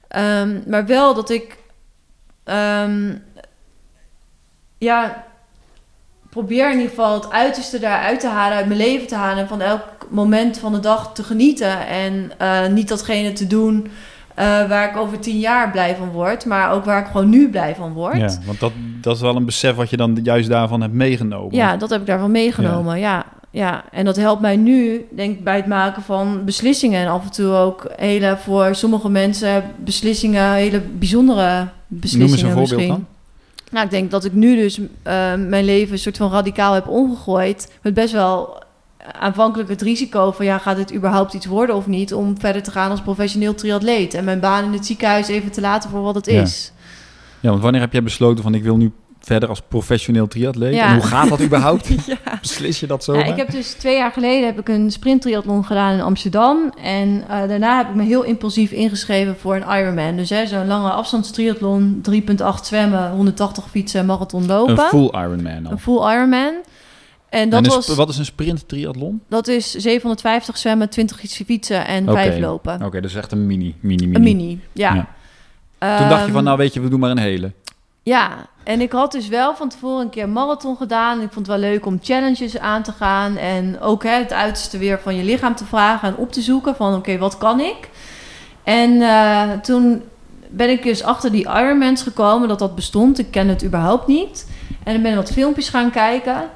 [0.09, 1.57] Ehm, maar wel dat ik
[4.79, 5.25] ja,
[6.31, 9.39] probeer in ieder geval het uiterste daaruit te halen, uit mijn leven te halen.
[9.39, 11.87] En van elk moment van de dag te genieten.
[11.87, 13.91] En eh, niet datgene te doen
[14.45, 16.45] waar ik over tien jaar blij van word.
[16.45, 18.17] Maar ook waar ik gewoon nu blij van word.
[18.17, 21.55] Ja, want dat, dat is wel een besef wat je dan juist daarvan hebt meegenomen.
[21.57, 22.99] Ja, dat heb ik daarvan meegenomen.
[22.99, 23.25] Ja.
[23.51, 27.01] ja, en dat helpt mij nu, denk ik, bij het maken van beslissingen.
[27.01, 32.43] En af en toe ook hele, voor sommige mensen, beslissingen, hele bijzondere beslissingen Noem eens
[32.43, 32.89] een voorbeeld misschien.
[32.89, 33.07] dan.
[33.71, 36.89] Nou, ik denk dat ik nu dus eh, mijn leven een soort van radicaal heb
[36.89, 37.73] omgegooid.
[37.83, 38.63] Met best wel
[39.13, 40.45] aanvankelijk het risico van...
[40.45, 42.15] ja, gaat dit überhaupt iets worden of niet...
[42.15, 44.15] om verder te gaan als professioneel triatleet.
[44.15, 46.41] En mijn baan in het ziekenhuis even te laten voor wat het Ja.
[46.43, 46.73] is.
[47.41, 50.75] Ja, want wanneer heb jij besloten van ik wil nu verder als professioneel triatleet?
[50.75, 50.87] Ja.
[50.89, 51.89] En hoe gaat dat überhaupt?
[52.07, 52.17] ja.
[52.41, 53.15] Beslis je dat zo?
[53.19, 56.73] Ja, ik heb dus twee jaar geleden heb ik een sprinttriathlon gedaan in Amsterdam.
[56.83, 60.17] En eh, daarna heb ik me heel impulsief ingeschreven voor een Ironman.
[60.17, 62.17] Dus hè, zo'n lange afstandstriathlon, 3,8
[62.63, 64.79] zwemmen, 180 fietsen, marathon lopen.
[64.79, 65.73] Een full Ironman al.
[65.73, 66.53] Een full Ironman.
[67.29, 69.23] En dat, en was, wat is een sprint triathlon?
[69.29, 72.13] dat is 750 zwemmen, 20 fietsen en Oké.
[72.13, 72.83] 5 lopen.
[72.83, 74.15] Oké, dus echt een mini, mini, mini.
[74.15, 74.95] Een mini, ja.
[74.95, 75.99] Ja.
[75.99, 77.53] Toen dacht je van, Ehm, nou weet je, we doen maar een hele.
[78.03, 81.21] Ja, en ik had dus wel van tevoren een keer een marathon gedaan.
[81.21, 83.37] Ik vond het wel leuk om challenges aan te gaan.
[83.37, 86.77] En ook hè, het uiterste weer van je lichaam te vragen en op te zoeken
[86.77, 87.91] van oké, wat kan ik?
[88.63, 90.03] En eh, toen
[90.51, 93.19] ben ik dus achter die Ironmans gekomen, dat dat bestond.
[93.19, 94.49] Ik ken het überhaupt niet.
[94.85, 96.51] En dan ben ik wat filmpjes gaan kijken.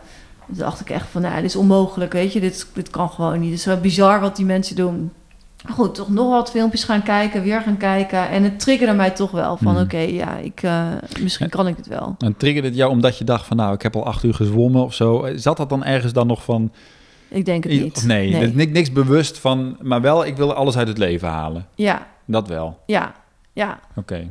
[0.55, 2.41] Toen dacht ik echt van, nou, dit is onmogelijk, weet je.
[2.41, 3.51] Dit, dit kan gewoon niet.
[3.51, 5.13] Het is wel bizar wat die mensen doen.
[5.71, 8.29] Goed, toch nog wat filmpjes gaan kijken, weer gaan kijken.
[8.29, 9.83] En het triggerde mij toch wel van, Mhm.
[9.83, 10.87] oké, ja, ik, eh,
[11.21, 12.15] misschien kan ik het wel.
[12.19, 14.83] En triggerde het jou omdat je dacht van, nou, ik heb al acht uur gezwommen
[14.83, 15.29] of zo.
[15.35, 16.73] Zat dat dan ergens dan nog van...
[17.29, 18.05] Ik denk het niet.
[18.07, 18.53] Nee, nee.
[18.55, 21.67] Niks, niks bewust van, maar wel, ik wil alles uit het leven halen.
[21.75, 22.79] Ja, Dat wel.
[22.87, 23.13] ja,
[23.53, 23.81] ja.
[23.97, 24.29] Oké.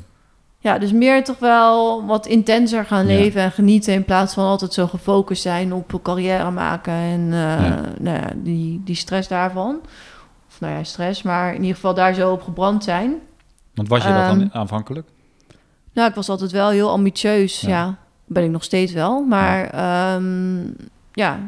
[0.64, 3.18] Ja, dus meer toch wel wat intenser gaan Ja.
[3.20, 3.94] leven en genieten...
[3.94, 6.94] in plaats van altijd zo gefocust zijn op carrière maken...
[6.94, 7.82] en eh, Ja.
[8.00, 9.80] Nou ja, die, die stress daarvan.
[10.50, 13.14] Of nou ja, stress, maar in ieder geval daar zo op gebrand zijn.
[13.74, 15.08] Want was je dat dan Ehm, aanvankelijk?
[15.94, 17.98] Nou, ik was altijd wel heel ambitieus, Ja.
[18.26, 20.60] Ben ik nog steeds wel, maar ehm,
[21.14, 21.40] ja.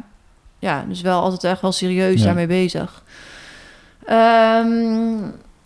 [0.60, 3.04] ja, dus wel altijd echt wel serieus daarmee bezig.
[4.06, 5.18] Ehm,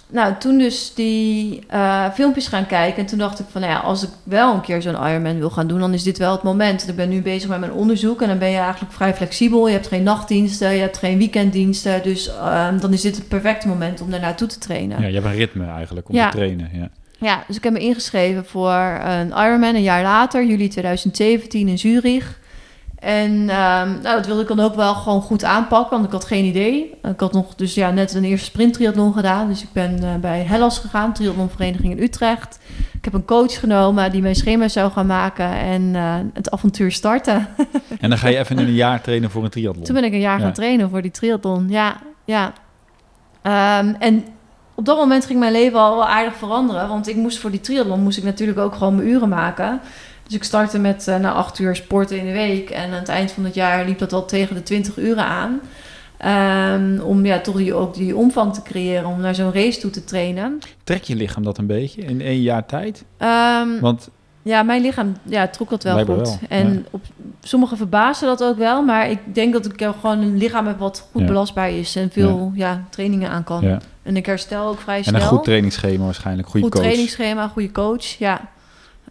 [0.10, 3.00] nou, toen dus die eh, filmpjes gaan kijken.
[3.02, 5.50] En toen dacht ik van, nou ja, als ik wel een keer zo'n Ironman wil
[5.50, 5.80] gaan doen...
[5.80, 6.88] dan is dit wel het moment.
[6.88, 8.22] Ik ben nu bezig met mijn onderzoek...
[8.22, 9.68] en dan ben je eigenlijk vrij flexibel.
[9.68, 12.04] Je hebt geen nachtdiensten, je hebt geen weekenddiensten.
[12.04, 15.02] Dus ehm, dan is dit het perfecte moment om daar naartoe te trainen.
[15.02, 16.30] Ja, je hebt een ritme eigenlijk om Ja.
[16.30, 16.70] te trainen.
[16.74, 16.90] Ja.
[17.20, 21.80] Ja, dus ik heb me ingeschreven voor een Ironman een jaar later, juli 2017 in
[21.80, 22.40] Zurich.
[23.00, 26.26] En ehm, nou, dat wilde ik dan ook wel gewoon goed aanpakken, want ik had
[26.26, 26.94] geen idee.
[27.04, 29.48] Ik had nog dus ja, net een eerste sprinttriathlon gedaan.
[29.48, 32.60] Dus ik ben eh, bij Hellas gegaan, triathlonvereniging in Utrecht.
[32.94, 36.92] Ik heb een coach genomen die mijn schema zou gaan maken en eh, het avontuur
[36.92, 37.48] starten.
[38.00, 39.84] En dan ga je even in een jaar trainen voor een triathlon.
[39.84, 40.44] Toen ben ik een jaar Ja.
[40.44, 41.70] gaan trainen voor die triathlon.
[41.70, 42.54] Ja, ja.
[43.42, 44.26] Ehm, en
[44.76, 46.88] op dat moment ging mijn leven al wel aardig veranderen.
[46.88, 49.80] Want ik moest voor die triathlon moest ik natuurlijk ook gewoon mijn uren maken.
[50.28, 52.70] Dus ik startte met uh, na acht uur sporten in de week.
[52.70, 55.60] En aan het eind van het jaar liep dat al tegen de 20 uren aan.
[56.26, 59.90] Um, om ja, toch die, ook die omvang te creëren, om naar zo'n race toe
[59.92, 60.60] te trainen.
[60.84, 63.04] Trek je lichaam dat een beetje in één jaar tijd?
[63.20, 64.10] Um, Want
[64.42, 66.06] ja, mijn lichaam ja, trok dat wel goed.
[66.08, 66.80] wel, En ja.
[66.92, 67.02] op,
[67.42, 68.82] sommigen verbazen dat ook wel.
[68.84, 71.28] Maar ik denk dat ik gewoon een lichaam heb wat goed Ja.
[71.28, 71.96] belastbaar is.
[71.96, 72.84] En veel ja.
[72.90, 73.80] trainingen aan kan.
[74.04, 75.22] En ik herstel ook vrij En snel.
[75.22, 76.84] een goed trainingsschema waarschijnlijk, goede goed coach.
[76.84, 78.50] trainingsschema, goede coach, ja.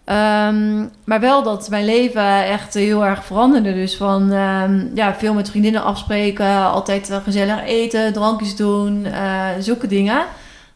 [0.07, 3.75] Ehm, maar wel dat mijn leven echt heel erg veranderde.
[3.75, 9.87] Dus van ehm, ja, veel met vriendinnen afspreken, altijd gezellig eten, drankjes doen, eh, zulke
[9.87, 10.25] dingen.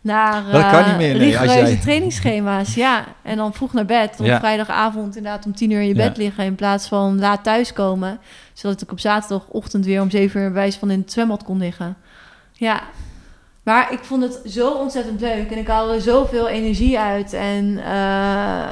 [0.03, 3.05] Naar Dat kan niet meer, nee, rigoureuze jij- trainingsschema's, ja.
[3.23, 4.39] En dan vroeg naar bed, op Ja.
[4.39, 6.07] vrijdagavond inderdaad om tien uur in je Ja.
[6.09, 6.45] bed liggen...
[6.45, 8.19] in plaats van laat thuiskomen.
[8.53, 11.97] Zodat ik op zaterdagochtend weer om zeven uur wijze van in het zwembad kon liggen.
[12.53, 12.81] Ja,
[13.63, 17.33] maar ik vond het zo ontzettend leuk en ik haalde er zoveel energie uit.
[17.33, 18.71] En eh,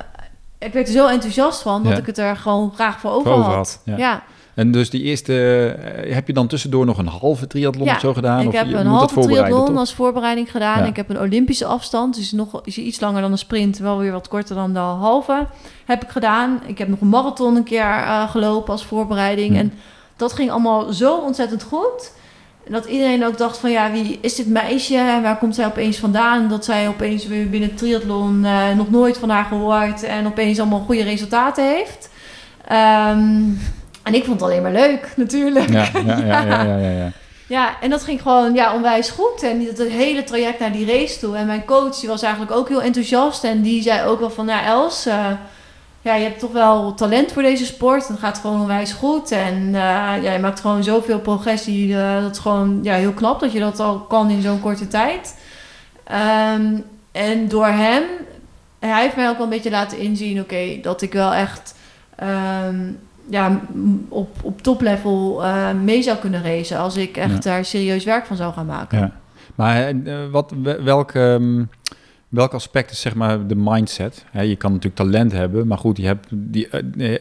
[0.58, 1.98] ik werd er zo enthousiast van dat Ja.
[1.98, 3.56] ik het er gewoon graag voor over, Voor over had.
[3.56, 3.96] had, ja.
[3.96, 4.22] Ja.
[4.54, 8.00] En dus die eerste, eh, heb je dan tussendoor nog een halve triathlon Ja, of
[8.00, 8.40] zo gedaan?
[8.40, 10.78] ik of heb je een halve triathlon als voorbereiding gedaan.
[10.82, 10.84] Ja.
[10.88, 14.12] Ik heb een Olympische afstand, dus nog is iets langer dan een sprint, wel weer
[14.12, 15.46] wat korter dan de halve.
[15.84, 16.60] Heb ik gedaan.
[16.66, 19.52] Ik heb nog een marathon een keer eh, gelopen als voorbereiding.
[19.54, 19.58] Ja.
[19.60, 19.72] En
[20.16, 22.12] dat ging allemaal zo ontzettend goed.
[22.70, 25.96] Dat iedereen ook dacht van ja, wie is dit meisje en waar komt zij opeens
[25.96, 26.48] vandaan?
[26.48, 30.84] Dat zij opeens weer binnen triathlon eh, nog nooit van haar gehoord en opeens allemaal
[30.86, 32.10] goede resultaten heeft.
[32.66, 33.42] Ehm,
[34.02, 35.68] en ik vond het alleen maar leuk, natuurlijk.
[35.68, 37.12] Ja, ja, ja, ja, ja, ja,
[37.56, 37.80] ja.
[37.80, 39.42] En dat ging gewoon ja, onwijs goed.
[39.42, 41.36] En het hele traject naar die race toe.
[41.36, 43.44] En mijn coach die was eigenlijk ook heel enthousiast.
[43.44, 45.26] En die zei ook wel van, ja Els, eh,
[46.08, 48.08] ja, je hebt toch wel talent voor deze sport.
[48.08, 49.30] Het gaat gewoon onwijs goed.
[49.30, 51.96] En eh, ja, je maakt gewoon zoveel progressie.
[51.98, 54.88] eh, dat is gewoon ja, heel knap dat je dat al kan in zo'n korte
[54.88, 55.34] tijd.
[56.04, 56.64] Ehm,
[57.12, 58.02] en door hem,
[58.78, 61.74] hij heeft mij ook wel een beetje laten inzien, oké, dat ik wel echt
[62.16, 62.76] ehm,
[63.30, 63.60] ja,
[64.08, 68.36] op, op toplevel eh, mee zou kunnen racen als ik echt daar serieus werk van
[68.36, 68.98] zou gaan maken.
[68.98, 69.12] Ja.
[69.54, 69.92] Maar
[70.30, 71.62] wat, wel- welk, ehm,
[72.28, 74.24] welk aspect is zeg maar de mindset?
[74.32, 76.68] Je kan natuurlijk talent hebben, maar goed, je hebt die.
[76.68, 77.20] eh, eh,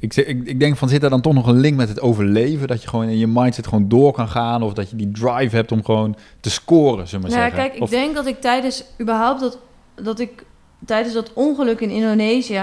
[0.00, 2.68] ik, ik, ik denk van zit er dan toch nog een link met het overleven?
[2.68, 5.56] Dat je gewoon in je mindset gewoon door kan gaan, of dat je die drive
[5.56, 7.68] hebt om gewoon te scoren, zullen we Nou, ja, zeggen.
[7.68, 9.58] kijk, ik Of- denk dat ik tijdens überhaupt dat,
[9.94, 10.44] dat ik
[10.86, 12.62] tijdens dat ongeluk in Indonesië,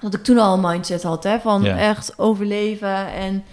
[0.00, 1.76] dat ik toen al een mindset had, hè, van Ja.
[1.78, 3.44] echt overleven en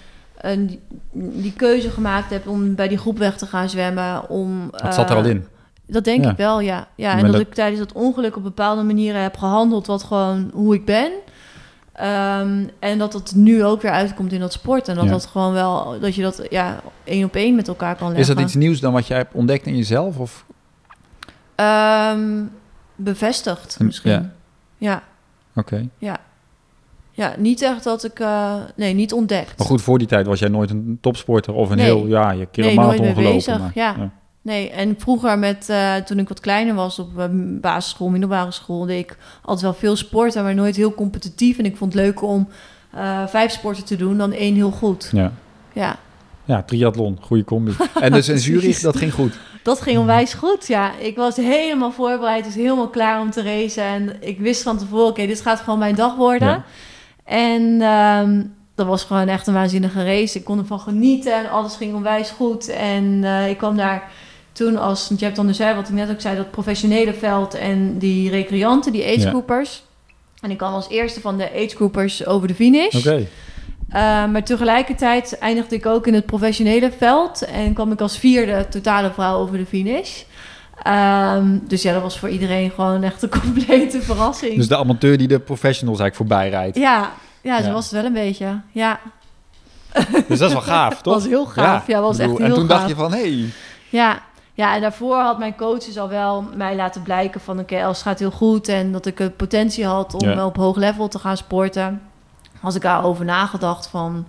[0.67, 0.79] die,
[1.13, 4.29] die keuze gemaakt heb om bij die groep weg te gaan zwemmen.
[4.29, 5.45] Om, dat zat er al eh, in.
[5.87, 6.31] Dat denk Ja.
[6.31, 6.87] ik wel, ja.
[6.95, 10.03] ja en Maar dat, dat- ik tijdens dat ongeluk op bepaalde manieren heb gehandeld wat
[10.03, 11.11] gewoon hoe ik ben.
[11.93, 14.87] Ehm, en dat het nu ook weer uitkomt in dat sport.
[14.87, 15.09] En dat Ja.
[15.11, 18.29] dat gewoon wel, dat je dat ja, één op één met elkaar kan leggen.
[18.29, 20.17] Is dat iets nieuws dan wat jij hebt ontdekt in jezelf?
[20.19, 20.45] Of?
[21.55, 22.43] Ehm,
[22.95, 24.11] bevestigd misschien.
[24.11, 24.31] ja.
[24.77, 25.03] Ja.
[25.55, 25.87] Oké.
[25.97, 26.17] ja.
[27.37, 28.19] niet echt dat ik...
[28.19, 29.57] eh, nee, niet ontdekt.
[29.57, 31.85] Maar goed, voor die tijd was jij nooit een topsporter of een Nee.
[31.85, 33.13] heel, ja, je keer Nee, gelopen.
[33.15, 34.11] bezig, maar- ja.
[34.43, 37.25] Nee, en vroeger met, eh, toen ik wat kleiner was op eh,
[37.61, 41.57] basisschool, middelbare school, deed ik altijd wel veel sporten, maar nooit heel competitief.
[41.57, 42.47] En ik vond het leuker om
[42.91, 45.09] eh, vijf sporten te doen dan één heel goed.
[45.11, 45.31] ja.
[45.73, 45.97] Ja,
[46.45, 47.75] Ja, triathlon, goede combi.
[48.01, 49.33] En dus in Zurich, dat ging goed.
[49.63, 50.67] dat ging onwijs goed.
[50.67, 53.83] Ja, ik was helemaal voorbereid, dus helemaal klaar om te racen.
[53.83, 56.47] En ik wist van tevoren, oké, dit gaat gewoon mijn dag worden.
[56.47, 56.63] Ja.
[57.23, 58.43] En ehm,
[58.75, 60.37] dat was gewoon echt een waanzinnige race.
[60.37, 62.67] Ik kon ervan genieten en alles ging onwijs goed.
[62.67, 64.11] En eh, ik kwam daar
[64.53, 67.13] toen als, want je hebt dan dus, hè, wat ik net ook zei, dat professionele
[67.13, 69.29] veld en die recreanten, die age Ja.
[69.29, 69.83] groupers.
[70.41, 72.95] En ik kwam als eerste van de age groupers over de finish.
[72.95, 73.15] Oké.
[73.15, 73.25] Uh,
[74.25, 79.11] maar tegelijkertijd eindigde ik ook in het professionele veld en kwam ik als vierde totale
[79.13, 80.21] vrouw over de finish.
[80.83, 84.55] Ehm, dus ja, dat was voor iedereen gewoon echt een complete verrassing.
[84.55, 86.77] Dus de amateur die de professionals eigenlijk voorbij rijdt.
[86.77, 87.73] ja, ja, zo Ja.
[87.73, 88.61] was het wel een beetje.
[88.71, 88.99] Ja,
[90.27, 91.13] Dus dat is wel gaaf, toch?
[91.13, 91.87] was heel gaaf.
[91.87, 92.77] Ja, was Ik bedoel, echt En heel toen gaaf.
[92.77, 93.45] dacht je van, hé, hey,
[93.89, 94.21] Ja.
[94.53, 97.59] Ja, en daarvoor had mijn coach dus al wel mij laten blijken van...
[97.59, 100.45] oké, Els gaat heel goed en dat ik een potentie had om Ja.
[100.45, 102.01] op hoog level te gaan sporten.
[102.61, 104.25] Als ik daarover nagedacht van...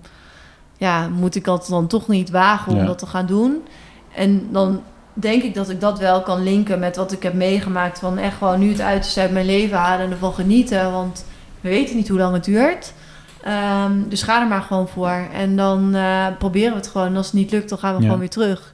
[0.76, 2.84] ja, moet ik dat dan toch niet wagen om Ja.
[2.86, 3.62] dat te gaan doen?
[4.14, 7.98] En dan denk ik dat ik dat wel kan linken met wat ik heb meegemaakt...
[7.98, 10.92] van echt gewoon nu het uiterste uit mijn leven halen en ervan genieten.
[10.92, 11.24] Want
[11.60, 12.92] we weten niet hoe lang het duurt...
[13.42, 15.20] Ehm, dus ga er maar gewoon voor.
[15.32, 17.06] En dan eh, proberen we het gewoon.
[17.06, 18.04] En als het niet lukt, dan gaan we Ja.
[18.04, 18.73] gewoon weer terug.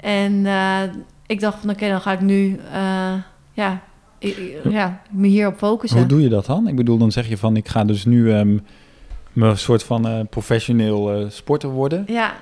[0.00, 0.80] En eh,
[1.26, 3.12] ik dacht van, oké, dan ga ik nu eh,
[3.52, 3.80] ja,
[4.18, 5.98] ik- ja, me hierop focussen.
[5.98, 6.68] hoe doe je dat dan?
[6.68, 8.58] Ik bedoel, dan zeg je van, ik ga dus nu ehm
[9.32, 12.04] me een soort van eh, professioneel sporter worden.
[12.06, 12.32] Ja,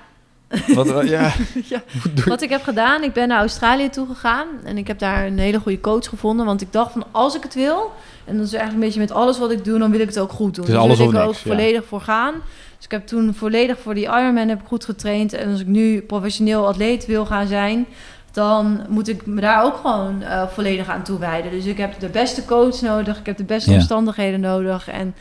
[0.74, 1.32] Wat, ja.
[1.68, 1.82] Ja.
[2.24, 5.38] Wat ik heb gedaan, ik ben naar Australië toe gegaan en ik heb daar een
[5.38, 6.46] hele goede coach gevonden.
[6.46, 7.90] Want ik dacht van als ik het wil,
[8.24, 10.18] en dat is eigenlijk een beetje met alles wat ik doe, dan wil ik het
[10.18, 10.64] ook goed doen.
[10.64, 11.50] Is dus alles wil ik er niks, ook ja.
[11.50, 12.34] volledig voor gaan.
[12.78, 15.32] Dus ik heb toen volledig voor die Ironman heb ik goed getraind.
[15.32, 17.86] En als ik nu professioneel atleet wil gaan zijn,
[18.32, 21.50] dan moet ik me daar ook gewoon eh, volledig aan toewijden.
[21.50, 23.76] Dus ik heb de beste coach nodig, ik heb de beste Ja.
[23.76, 24.88] omstandigheden nodig.
[24.88, 25.14] En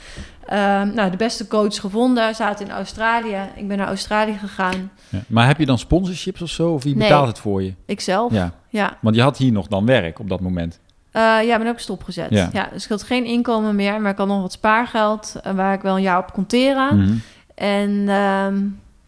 [0.45, 3.37] ehm, nou, de beste coach gevonden, zaten in Australië.
[3.55, 4.91] Ik ben naar Australië gegaan.
[5.09, 5.19] Ja.
[5.27, 6.71] Maar heb je dan sponsorships of zo?
[6.73, 7.07] Of wie Nee.
[7.07, 7.73] betaalt het voor je?
[7.85, 8.31] Ikzelf.
[8.33, 8.51] Ja.
[8.69, 8.97] ja.
[9.01, 10.79] Want je had hier nog dan werk op dat moment.
[11.11, 12.29] Eh, ja, ben ook stopgezet.
[12.29, 12.49] Ja.
[12.53, 12.69] Ja.
[12.73, 15.81] dus ik had geen inkomen meer, maar ik had nog wat spaargeld eh, waar ik
[15.81, 16.97] wel een jaar op kon teren.
[16.97, 17.13] Mhm.
[17.57, 18.55] En ehm,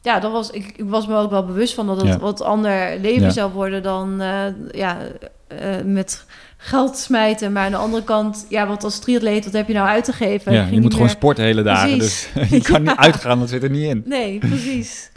[0.02, 2.20] ja, dat was, ik, ik was me ook wel bewust van dat het Ja.
[2.20, 3.30] wat ander leven Ja.
[3.30, 4.98] zou worden dan eh, ja,
[5.48, 6.26] eh, met
[6.58, 7.52] geld smijten.
[7.52, 10.14] Maar aan de andere kant, ja, wat als triatleet, wat heb je nou uit te
[10.14, 10.54] geven?
[10.54, 11.98] Ja, je moet gewoon sporten hele dagen.
[11.98, 12.30] Precies.
[12.34, 14.04] Dus je kan niet uitgaan, dat zit er niet in.
[14.06, 15.12] Nee, precies.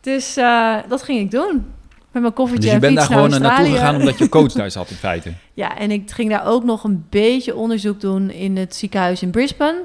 [0.00, 1.66] Dus eh, dat ging ik doen.
[2.12, 4.52] Met mijn koffertje Dus je en bent daar naar gewoon naartoe gegaan omdat je coach
[4.62, 5.32] daar zat in feite.
[5.54, 9.30] Ja, en ik ging daar ook nog een beetje onderzoek doen in het ziekenhuis in
[9.30, 9.82] Brisbane.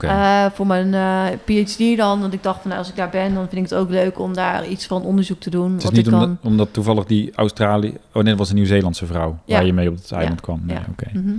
[0.00, 2.20] Eh, voor mijn eh, PhD dan.
[2.20, 4.18] Want ik dacht van nou, als ik daar ben, dan vind ik het ook leuk
[4.18, 5.68] om daar iets van onderzoek te doen.
[5.70, 6.22] het is wat niet ik kan.
[6.22, 7.88] omdat, omdat toevallig die Australië...
[8.12, 9.54] Oh nee, dat was een Nieuw-Zeelandse vrouw Ja.
[9.56, 10.16] waar je mee op het Ja.
[10.16, 10.60] eiland kwam.
[10.64, 10.82] Nee, Ja.
[10.90, 11.08] oké.
[11.12, 11.32] Mhm.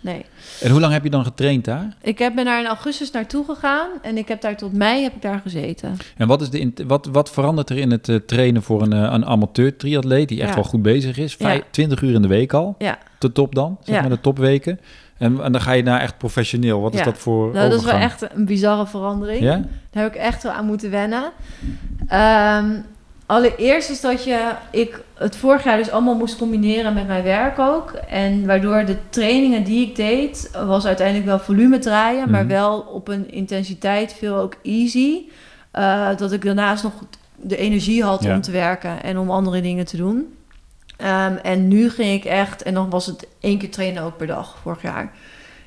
[0.00, 0.24] Nee.
[0.60, 1.96] En hoe lang heb je dan getraind daar?
[2.02, 5.14] Ik heb, ben daar in augustus naartoe gegaan en ik heb daar tot mei heb
[5.14, 5.96] ik daar gezeten.
[6.16, 9.26] En wat, is de, wat, wat verandert er in het eh, trainen voor een, een
[9.26, 10.54] amateur triatleet die echt Ja.
[10.54, 11.34] wel goed bezig is?
[11.34, 11.64] Vijf, Ja.
[11.70, 14.00] 20 uur in de week al, Ja, de top dan, zeg Ja.
[14.00, 14.80] maar de topweken.
[15.22, 16.80] En, en dan ga je naar echt professioneel.
[16.80, 19.40] Wat is dat voor nou, dat is wel echt een bizarre verandering.
[19.40, 19.56] Ja?
[19.90, 21.22] Daar heb ik echt wel aan moeten wennen.
[22.08, 22.70] Ehm,
[23.26, 27.58] allereerst is dat je, ik het vorig jaar dus allemaal moest combineren met mijn werk
[27.58, 27.90] ook.
[28.08, 32.52] En waardoor de trainingen die ik deed, was uiteindelijk wel volume draaien, maar Mhm.
[32.52, 35.20] wel op een intensiteit veel ook easy.
[35.70, 36.92] Eh, dat ik daarnaast nog
[37.36, 38.34] de energie had Ja.
[38.34, 40.34] om te werken en om andere dingen te doen.
[41.02, 44.26] Ehm, en nu ging ik echt, en dan was het één keer trainen ook per
[44.26, 45.12] dag vorig jaar.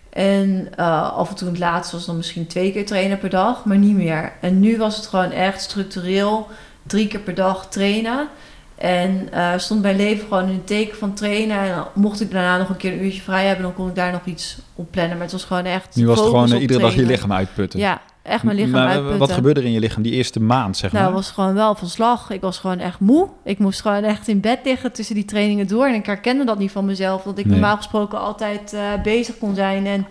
[0.09, 3.65] En eh, af en toe het laatste was dan misschien twee keer trainen per dag,
[3.65, 4.33] maar niet meer.
[4.41, 6.47] En nu was het gewoon echt structureel
[6.83, 8.27] drie keer per dag trainen.
[8.75, 11.59] En eh, stond mijn leven gewoon in het teken van trainen.
[11.59, 14.11] En mocht ik daarna nog een keer een uurtje vrij hebben, dan kon ik daar
[14.11, 15.13] nog iets op plannen.
[15.13, 15.95] Maar het was gewoon echt.
[15.95, 17.79] Nu was het gewoon eh, iedere dag je lichaam uitputten.
[17.79, 19.17] Ja, echt mijn lichaam maar, uitputten.
[19.19, 21.13] Wat gebeurde er in je lichaam die eerste maand, zeg Nou, maar?
[21.13, 22.29] was gewoon wel van slag.
[22.29, 23.29] Ik was gewoon echt moe.
[23.43, 25.85] Ik moest gewoon echt in bed liggen tussen die trainingen door.
[25.85, 27.23] En ik herkende dat niet van mezelf.
[27.23, 27.53] Dat ik Nee.
[27.53, 30.05] normaal gesproken altijd eh, bezig kon zijn en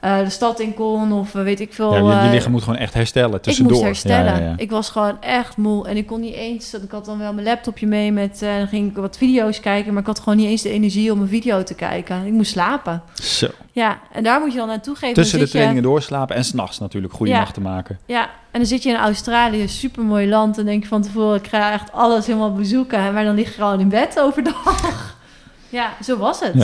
[0.00, 1.92] eh, de stad in kon of eh, weet ik veel.
[1.92, 3.72] ja, je, je eh, lichaam moet gewoon echt herstellen ik tussendoor.
[3.72, 4.32] moest herstellen.
[4.34, 4.54] Ja, ja, ja.
[4.56, 5.88] Ik was gewoon echt moe.
[5.88, 6.74] En ik kon niet eens...
[6.74, 8.42] Ik had dan wel mijn laptopje mee met...
[8.42, 9.92] eh, dan ging ik wat video's kijken.
[9.92, 12.26] Maar ik had gewoon niet eens de energie om een video te kijken.
[12.26, 13.02] Ik moest slapen.
[13.14, 13.46] Zo.
[13.72, 15.14] Ja, en daar moet je dan naartoe geven.
[15.14, 17.38] Tussen de je- trainingen doorslapen en s'nachts natuurlijk goede Ja.
[17.38, 17.98] nachten maken.
[18.06, 20.58] Ja, en dan zit je in Australië, super mooi land.
[20.58, 23.12] En denk je van tevoren, ik ga echt alles helemaal bezoeken.
[23.14, 25.16] Maar dan lig je gewoon in bed overdag.
[25.68, 26.54] ja, zo was het.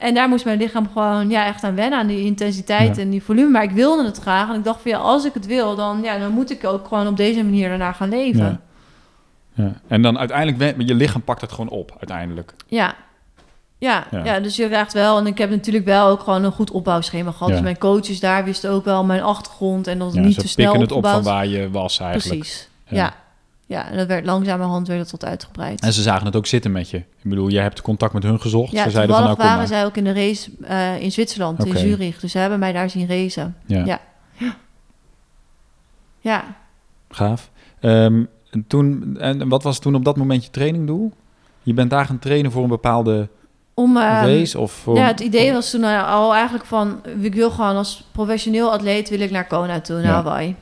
[0.00, 3.02] En daar moest mijn lichaam gewoon ja, echt aan wennen, aan die intensiteit Ja.
[3.02, 3.50] en die volume.
[3.50, 4.48] Maar ik wilde het graag.
[4.48, 6.88] En ik dacht van ja, als ik het wil, dan, ja, dan moet ik ook
[6.88, 8.60] gewoon op deze manier daarna gaan leven.
[9.54, 9.64] Ja.
[9.64, 9.72] Ja.
[9.88, 12.54] En dan uiteindelijk, je lichaam pakt het gewoon op uiteindelijk.
[12.66, 12.94] Ja.
[13.78, 14.24] Ja, Ja.
[14.24, 14.40] ja.
[14.40, 15.18] dus je krijgt wel...
[15.18, 17.48] En ik heb natuurlijk wel ook gewoon een goed opbouwschema gehad.
[17.52, 19.86] Dus mijn coaches daar wisten ook wel mijn achtergrond...
[19.86, 21.24] en dat het niet te snel pikken het op opgebouwd.
[21.24, 22.40] van waar je was eigenlijk.
[22.40, 23.14] Precies, Ja.
[23.70, 23.90] Ja.
[23.90, 25.80] en dat werd langzamerhand weer dat tot uitgebreid.
[25.80, 26.96] En ze zagen het ook zitten met je.
[26.96, 28.72] Ik bedoel, jij hebt contact met hun gezocht.
[28.72, 29.66] ja, ze zeiden van nou waren maar.
[29.66, 32.20] zij ook in de race eh, in Zwitserland, in Zurich.
[32.20, 33.56] Dus ze hebben mij daar zien racen.
[33.66, 34.00] Ja, Ja.
[36.20, 36.44] Ja,
[37.08, 37.50] gaaf.
[37.80, 41.12] Ehm, en, toen, en wat was toen op dat moment je trainingdoel?
[41.62, 43.28] Je bent daar gaan trainen voor een bepaalde
[43.74, 43.96] om...
[43.96, 44.58] ehm, race?
[44.58, 47.00] Of voor, ja, het idee was toen al eigenlijk van...
[47.20, 50.12] Ik wil gewoon als professioneel atleet wil ik naar Kona toe, naar Ja.
[50.12, 50.56] Hawaii.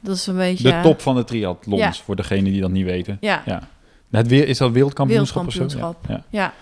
[0.00, 0.70] Dat is een beetje...
[0.70, 1.92] de top van de triathlons, Ja.
[1.92, 3.16] voor degenen die dat niet weten.
[3.20, 3.68] Ja, Ja.
[4.10, 5.94] Het weer, is dat wereldkampioenschap, of zo?
[6.08, 6.24] Ja.
[6.28, 6.52] ja.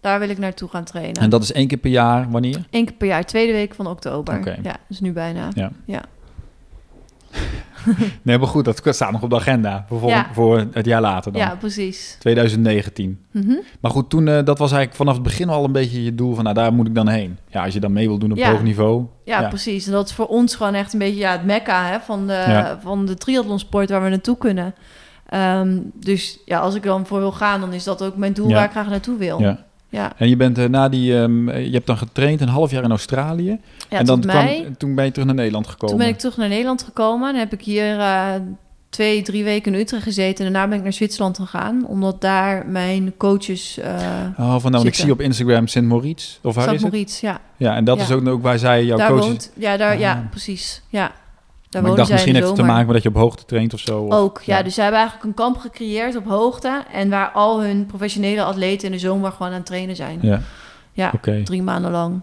[0.00, 1.22] Daar wil ik naartoe gaan trainen.
[1.22, 2.66] En dat is één keer per jaar, wanneer?
[2.70, 4.38] Eén keer per jaar, tweede week van oktober.
[4.38, 4.56] Oké.
[4.62, 5.48] Ja, dus nu bijna.
[5.54, 5.72] Ja.
[5.84, 6.02] Ja.
[8.22, 10.26] Nee, maar goed, dat staat nog op de agenda voor, Ja.
[10.32, 11.40] voor het jaar later dan.
[11.40, 12.16] Ja, precies.
[12.18, 13.18] 2019.
[13.32, 13.52] Mhm.
[13.80, 16.34] Maar goed, toen, eh, dat was eigenlijk vanaf het begin al een beetje je doel
[16.34, 17.38] van, nou, daar moet ik dan heen.
[17.48, 18.50] Ja, als je dan mee wil doen op Ja.
[18.50, 19.04] hoog niveau.
[19.24, 19.48] Ja, Ja.
[19.48, 19.86] precies.
[19.86, 22.76] En dat is voor ons gewoon echt een beetje ja, het mekka hè, van, de,
[22.82, 24.74] van de triathlonsport waar we naartoe kunnen.
[25.26, 28.48] Ehm, dus ja, als ik dan voor wil gaan, dan is dat ook mijn doel
[28.50, 29.40] waar ik graag naartoe wil.
[29.40, 29.64] Ja.
[29.90, 30.12] Ja.
[30.16, 32.82] En je bent eh, na die, ehm, eh, je hebt dan getraind een half jaar
[32.82, 33.58] in Australië.
[33.90, 34.68] Ja, en dan kwam, mei.
[34.78, 35.88] toen ben je terug naar Nederland gekomen.
[35.96, 37.30] Toen ben ik terug naar Nederland gekomen.
[37.32, 38.28] Dan heb ik hier eh,
[38.88, 40.46] twee, drie weken in Utrecht gezeten.
[40.46, 41.86] En daarna ben ik naar Zwitserland gegaan.
[41.86, 43.78] Omdat daar mijn coaches...
[43.78, 43.94] eh
[44.38, 46.38] Oh, van nou, ik zie op Instagram Sint Moritz.
[46.42, 46.80] Of waar het?
[46.80, 47.40] Moritz, ja.
[47.56, 48.02] Ja, en dat Ja.
[48.02, 49.26] is ook, ook waar zij jouw daar coach is.
[49.26, 49.52] woont.
[49.56, 49.98] Ja, daar, Ah.
[50.00, 50.82] ja, precies.
[50.88, 51.12] Ja.
[51.70, 53.74] Daar maar ik dacht misschien heeft het te maken met dat je op hoogte traint
[53.74, 54.00] of zo.
[54.02, 54.62] of- Ook, ja.
[54.62, 56.82] Dus zij hebben eigenlijk een kamp gecreëerd op hoogte.
[56.92, 60.18] En waar al hun professionele atleten in de zomer gewoon aan het trainen zijn.
[60.22, 60.40] Ja,
[60.92, 61.42] Ja, oké.
[61.44, 62.20] drie maanden lang.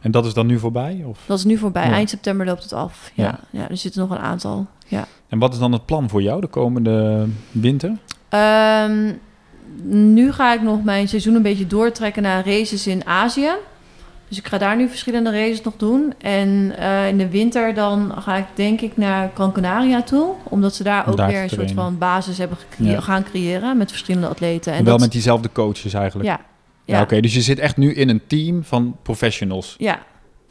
[0.00, 1.04] En dat is dan nu voorbij?
[1.06, 1.18] Of?
[1.26, 1.86] Dat is nu voorbij.
[1.86, 1.92] Ja.
[1.92, 3.10] Eind september loopt het af.
[3.14, 3.38] Ja, Ja.
[3.60, 3.68] ja.
[3.68, 4.66] er zitten nog een aantal.
[4.86, 5.04] Ja.
[5.28, 7.92] En wat is dan het plan voor jou de komende winter?
[8.28, 9.12] Ehm,
[9.84, 13.50] nu ga ik nog mijn seizoen een beetje doortrekken naar races in Azië.
[14.28, 16.14] Dus ik ga daar nu verschillende races nog doen.
[16.20, 20.32] En eh, in de winter dan ga ik denk ik naar Gran Canaria toe.
[20.42, 23.00] Omdat ze daar ook daar weer een soort van basis hebben Ja.
[23.00, 24.72] gaan creëren met verschillende atleten.
[24.72, 26.28] En En wel dat, met diezelfde coaches eigenlijk?
[26.28, 26.40] Ja,
[26.84, 27.20] Ja, ja, oké.
[27.20, 29.74] Dus je zit echt nu in een team van professionals.
[29.78, 29.98] ja,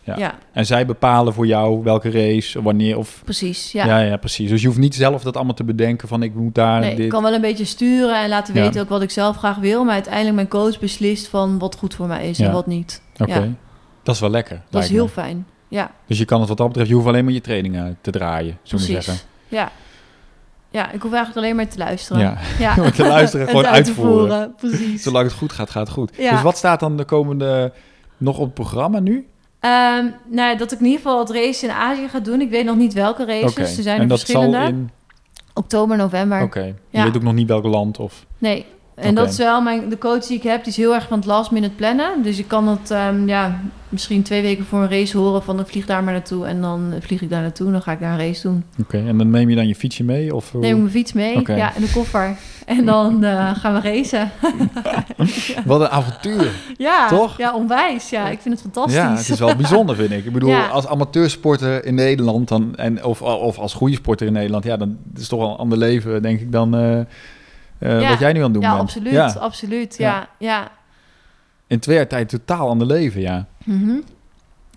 [0.03, 0.15] Ja.
[0.17, 0.33] ja.
[0.53, 3.21] En zij bepalen voor jou welke race, wanneer of...
[3.23, 3.71] precies.
[3.71, 3.85] Ja.
[3.85, 3.99] Ja.
[3.99, 4.49] ja, precies.
[4.49, 7.05] Dus je hoeft niet zelf dat allemaal te bedenken van ik moet daar Nee, dit...
[7.05, 8.61] ik kan wel een beetje sturen en laten Ja.
[8.61, 9.83] weten ook wat ik zelf graag wil.
[9.83, 13.01] Maar uiteindelijk mijn coach beslist van wat goed voor mij is en wat niet.
[13.17, 13.55] Oké.
[14.07, 14.61] Dat is wel lekker.
[14.69, 15.09] Dat is heel me.
[15.09, 15.47] fijn.
[15.67, 18.11] Ja, Dus je kan het wat dat betreft, je hoeft alleen maar je trainingen te
[18.11, 19.27] draaien, zo moet je zeggen.
[19.47, 19.71] Ja.
[20.69, 22.21] ja, ik hoef eigenlijk alleen maar te luisteren.
[22.21, 22.37] Ja.
[22.59, 22.73] Ja.
[22.91, 24.17] Te luisteren, En gewoon te uitvoeren.
[24.27, 25.03] voeren, Precies.
[25.03, 26.11] Zolang het goed gaat, gaat het goed.
[26.17, 26.31] Ja.
[26.31, 27.73] Dus wat staat dan de komende
[28.17, 29.27] nog op het programma nu?
[29.59, 32.41] Ehm, nou, dat ik in ieder geval het race in Azië ga doen.
[32.41, 33.51] Ik weet nog niet welke races.
[33.51, 33.61] Oké.
[33.61, 34.57] Er zijn en er dat verschillende.
[34.57, 34.89] zal in...
[35.53, 36.41] Oktober, november.
[36.41, 36.61] Oké.
[36.63, 37.03] Je Ja.
[37.03, 38.25] weet ook nog niet welk land of...
[38.37, 38.65] Nee.
[38.97, 41.17] En dat is wel mijn, de coach die ik heb, die is heel erg van
[41.17, 42.23] het last minute plannen.
[42.23, 43.59] Dus ik kan het ehm, ja,
[43.89, 46.45] misschien twee weken voor een race horen van ik vlieg daar maar naartoe.
[46.45, 48.63] En dan vlieg ik daar naartoe en dan ga ik daar een race doen.
[48.79, 48.97] Oké.
[49.07, 50.35] En dan neem je dan je fietsje mee?
[50.35, 52.35] Of hoe- Neem ik mijn fiets mee, ja, in de koffer.
[52.65, 54.31] En dan eh, gaan we racen.
[55.65, 56.51] Wat een avontuur.
[56.77, 57.37] Ja, Toch?
[57.37, 58.09] Ja, onwijs.
[58.09, 58.95] Ja, ik vind het fantastisch.
[58.95, 60.25] Ja, het is wel bijzonder, vind ik.
[60.25, 60.67] Ik bedoel, Ja.
[60.67, 64.97] als amateursporter in Nederland dan, en, of, of als goede sporter in Nederland, ja, dan
[65.13, 66.99] is het toch wel een ander leven, denk ik, dan eh,
[67.79, 68.09] eh, Ja.
[68.09, 68.81] wat jij nu aan het doen Ja, bent.
[68.81, 69.11] absoluut.
[69.13, 70.27] Ja, Absoluut, Ja.
[70.39, 70.71] ja.
[71.67, 73.45] in twee jaar tijd totaal ander leven, ja.
[73.63, 73.95] Mhm.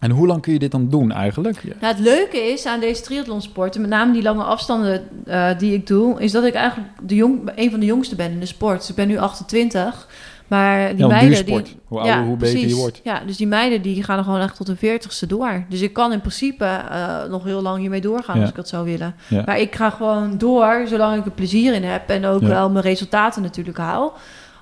[0.01, 1.61] En hoe lang kun je dit dan doen eigenlijk?
[1.63, 1.73] Ja.
[1.81, 5.87] Nou, het leuke is aan deze triathlonsporten, met name die lange afstanden eh, die ik
[5.87, 8.79] doe, is dat ik eigenlijk de jong, een van de jongste ben in de sport.
[8.79, 10.09] Dus ik ben nu 28,
[10.51, 11.63] maar die Ja, meiden die...
[11.85, 13.01] Hoe ouder, hoe beter je wordt.
[13.05, 15.65] Ja, dus die meiden die gaan er gewoon echt tot hun veertigste door.
[15.69, 18.41] Dus ik kan in principe eh, nog heel lang hiermee doorgaan Ja.
[18.41, 19.15] als ik dat zou willen.
[19.29, 19.43] Ja.
[19.47, 22.49] Maar ik ga gewoon door zolang ik er plezier in heb en ook Ja.
[22.49, 24.13] wel mijn resultaten natuurlijk haal.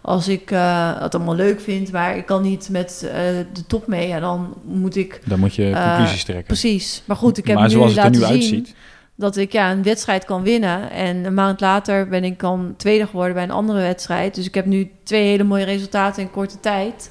[0.02, 3.12] Als ik eh, het allemaal leuk vind, maar ik kan niet met eh,
[3.52, 6.47] de top mee, ja, dan moet ik Dan moet je conclusies trekken.
[6.47, 7.02] Precies.
[7.05, 8.74] Maar goed, ik heb maar nu zoals het er laten nu zien uitziet.
[9.19, 10.90] Dat ik ja, een wedstrijd kan winnen.
[10.90, 14.35] En een maand later ben ik dan tweede geworden bij een andere wedstrijd.
[14.35, 17.11] Dus ik heb nu twee hele mooie resultaten in korte tijd.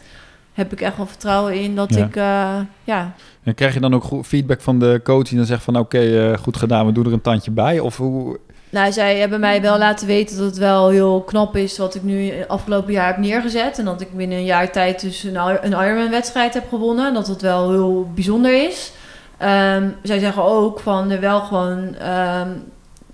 [0.54, 2.06] Heb ik echt wel vertrouwen in dat Ja.
[2.06, 3.14] ik, eh, ja...
[3.44, 6.38] En krijg je dan ook feedback van de coach die dan zegt van oké, eh,
[6.38, 7.80] goed gedaan, we doen er een tandje bij?
[7.80, 8.40] Of hoe...
[8.70, 12.04] Nou, zij hebben mij wel laten weten dat het wel heel knap is wat ik
[12.04, 13.80] nu afgelopen jaar heb neergezet.
[13.80, 17.14] En dat ik binnen een jaar tijd dus een, een Ironman-wedstrijd heb gewonnen.
[17.14, 18.92] Dat het wel heel bijzonder is.
[19.38, 22.50] Ehm, zij zeggen ook van er wel gewoon ehm,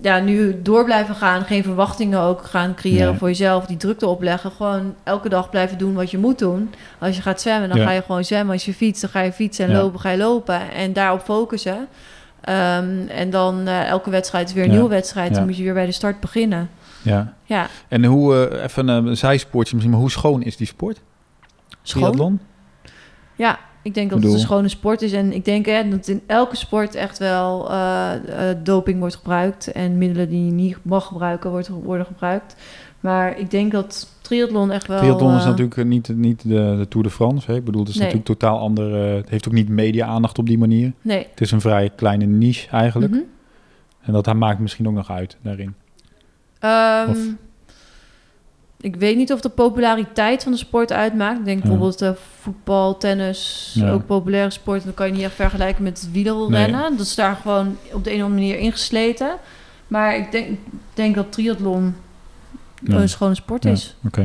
[0.00, 1.44] ja, nu door blijven gaan.
[1.44, 3.18] Geen verwachtingen ook gaan creëren Nee.
[3.18, 3.66] voor jezelf.
[3.66, 4.50] Die drukte opleggen.
[4.50, 6.70] Gewoon elke dag blijven doen wat je moet doen.
[6.98, 7.84] Als je gaat zwemmen, dan Ja.
[7.84, 8.52] ga je gewoon zwemmen.
[8.52, 9.64] Als je fietst, dan ga je fietsen.
[9.64, 9.76] En Ja.
[9.80, 10.72] lopen, ga je lopen.
[10.72, 11.88] En daarop focussen.
[12.40, 14.74] Ehm, en dan eh, elke wedstrijd is weer een Ja.
[14.74, 15.34] nieuwe wedstrijd.
[15.34, 16.70] Dan moet je weer bij de start beginnen.
[17.02, 17.32] Ja.
[17.44, 21.00] Ja, En hoe, eh, even een zijspoortje misschien, maar hoe schoon is die sport?
[21.82, 22.02] schoon.
[22.02, 22.40] Triathlon?
[23.36, 25.12] Ja, ik denk dat Bedoel- het een schone sport is.
[25.12, 28.14] En ik denk hè, dat in elke sport echt wel eh,
[28.50, 29.72] eh, doping wordt gebruikt.
[29.72, 32.56] En middelen die je niet mag gebruiken wordt, worden gebruikt.
[33.00, 34.98] Maar ik denk dat triathlon echt wel...
[34.98, 37.50] Triathlon is eh, natuurlijk niet, niet de, de Tour de France.
[37.50, 37.56] Hè?
[37.56, 38.04] Ik bedoel, het is Nee.
[38.04, 38.94] natuurlijk totaal ander.
[39.16, 40.92] het heeft ook niet media-aandacht op die manier.
[41.02, 41.26] Nee.
[41.30, 43.12] Het is een vrij kleine niche eigenlijk.
[43.12, 43.22] Mhm.
[44.00, 45.74] En dat maakt misschien ook nog uit daarin.
[47.10, 47.26] Of-
[48.84, 51.38] Ik weet niet of de populariteit van de sport uitmaakt.
[51.38, 51.68] Ik denk Ja.
[51.68, 53.90] bijvoorbeeld eh, voetbal, tennis, Ja.
[53.90, 54.84] ook populaire sport.
[54.84, 56.96] Dan kan je niet echt vergelijken met wielrennen.
[56.96, 59.36] Dat is daar gewoon op de een of andere manier ingesleten.
[59.86, 60.58] Maar ik denk,
[60.94, 61.96] denk dat triathlon
[62.82, 62.96] Ja.
[62.96, 63.70] een schone sport Ja.
[63.70, 63.96] is.
[64.06, 64.22] Oké.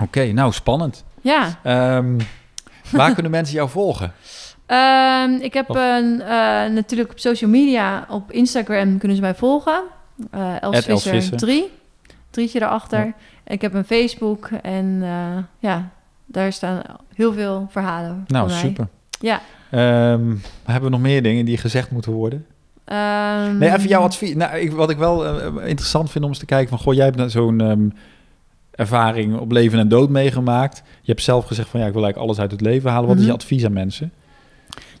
[0.00, 1.04] Oké, nou spannend.
[1.20, 1.58] Ja.
[1.62, 2.18] Ehm,
[2.90, 4.12] waar kunnen mensen jou volgen?
[4.66, 6.28] Ehm, ik heb een, eh,
[6.70, 9.82] natuurlijk op social media, op Instagram kunnen ze mij volgen.
[10.30, 11.36] Eh Els Visser.
[11.36, 11.70] 3.
[12.34, 13.04] Drietje erachter.
[13.04, 13.14] Ja.
[13.46, 15.90] Ik heb een Facebook en eh, ja,
[16.26, 16.82] daar staan
[17.14, 18.88] heel veel verhalen Nou, super.
[19.20, 19.40] Ja.
[19.70, 20.34] Ehm,
[20.64, 22.46] hebben we nog meer dingen die gezegd moeten worden?
[22.84, 24.34] Ehm, Nee, even jouw advies.
[24.34, 26.78] Nou, ik, wat ik wel eh, interessant vind om eens te kijken van...
[26.78, 27.88] Goh, jij hebt nou zo'n ehm,
[28.70, 30.82] ervaring op leven en dood meegemaakt.
[31.02, 31.80] Je hebt zelf gezegd van...
[31.80, 33.08] Ja, ik wil eigenlijk alles uit het leven halen.
[33.08, 33.36] Wat is je Mhm.
[33.38, 34.12] advies aan mensen?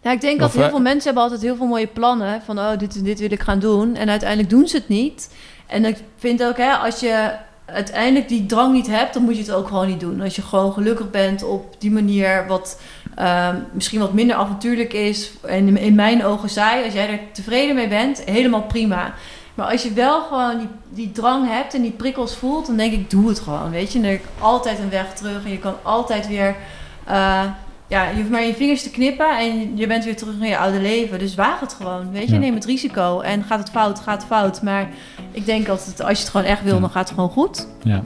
[0.02, 2.42] Ja, ik denk Of, dat heel eh, veel mensen hebben altijd heel veel mooie plannen.
[2.42, 3.94] Van, oh, dit dit wil ik gaan doen.
[3.94, 5.34] En uiteindelijk doen ze het niet.
[5.66, 7.30] En ik vind ook, hè, als je
[7.66, 9.14] uiteindelijk die drang niet hebt...
[9.14, 10.20] dan moet je het ook gewoon niet doen.
[10.20, 12.46] Als je gewoon gelukkig bent op die manier...
[12.46, 12.80] wat
[13.14, 16.84] ehm, misschien wat minder avontuurlijk is en in mijn ogen saai.
[16.84, 19.14] Als jij er tevreden mee bent, helemaal prima.
[19.54, 22.92] Maar als je wel gewoon die, die drang hebt en die prikkels voelt, dan denk
[22.92, 23.70] ik, doe het gewoon.
[23.70, 26.56] Weet je, en er is altijd een weg terug en je kan altijd weer.
[27.04, 27.44] eh,
[27.86, 30.58] ja, je hoeft maar je vingers te knippen en je bent weer terug in je
[30.58, 31.18] oude leven.
[31.18, 32.10] Dus waag het gewoon.
[32.12, 32.38] Weet je, Ja.
[32.40, 33.20] neem het risico.
[33.20, 34.62] En gaat het fout, gaat het fout.
[34.62, 34.88] Maar
[35.30, 37.68] ik denk altijd, als je het gewoon echt wil, dan gaat het gewoon goed.
[37.82, 38.02] Ja,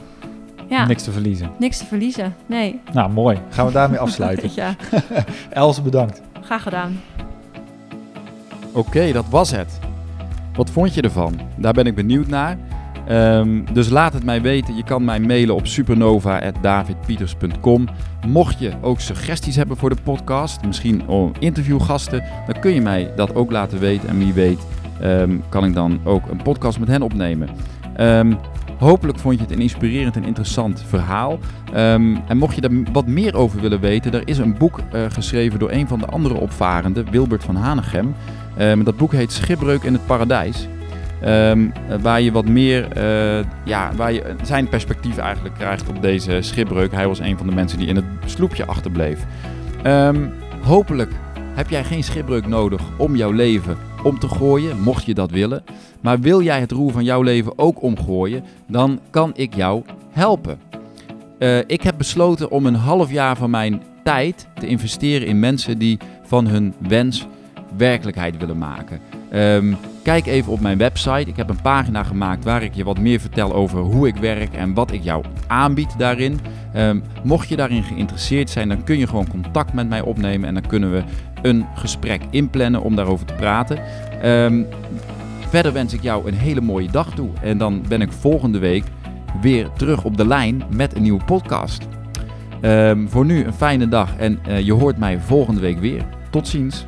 [0.68, 1.50] Ja, niks, niks te verliezen.
[1.58, 2.34] te verliezen.
[2.46, 2.80] Nee.
[2.92, 3.38] Nou, mooi.
[3.50, 4.50] Gaan we daarmee afsluiten.
[4.62, 4.74] ja,
[5.50, 6.20] Els, bedankt.
[6.40, 7.00] graag gedaan.
[8.72, 9.78] Oké, dat was het.
[10.54, 11.40] Wat vond je ervan?
[11.56, 12.56] Daar ben ik benieuwd naar.
[13.08, 14.76] Ehm, dus laat het mij weten.
[14.76, 17.88] Je kan mij mailen op supernova.davidpieters.com.
[18.26, 21.02] Mocht je ook suggesties hebben voor de podcast, misschien
[21.38, 24.08] interviewgasten, dan kun je mij dat ook laten weten.
[24.08, 24.66] En wie weet
[25.00, 27.48] ehm, kan ik dan ook een podcast met hen opnemen.
[27.96, 28.32] Ehm,
[28.78, 31.38] hopelijk vond je het een inspirerend en interessant verhaal.
[31.72, 35.58] En mocht je er wat meer over willen weten, er is een boek eh, geschreven
[35.58, 38.14] door een van de andere opvarenden, Wilbert van Hanegem.
[38.84, 40.68] Dat boek heet Schipbreuk in het Paradijs.
[41.20, 46.02] Ehm, eh, waar je wat meer, eh, ja, waar je zijn perspectief eigenlijk krijgt op
[46.02, 46.92] deze schipbreuk.
[46.92, 49.26] Hij was een van de mensen die in het sloepje achterbleef.
[49.82, 50.26] Ehm,
[50.62, 51.12] hopelijk
[51.54, 55.64] heb jij geen schipbreuk nodig om jouw leven om te gooien, mocht je dat willen.
[56.00, 60.58] Maar wil jij het roer van jouw leven ook omgooien, dan kan ik jou helpen.
[61.38, 65.78] Eh, ik heb besloten om een half jaar van mijn tijd te investeren in mensen
[65.78, 67.26] die van hun wens
[67.76, 69.00] werkelijkheid willen maken.
[69.30, 69.74] Ehm,
[70.08, 71.30] kijk even op mijn website.
[71.30, 74.54] Ik heb een pagina gemaakt waar ik je wat meer vertel over hoe ik werk
[74.54, 76.40] en wat ik jou aanbied daarin.
[76.72, 80.54] Ehm, mocht je daarin geïnteresseerd zijn, dan kun je gewoon contact met mij opnemen en
[80.54, 81.02] dan kunnen we
[81.42, 83.78] een gesprek inplannen om daarover te praten.
[84.22, 84.62] Ehm,
[85.48, 88.84] verder wens ik jou een hele mooie dag toe en dan ben ik volgende week
[89.40, 91.86] weer terug op de lijn met een nieuwe podcast.
[92.60, 96.04] Ehm, voor nu een fijne dag en eh, je hoort mij volgende week weer.
[96.30, 96.86] Tot ziens.